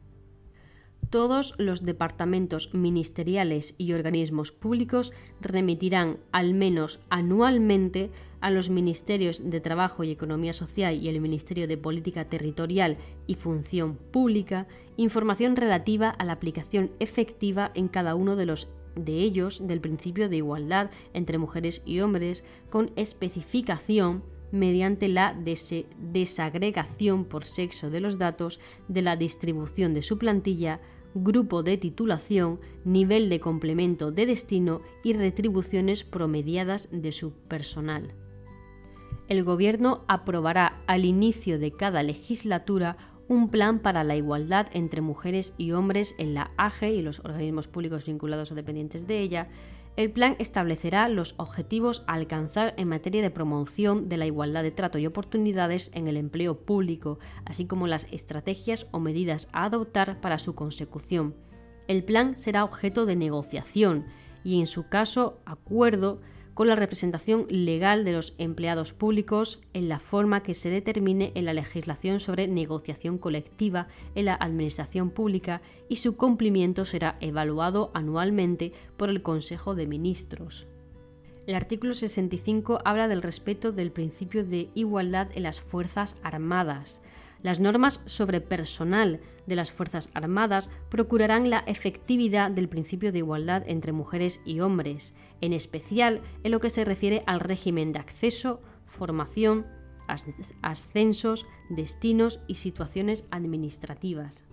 Todos 1.09 1.53
los 1.57 1.83
departamentos 1.83 2.73
ministeriales 2.73 3.75
y 3.77 3.93
organismos 3.93 4.51
públicos 4.51 5.13
remitirán 5.39 6.17
al 6.31 6.53
menos 6.53 6.99
anualmente 7.09 8.11
a 8.41 8.51
los 8.51 8.69
Ministerios 8.69 9.49
de 9.49 9.59
Trabajo 9.59 10.03
y 10.03 10.11
Economía 10.11 10.53
Social 10.53 10.95
y 10.95 11.09
el 11.09 11.21
Ministerio 11.21 11.67
de 11.67 11.77
Política 11.77 12.25
Territorial 12.25 12.97
y 13.25 13.35
Función 13.35 13.95
Pública 13.95 14.67
información 14.97 15.55
relativa 15.55 16.09
a 16.09 16.25
la 16.25 16.33
aplicación 16.33 16.91
efectiva 16.99 17.71
en 17.75 17.87
cada 17.87 18.15
uno 18.15 18.35
de 18.35 18.45
los 18.45 18.67
de 18.95 19.19
ellos 19.19 19.61
del 19.67 19.79
principio 19.79 20.27
de 20.27 20.37
igualdad 20.37 20.89
entre 21.13 21.37
mujeres 21.37 21.81
y 21.85 21.99
hombres 21.99 22.43
con 22.69 22.91
especificación 22.95 24.23
mediante 24.51 25.07
la 25.07 25.35
desagregación 25.99 27.25
por 27.25 27.45
sexo 27.45 27.89
de 27.89 27.99
los 27.99 28.17
datos 28.17 28.59
de 28.87 29.01
la 29.01 29.15
distribución 29.15 29.93
de 29.93 30.01
su 30.01 30.17
plantilla 30.17 30.79
grupo 31.13 31.63
de 31.63 31.77
titulación, 31.77 32.59
nivel 32.85 33.29
de 33.29 33.39
complemento 33.39 34.11
de 34.11 34.25
destino 34.25 34.81
y 35.03 35.13
retribuciones 35.13 36.03
promediadas 36.03 36.89
de 36.91 37.11
su 37.11 37.31
personal. 37.31 38.11
El 39.27 39.43
Gobierno 39.43 40.05
aprobará 40.07 40.81
al 40.87 41.05
inicio 41.05 41.59
de 41.59 41.71
cada 41.71 42.01
legislatura 42.01 42.97
un 43.27 43.49
plan 43.49 43.79
para 43.79 44.05
la 44.05 44.15
igualdad 44.15 44.67
entre 44.71 45.01
mujeres 45.01 45.53
y 45.57 45.73
hombres 45.73 46.15
en 46.17 46.33
la 46.33 46.51
AGE 46.55 46.91
y 46.91 47.01
los 47.01 47.19
organismos 47.19 47.67
públicos 47.67 48.05
vinculados 48.05 48.51
o 48.51 48.55
dependientes 48.55 49.05
de 49.05 49.19
ella, 49.19 49.49
el 49.97 50.11
plan 50.11 50.35
establecerá 50.37 51.09
los 51.09 51.33
objetivos 51.37 52.03
a 52.05 52.13
alcanzar 52.13 52.75
en 52.77 52.87
materia 52.87 53.21
de 53.21 53.31
promoción 53.31 54.07
de 54.09 54.17
la 54.17 54.27
igualdad 54.27 54.63
de 54.63 54.71
trato 54.71 54.99
y 54.99 55.07
oportunidades 55.07 55.89
en 55.93 56.07
el 56.07 56.17
empleo 56.17 56.55
público, 56.55 57.17
así 57.45 57.65
como 57.65 57.87
las 57.87 58.07
estrategias 58.13 58.87
o 58.91 58.99
medidas 58.99 59.47
a 59.51 59.65
adoptar 59.65 60.21
para 60.21 60.37
su 60.37 60.53
consecución. 60.53 61.35
El 61.87 62.03
plan 62.03 62.37
será 62.37 62.63
objeto 62.63 63.05
de 63.05 63.15
negociación 63.15 64.05
y, 64.43 64.59
en 64.59 64.67
su 64.67 64.87
caso, 64.87 65.41
acuerdo 65.45 66.21
con 66.57 66.67
la 66.67 66.75
representación 66.75 67.45
legal 67.49 68.03
de 68.03 68.13
los 68.13 68.33
empleados 68.39 68.91
públicos 68.91 69.61
en 69.75 69.87
la 69.87 69.99
forma 69.99 70.41
que 70.41 70.55
se 70.55 70.71
determine 70.71 71.31
en 71.35 71.45
la 71.45 71.53
legislación 71.53 72.19
sobre 72.19 72.47
negociación 72.47 73.19
colectiva 73.19 73.89
en 74.15 74.25
la 74.25 74.33
Administración 74.33 75.11
Pública 75.11 75.61
y 75.87 75.97
su 75.97 76.17
cumplimiento 76.17 76.83
será 76.83 77.15
evaluado 77.21 77.91
anualmente 77.93 78.73
por 78.97 79.11
el 79.11 79.21
Consejo 79.21 79.75
de 79.75 79.85
Ministros. 79.85 80.67
El 81.45 81.53
artículo 81.53 81.93
65 81.93 82.79
habla 82.83 83.07
del 83.07 83.21
respeto 83.21 83.71
del 83.71 83.91
principio 83.91 84.43
de 84.43 84.71
igualdad 84.73 85.27
en 85.35 85.43
las 85.43 85.61
Fuerzas 85.61 86.15
Armadas. 86.23 87.01
Las 87.43 87.59
normas 87.59 88.01
sobre 88.05 88.41
personal 88.41 89.19
de 89.45 89.55
las 89.55 89.71
Fuerzas 89.71 90.09
Armadas 90.15 90.71
procurarán 90.89 91.51
la 91.51 91.59
efectividad 91.67 92.49
del 92.49 92.67
principio 92.67 93.11
de 93.11 93.19
igualdad 93.19 93.63
entre 93.67 93.91
mujeres 93.91 94.41
y 94.43 94.59
hombres, 94.59 95.13
en 95.41 95.53
especial 95.53 96.21
en 96.43 96.51
lo 96.51 96.59
que 96.59 96.69
se 96.69 96.85
refiere 96.85 97.23
al 97.25 97.39
régimen 97.39 97.91
de 97.91 97.99
acceso, 97.99 98.61
formación, 98.85 99.65
ascensos, 100.61 101.45
destinos 101.69 102.39
y 102.47 102.55
situaciones 102.55 103.25
administrativas. 103.31 104.43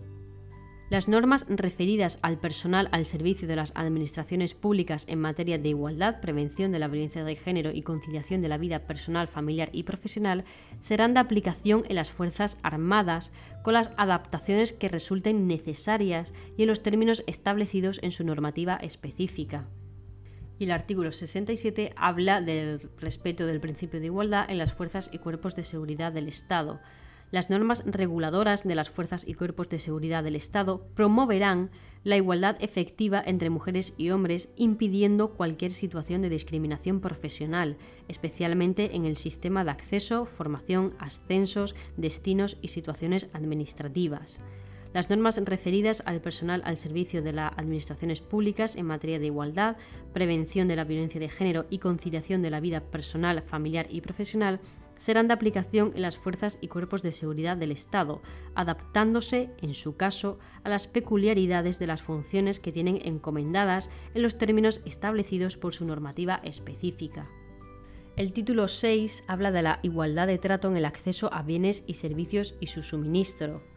Las 0.90 1.08
normas 1.08 1.46
referidas 1.48 2.18
al 2.20 2.38
personal 2.38 2.88
al 2.92 3.06
servicio 3.06 3.48
de 3.48 3.56
las 3.56 3.72
administraciones 3.74 4.52
públicas 4.52 5.06
en 5.08 5.18
materia 5.18 5.58
de 5.58 5.70
igualdad, 5.70 6.20
prevención 6.20 6.72
de 6.72 6.78
la 6.78 6.88
violencia 6.88 7.24
de 7.24 7.36
género 7.36 7.72
y 7.72 7.82
conciliación 7.82 8.42
de 8.42 8.48
la 8.48 8.58
vida 8.58 8.80
personal, 8.80 9.26
familiar 9.26 9.70
y 9.72 9.84
profesional 9.84 10.44
serán 10.80 11.14
de 11.14 11.20
aplicación 11.20 11.84
en 11.88 11.96
las 11.96 12.10
Fuerzas 12.10 12.58
Armadas 12.62 13.32
con 13.62 13.72
las 13.74 13.92
adaptaciones 13.96 14.74
que 14.74 14.88
resulten 14.88 15.48
necesarias 15.48 16.34
y 16.56 16.62
en 16.62 16.68
los 16.68 16.82
términos 16.82 17.24
establecidos 17.26 17.98
en 18.02 18.12
su 18.12 18.22
normativa 18.22 18.76
específica. 18.76 19.66
Y 20.58 20.64
el 20.64 20.70
artículo 20.70 21.12
67 21.12 21.92
habla 21.96 22.40
del 22.40 22.88
respeto 22.98 23.46
del 23.46 23.60
principio 23.60 24.00
de 24.00 24.06
igualdad 24.06 24.48
en 24.48 24.58
las 24.58 24.72
fuerzas 24.72 25.10
y 25.12 25.18
cuerpos 25.18 25.56
de 25.56 25.64
seguridad 25.64 26.12
del 26.12 26.28
Estado, 26.28 26.80
las 27.34 27.50
normas 27.50 27.82
reguladoras 27.84 28.62
de 28.62 28.76
las 28.76 28.90
fuerzas 28.90 29.26
y 29.26 29.34
cuerpos 29.34 29.68
de 29.68 29.80
seguridad 29.80 30.22
del 30.22 30.36
Estado 30.36 30.86
promoverán 30.94 31.72
la 32.04 32.16
igualdad 32.16 32.56
efectiva 32.60 33.20
entre 33.26 33.50
mujeres 33.50 33.92
y 33.96 34.10
hombres, 34.10 34.50
impidiendo 34.54 35.32
cualquier 35.32 35.72
situación 35.72 36.22
de 36.22 36.28
discriminación 36.28 37.00
profesional, 37.00 37.76
especialmente 38.06 38.94
en 38.94 39.04
el 39.04 39.16
sistema 39.16 39.64
de 39.64 39.72
acceso, 39.72 40.26
formación, 40.26 40.94
ascensos, 41.00 41.74
destinos 41.96 42.56
y 42.62 42.68
situaciones 42.68 43.28
administrativas. 43.32 44.38
Las 44.94 45.10
normas 45.10 45.36
referidas 45.44 46.04
al 46.06 46.20
personal 46.20 46.62
al 46.64 46.76
servicio 46.76 47.20
de 47.20 47.32
las 47.32 47.52
administraciones 47.56 48.20
públicas 48.20 48.76
en 48.76 48.86
materia 48.86 49.18
de 49.18 49.26
igualdad, 49.26 49.76
prevención 50.12 50.68
de 50.68 50.76
la 50.76 50.84
violencia 50.84 51.18
de 51.18 51.28
género 51.28 51.66
y 51.68 51.80
conciliación 51.80 52.42
de 52.42 52.50
la 52.50 52.60
vida 52.60 52.80
personal, 52.80 53.42
familiar 53.42 53.88
y 53.90 54.02
profesional 54.02 54.60
serán 54.96 55.26
de 55.26 55.34
aplicación 55.34 55.90
en 55.96 56.02
las 56.02 56.16
fuerzas 56.16 56.58
y 56.60 56.68
cuerpos 56.68 57.02
de 57.02 57.10
seguridad 57.10 57.56
del 57.56 57.72
Estado, 57.72 58.22
adaptándose, 58.54 59.50
en 59.60 59.74
su 59.74 59.96
caso, 59.96 60.38
a 60.62 60.68
las 60.68 60.86
peculiaridades 60.86 61.80
de 61.80 61.88
las 61.88 62.00
funciones 62.00 62.60
que 62.60 62.70
tienen 62.70 63.00
encomendadas 63.04 63.90
en 64.14 64.22
los 64.22 64.38
términos 64.38 64.80
establecidos 64.84 65.56
por 65.56 65.74
su 65.74 65.84
normativa 65.84 66.40
específica. 66.44 67.28
El 68.14 68.32
título 68.32 68.68
6 68.68 69.24
habla 69.26 69.50
de 69.50 69.62
la 69.62 69.80
igualdad 69.82 70.28
de 70.28 70.38
trato 70.38 70.68
en 70.68 70.76
el 70.76 70.84
acceso 70.84 71.34
a 71.34 71.42
bienes 71.42 71.82
y 71.88 71.94
servicios 71.94 72.54
y 72.60 72.68
su 72.68 72.82
suministro 72.82 73.73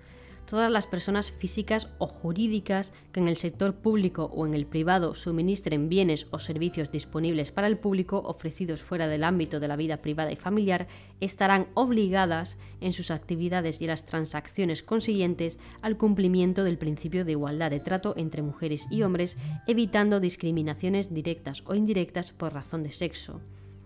todas 0.47 0.71
las 0.71 0.87
personas 0.87 1.29
físicas 1.29 1.89
o 1.99 2.07
jurídicas 2.07 2.93
que 3.11 3.19
en 3.19 3.27
el 3.27 3.37
sector 3.37 3.75
público 3.75 4.31
o 4.33 4.47
en 4.47 4.55
el 4.55 4.65
privado 4.65 5.13
suministren 5.13 5.89
bienes 5.89 6.25
o 6.31 6.39
servicios 6.39 6.91
disponibles 6.91 7.51
para 7.51 7.67
el 7.67 7.77
público 7.77 8.23
ofrecidos 8.25 8.81
fuera 8.81 9.07
del 9.07 9.23
ámbito 9.23 9.59
de 9.59 9.67
la 9.67 9.75
vida 9.75 9.97
privada 9.97 10.31
y 10.31 10.35
familiar 10.35 10.87
estarán 11.19 11.67
obligadas 11.75 12.57
en 12.81 12.93
sus 12.93 13.11
actividades 13.11 13.81
y 13.81 13.87
las 13.87 14.05
transacciones 14.05 14.81
consiguientes 14.81 15.59
al 15.81 15.97
cumplimiento 15.97 16.63
del 16.63 16.77
principio 16.77 17.25
de 17.25 17.33
igualdad 17.33 17.69
de 17.69 17.79
trato 17.79 18.13
entre 18.17 18.41
mujeres 18.41 18.87
y 18.89 19.03
hombres, 19.03 19.37
evitando 19.67 20.19
discriminaciones 20.19 21.13
directas 21.13 21.63
o 21.65 21.75
indirectas 21.75 22.31
por 22.31 22.53
razón 22.53 22.83
de 22.83 22.91
sexo. 22.91 23.41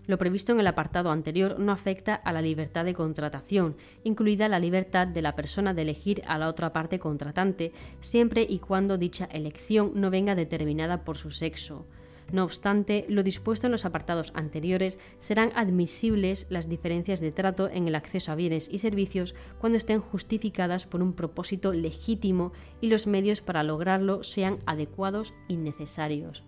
Lo 0.06 0.18
previsto 0.18 0.52
en 0.52 0.60
el 0.60 0.66
apartado 0.66 1.10
anterior 1.10 1.60
no 1.60 1.70
afecta 1.70 2.14
a 2.14 2.32
la 2.32 2.42
libertad 2.42 2.84
de 2.84 2.94
contratación, 2.94 3.76
incluida 4.02 4.48
la 4.48 4.58
libertad 4.58 5.06
de 5.06 5.22
la 5.22 5.36
persona 5.36 5.74
de 5.74 5.82
elegir 5.82 6.22
a 6.26 6.38
la 6.38 6.48
otra 6.48 6.72
parte 6.72 6.98
contratante, 6.98 7.72
siempre 8.00 8.44
y 8.48 8.58
cuando 8.58 8.98
dicha 8.98 9.26
elección 9.26 9.92
no 9.94 10.10
venga 10.10 10.34
determinada 10.34 11.04
por 11.04 11.16
su 11.16 11.30
sexo. 11.30 11.86
No 12.32 12.44
obstante, 12.44 13.04
lo 13.08 13.22
dispuesto 13.22 13.66
en 13.66 13.72
los 13.72 13.84
apartados 13.84 14.32
anteriores 14.34 14.98
serán 15.18 15.52
admisibles 15.54 16.46
las 16.48 16.68
diferencias 16.68 17.20
de 17.20 17.30
trato 17.30 17.68
en 17.68 17.86
el 17.86 17.94
acceso 17.94 18.32
a 18.32 18.34
bienes 18.34 18.68
y 18.72 18.78
servicios 18.78 19.34
cuando 19.60 19.76
estén 19.76 20.00
justificadas 20.00 20.86
por 20.86 21.02
un 21.02 21.12
propósito 21.12 21.72
legítimo 21.72 22.52
y 22.80 22.88
los 22.88 23.06
medios 23.06 23.40
para 23.40 23.62
lograrlo 23.62 24.24
sean 24.24 24.58
adecuados 24.66 25.34
y 25.46 25.56
necesarios 25.56 26.42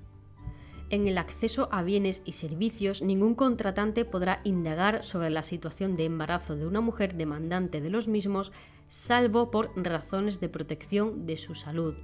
en 0.94 1.08
el 1.08 1.18
acceso 1.18 1.68
a 1.72 1.82
bienes 1.82 2.22
y 2.24 2.32
servicios, 2.32 3.02
ningún 3.02 3.34
contratante 3.34 4.04
podrá 4.04 4.40
indagar 4.44 5.02
sobre 5.02 5.30
la 5.30 5.42
situación 5.42 5.94
de 5.94 6.04
embarazo 6.04 6.56
de 6.56 6.66
una 6.66 6.80
mujer 6.80 7.14
demandante 7.14 7.80
de 7.80 7.90
los 7.90 8.06
mismos, 8.06 8.52
salvo 8.88 9.50
por 9.50 9.72
razones 9.76 10.40
de 10.40 10.48
protección 10.48 11.26
de 11.26 11.36
su 11.36 11.54
salud. 11.54 11.94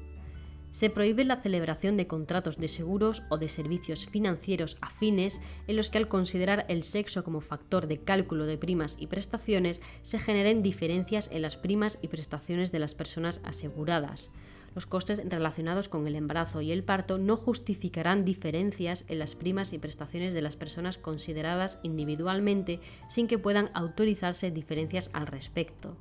Se 0.72 0.90
prohíbe 0.90 1.24
la 1.24 1.40
celebración 1.40 1.96
de 1.96 2.06
contratos 2.06 2.56
de 2.56 2.68
seguros 2.68 3.22
o 3.28 3.38
de 3.38 3.48
servicios 3.48 4.06
financieros 4.06 4.76
afines 4.80 5.40
en 5.66 5.76
los 5.76 5.90
que 5.90 5.98
al 5.98 6.08
considerar 6.08 6.64
el 6.68 6.84
sexo 6.84 7.24
como 7.24 7.40
factor 7.40 7.86
de 7.86 7.98
cálculo 7.98 8.46
de 8.46 8.58
primas 8.58 8.96
y 8.98 9.08
prestaciones 9.08 9.80
se 10.02 10.18
generen 10.18 10.62
diferencias 10.62 11.28
en 11.32 11.42
las 11.42 11.56
primas 11.56 11.98
y 12.02 12.08
prestaciones 12.08 12.70
de 12.70 12.78
las 12.78 12.94
personas 12.94 13.40
aseguradas 13.44 14.30
los 14.74 14.86
costes 14.86 15.20
relacionados 15.28 15.88
con 15.88 16.06
el 16.06 16.14
embarazo 16.14 16.60
y 16.60 16.72
el 16.72 16.84
parto 16.84 17.18
no 17.18 17.36
justificarán 17.36 18.24
diferencias 18.24 19.04
en 19.08 19.18
las 19.18 19.34
primas 19.34 19.72
y 19.72 19.78
prestaciones 19.78 20.32
de 20.32 20.42
las 20.42 20.56
personas 20.56 20.98
consideradas 20.98 21.78
individualmente 21.82 22.80
sin 23.08 23.26
que 23.26 23.38
puedan 23.38 23.70
autorizarse 23.74 24.50
diferencias 24.50 25.10
al 25.12 25.26
respecto. 25.26 25.96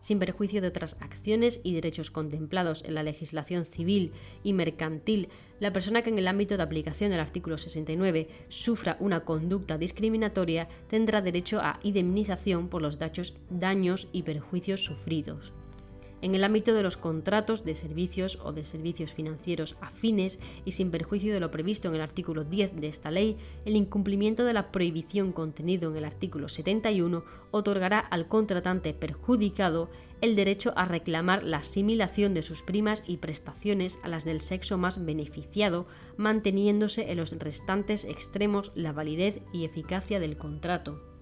Sin 0.00 0.18
perjuicio 0.18 0.60
de 0.60 0.68
otras 0.68 0.98
acciones 1.00 1.60
y 1.64 1.72
derechos 1.72 2.10
contemplados 2.10 2.84
en 2.84 2.94
la 2.94 3.02
legislación 3.02 3.64
civil 3.64 4.12
y 4.42 4.52
mercantil, 4.52 5.30
la 5.60 5.72
persona 5.72 6.02
que 6.02 6.10
en 6.10 6.18
el 6.18 6.28
ámbito 6.28 6.58
de 6.58 6.62
aplicación 6.62 7.10
del 7.10 7.20
artículo 7.20 7.56
69 7.56 8.28
sufra 8.50 8.98
una 9.00 9.24
conducta 9.24 9.78
discriminatoria 9.78 10.68
tendrá 10.88 11.22
derecho 11.22 11.60
a 11.60 11.80
indemnización 11.82 12.68
por 12.68 12.82
los 12.82 12.98
daños 13.48 14.08
y 14.12 14.24
perjuicios 14.24 14.84
sufridos 14.84 15.54
en 16.24 16.34
el 16.34 16.42
ámbito 16.42 16.72
de 16.72 16.82
los 16.82 16.96
contratos 16.96 17.66
de 17.66 17.74
servicios 17.74 18.38
o 18.42 18.54
de 18.54 18.64
servicios 18.64 19.12
financieros 19.12 19.76
afines 19.82 20.38
y 20.64 20.72
sin 20.72 20.90
perjuicio 20.90 21.34
de 21.34 21.38
lo 21.40 21.50
previsto 21.50 21.88
en 21.88 21.96
el 21.96 22.00
artículo 22.00 22.44
10 22.44 22.80
de 22.80 22.88
esta 22.88 23.10
ley, 23.10 23.36
el 23.66 23.76
incumplimiento 23.76 24.46
de 24.46 24.54
la 24.54 24.72
prohibición 24.72 25.32
contenido 25.32 25.90
en 25.90 25.98
el 25.98 26.06
artículo 26.06 26.48
71 26.48 27.24
otorgará 27.50 27.98
al 27.98 28.26
contratante 28.26 28.94
perjudicado 28.94 29.90
el 30.22 30.34
derecho 30.34 30.72
a 30.76 30.86
reclamar 30.86 31.42
la 31.42 31.58
asimilación 31.58 32.32
de 32.32 32.40
sus 32.40 32.62
primas 32.62 33.04
y 33.06 33.18
prestaciones 33.18 33.98
a 34.02 34.08
las 34.08 34.24
del 34.24 34.40
sexo 34.40 34.78
más 34.78 35.04
beneficiado, 35.04 35.86
manteniéndose 36.16 37.10
en 37.10 37.18
los 37.18 37.38
restantes 37.38 38.06
extremos 38.06 38.72
la 38.74 38.92
validez 38.92 39.42
y 39.52 39.66
eficacia 39.66 40.20
del 40.20 40.38
contrato. 40.38 41.13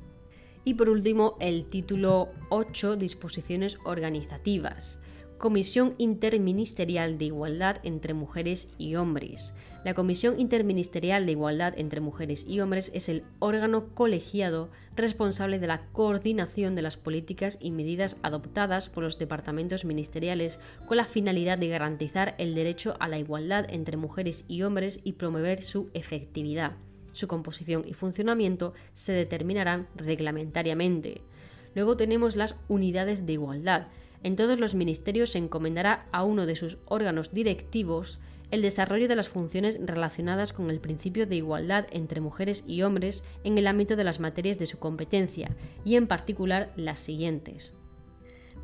Y 0.65 0.75
por 0.75 0.89
último, 0.89 1.37
el 1.41 1.65
título 1.67 2.29
8, 2.51 2.97
disposiciones 2.97 3.79
organizativas. 3.85 5.01
Comisión 5.43 5.97
Interministerial 5.99 7.19
de 7.19 7.25
Igualdad 7.25 7.79
entre 7.83 8.15
Mujeres 8.15 8.69
y 8.79 8.95
Hombres. 8.95 9.55
La 9.85 9.93
Comisión 9.93 10.39
Interministerial 10.39 11.27
de 11.27 11.33
Igualdad 11.33 11.75
entre 11.77 12.01
Mujeres 12.01 12.47
y 12.47 12.61
Hombres 12.61 12.93
es 12.95 13.09
el 13.09 13.25
órgano 13.41 13.93
colegiado 13.93 14.71
responsable 14.95 15.59
de 15.59 15.67
la 15.67 15.89
coordinación 15.91 16.77
de 16.77 16.83
las 16.83 16.97
políticas 16.97 17.59
y 17.61 17.73
medidas 17.73 18.17
adoptadas 18.23 18.89
por 18.89 19.03
los 19.03 19.19
departamentos 19.19 19.85
ministeriales 19.85 20.61
con 20.87 20.97
la 20.97 21.05
finalidad 21.05 21.59
de 21.59 21.67
garantizar 21.67 22.37
el 22.39 22.55
derecho 22.55 22.95
a 23.01 23.09
la 23.09 23.19
igualdad 23.19 23.67
entre 23.69 23.97
mujeres 23.97 24.45
y 24.47 24.63
hombres 24.63 25.01
y 25.03 25.15
promover 25.15 25.65
su 25.65 25.91
efectividad. 25.93 26.77
Su 27.13 27.29
composición 27.29 27.85
y 27.87 27.95
funcionamiento 27.95 28.75
se 28.95 29.13
determinarán 29.13 29.89
reglamentariamente. 29.95 31.23
Luego 31.75 31.97
tenemos 31.97 32.37
las 32.37 32.55
unidades 32.69 33.27
de 33.27 33.35
igualdad. 33.35 33.89
En 34.23 34.37
todos 34.37 34.59
los 34.59 34.75
ministerios 34.75 35.31
se 35.31 35.39
encomendará 35.39 36.07
a 36.13 36.25
uno 36.25 36.47
de 36.47 36.57
sus 36.57 36.79
órganos 36.87 37.33
directivos 37.33 38.21
el 38.51 38.61
desarrollo 38.61 39.09
de 39.09 39.17
las 39.17 39.31
funciones 39.31 39.79
relacionadas 39.83 40.53
con 40.53 40.71
el 40.71 40.79
principio 40.79 41.27
de 41.27 41.37
igualdad 41.37 41.87
entre 41.91 42.21
mujeres 42.21 42.65
y 42.67 42.83
hombres 42.83 43.25
en 43.45 43.57
el 43.57 43.67
ámbito 43.67 43.97
de 43.97 44.05
las 44.05 44.21
materias 44.21 44.59
de 44.59 44.67
su 44.67 44.79
competencia, 44.79 45.57
y 45.85 45.97
en 45.97 46.07
particular 46.07 46.71
las 46.77 47.01
siguientes 47.01 47.73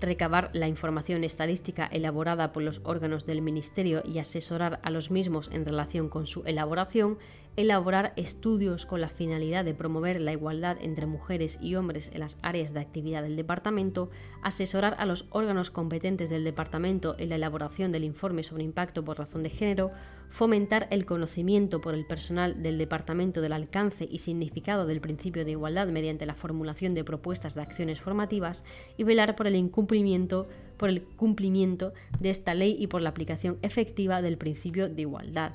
recabar 0.01 0.51
la 0.53 0.69
información 0.69 1.25
estadística 1.25 1.87
elaborada 1.87 2.53
por 2.53 2.63
los 2.63 2.81
órganos 2.85 3.27
del 3.27 3.43
Ministerio 3.43 4.03
y 4.05 4.19
asesorar 4.19 4.81
a 4.83 4.91
los 4.91 5.11
mismos 5.11 5.51
en 5.53 5.65
relación 5.65 6.09
con 6.09 6.27
su 6.27 6.43
elaboración, 6.45 7.19
elaborar 7.59 8.13
estudios 8.15 8.87
con 8.87 9.01
la 9.01 9.09
finalidad 9.09 9.65
de 9.65 9.75
promover 9.75 10.21
la 10.21 10.31
igualdad 10.31 10.77
entre 10.81 11.07
mujeres 11.07 11.59
y 11.61 11.75
hombres 11.75 12.09
en 12.15 12.21
las 12.21 12.39
áreas 12.41 12.73
de 12.73 12.79
actividad 12.79 13.25
del 13.25 13.35
departamento, 13.35 14.11
asesorar 14.45 14.95
a 15.01 15.07
los 15.07 15.27
órganos 15.31 15.73
competentes 15.73 16.31
del 16.31 16.45
departamento 16.45 17.17
en 17.19 17.31
la 17.31 17.35
elaboración 17.35 17.91
del 17.91 18.05
informe 18.05 18.45
sobre 18.45 18.63
impacto 18.63 19.05
por 19.05 19.19
razón 19.19 19.43
de 19.43 19.51
género, 19.51 19.91
fomentar 20.31 20.87
el 20.93 21.05
conocimiento 21.05 21.81
por 21.81 21.95
el 21.95 22.07
personal 22.07 22.63
del 22.63 22.79
departamento 22.79 23.41
del 23.41 23.53
alcance 23.53 24.07
y 24.09 24.19
significado 24.19 24.87
del 24.87 25.01
principio 25.01 25.45
de 25.45 25.51
igualdad 25.51 25.89
mediante 25.89 26.27
la 26.27 26.37
formulación 26.37 26.95
de 26.95 27.03
propuestas 27.03 27.57
de 27.57 27.63
acciones 27.63 28.01
formativas 28.01 28.63
y 28.97 29.03
velar 29.03 29.35
por 29.35 29.49
el 29.49 29.57
incumplimiento 29.57 30.47
por 30.79 30.91
el 30.91 31.03
cumplimiento 31.03 31.93
de 32.21 32.31
esta 32.31 32.55
ley 32.55 32.77
y 32.79 32.87
por 32.87 33.03
la 33.03 33.09
aplicación 33.09 33.59
efectiva 33.63 34.23
del 34.23 34.39
principio 34.39 34.89
de 34.89 35.03
igualdad. 35.03 35.51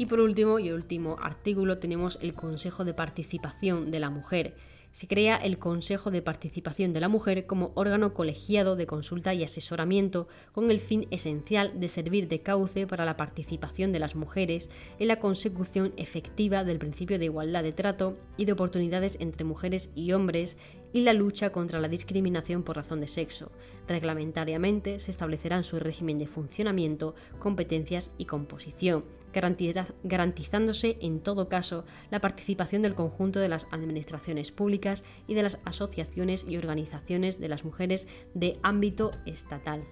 Y 0.00 0.06
por 0.06 0.20
último, 0.20 0.60
y 0.60 0.70
último 0.70 1.16
artículo, 1.20 1.78
tenemos 1.78 2.20
el 2.22 2.32
Consejo 2.32 2.84
de 2.84 2.94
Participación 2.94 3.90
de 3.90 3.98
la 3.98 4.10
Mujer. 4.10 4.54
Se 4.92 5.08
crea 5.08 5.36
el 5.36 5.58
Consejo 5.58 6.12
de 6.12 6.22
Participación 6.22 6.92
de 6.92 7.00
la 7.00 7.08
Mujer 7.08 7.46
como 7.46 7.72
órgano 7.74 8.14
colegiado 8.14 8.76
de 8.76 8.86
consulta 8.86 9.34
y 9.34 9.42
asesoramiento 9.42 10.28
con 10.52 10.70
el 10.70 10.80
fin 10.80 11.08
esencial 11.10 11.80
de 11.80 11.88
servir 11.88 12.28
de 12.28 12.42
cauce 12.42 12.86
para 12.86 13.04
la 13.04 13.16
participación 13.16 13.90
de 13.90 13.98
las 13.98 14.14
mujeres 14.14 14.70
en 15.00 15.08
la 15.08 15.18
consecución 15.18 15.92
efectiva 15.96 16.62
del 16.62 16.78
principio 16.78 17.18
de 17.18 17.24
igualdad 17.24 17.64
de 17.64 17.72
trato 17.72 18.16
y 18.36 18.44
de 18.44 18.52
oportunidades 18.52 19.16
entre 19.20 19.42
mujeres 19.42 19.90
y 19.96 20.12
hombres 20.12 20.56
y 20.92 21.00
la 21.00 21.12
lucha 21.12 21.50
contra 21.50 21.80
la 21.80 21.88
discriminación 21.88 22.62
por 22.62 22.76
razón 22.76 23.00
de 23.00 23.08
sexo. 23.08 23.50
Reglamentariamente 23.88 25.00
se 25.00 25.10
establecerán 25.10 25.64
su 25.64 25.78
régimen 25.80 26.18
de 26.18 26.28
funcionamiento, 26.28 27.16
competencias 27.40 28.12
y 28.16 28.24
composición, 28.24 29.04
garantizándose 29.32 30.98
en 31.00 31.20
todo 31.20 31.48
caso 31.48 31.84
la 32.10 32.20
participación 32.20 32.82
del 32.82 32.94
conjunto 32.94 33.40
de 33.40 33.48
las 33.48 33.66
administraciones 33.70 34.52
públicas 34.52 35.04
y 35.26 35.34
de 35.34 35.42
las 35.42 35.58
asociaciones 35.64 36.44
y 36.48 36.56
organizaciones 36.56 37.40
de 37.40 37.48
las 37.48 37.64
mujeres 37.64 38.06
de 38.34 38.58
ámbito 38.62 39.10
estatal. 39.26 39.84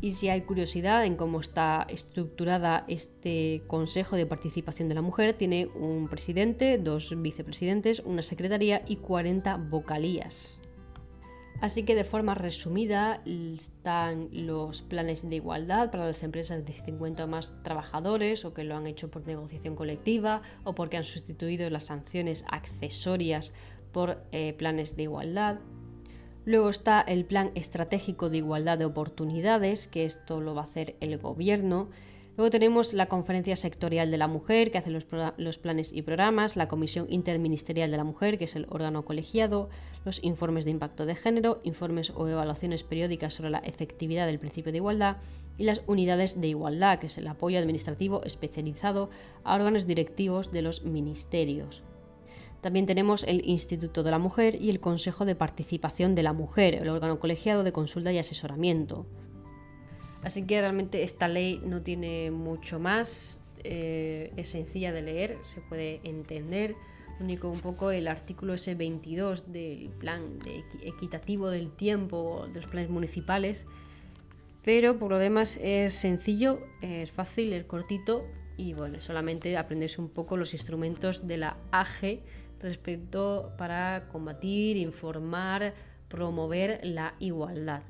Y 0.00 0.12
si 0.12 0.28
hay 0.28 0.42
curiosidad 0.42 1.04
en 1.04 1.16
cómo 1.16 1.40
está 1.40 1.84
estructurada 1.88 2.84
este 2.86 3.62
Consejo 3.66 4.14
de 4.16 4.26
Participación 4.26 4.88
de 4.88 4.94
la 4.94 5.02
Mujer, 5.02 5.34
tiene 5.36 5.66
un 5.66 6.08
presidente, 6.08 6.78
dos 6.78 7.12
vicepresidentes, 7.20 8.00
una 8.00 8.22
secretaría 8.22 8.82
y 8.86 8.96
40 8.96 9.56
vocalías. 9.56 10.57
Así 11.60 11.82
que 11.82 11.96
de 11.96 12.04
forma 12.04 12.34
resumida 12.34 13.20
están 13.26 14.28
los 14.30 14.82
planes 14.82 15.28
de 15.28 15.36
igualdad 15.36 15.90
para 15.90 16.06
las 16.06 16.22
empresas 16.22 16.64
de 16.64 16.72
50 16.72 17.24
o 17.24 17.26
más 17.26 17.52
trabajadores 17.64 18.44
o 18.44 18.54
que 18.54 18.62
lo 18.62 18.76
han 18.76 18.86
hecho 18.86 19.10
por 19.10 19.26
negociación 19.26 19.74
colectiva 19.74 20.42
o 20.62 20.74
porque 20.74 20.98
han 20.98 21.04
sustituido 21.04 21.68
las 21.68 21.86
sanciones 21.86 22.44
accesorias 22.48 23.52
por 23.92 24.22
eh, 24.30 24.54
planes 24.56 24.94
de 24.94 25.04
igualdad. 25.04 25.58
Luego 26.44 26.70
está 26.70 27.00
el 27.00 27.24
Plan 27.24 27.50
Estratégico 27.56 28.30
de 28.30 28.38
Igualdad 28.38 28.78
de 28.78 28.84
Oportunidades, 28.84 29.88
que 29.88 30.04
esto 30.04 30.40
lo 30.40 30.54
va 30.54 30.62
a 30.62 30.64
hacer 30.64 30.96
el 31.00 31.18
gobierno. 31.18 31.90
Luego 32.38 32.52
tenemos 32.52 32.92
la 32.92 33.06
Conferencia 33.06 33.56
Sectorial 33.56 34.12
de 34.12 34.16
la 34.16 34.28
Mujer, 34.28 34.70
que 34.70 34.78
hace 34.78 34.92
los, 34.92 35.58
planes 35.58 35.92
y 35.92 36.02
programas, 36.02 36.54
la 36.54 36.68
Comisión 36.68 37.06
Interministerial 37.08 37.90
de 37.90 37.96
la 37.96 38.04
Mujer, 38.04 38.38
que 38.38 38.44
es 38.44 38.54
el 38.54 38.68
órgano 38.70 39.04
colegiado, 39.04 39.70
los 40.04 40.22
informes 40.22 40.64
de 40.64 40.70
impacto 40.70 41.04
de 41.04 41.16
género, 41.16 41.60
informes 41.64 42.12
o 42.14 42.28
evaluaciones 42.28 42.84
periódicas 42.84 43.34
sobre 43.34 43.50
la 43.50 43.58
efectividad 43.58 44.26
del 44.26 44.38
principio 44.38 44.70
de 44.70 44.78
igualdad 44.78 45.16
y 45.56 45.64
las 45.64 45.82
unidades 45.88 46.40
de 46.40 46.46
igualdad, 46.46 47.00
que 47.00 47.06
es 47.06 47.18
el 47.18 47.26
apoyo 47.26 47.58
administrativo 47.58 48.22
especializado 48.22 49.10
a 49.42 49.56
órganos 49.56 49.88
directivos 49.88 50.52
de 50.52 50.62
los 50.62 50.84
ministerios. 50.84 51.82
También 52.60 52.86
tenemos 52.86 53.24
el 53.24 53.44
Instituto 53.48 54.04
de 54.04 54.12
la 54.12 54.20
Mujer 54.20 54.62
y 54.62 54.70
el 54.70 54.78
Consejo 54.78 55.24
de 55.24 55.34
Participación 55.34 56.14
de 56.14 56.22
la 56.22 56.34
Mujer, 56.34 56.74
el 56.74 56.88
órgano 56.88 57.18
colegiado 57.18 57.64
de 57.64 57.72
consulta 57.72 58.12
y 58.12 58.18
asesoramiento. 58.18 59.06
Así 60.28 60.42
que 60.42 60.60
realmente 60.60 61.04
esta 61.04 61.26
ley 61.26 61.58
no 61.64 61.80
tiene 61.80 62.30
mucho 62.30 62.78
más, 62.78 63.40
eh, 63.64 64.30
es 64.36 64.50
sencilla 64.50 64.92
de 64.92 65.00
leer, 65.00 65.38
se 65.40 65.62
puede 65.62 66.02
entender. 66.04 66.76
Único 67.18 67.48
un 67.48 67.60
poco 67.60 67.90
el 67.92 68.06
artículo 68.06 68.52
S22 68.52 69.46
del 69.46 69.88
plan 69.98 70.38
equitativo 70.82 71.48
del 71.48 71.70
tiempo 71.70 72.46
de 72.52 72.60
los 72.60 72.66
planes 72.66 72.90
municipales, 72.90 73.66
pero 74.62 74.98
por 74.98 75.12
lo 75.12 75.18
demás 75.18 75.58
es 75.62 75.94
sencillo, 75.94 76.60
es 76.82 77.10
fácil, 77.10 77.54
es 77.54 77.64
cortito 77.64 78.26
y 78.58 78.74
bueno, 78.74 79.00
solamente 79.00 79.56
aprenderse 79.56 79.98
un 79.98 80.10
poco 80.10 80.36
los 80.36 80.52
instrumentos 80.52 81.26
de 81.26 81.38
la 81.38 81.56
AG 81.72 82.20
respecto 82.60 83.54
para 83.56 84.08
combatir, 84.12 84.76
informar, 84.76 85.72
promover 86.10 86.80
la 86.82 87.14
igualdad. 87.18 87.80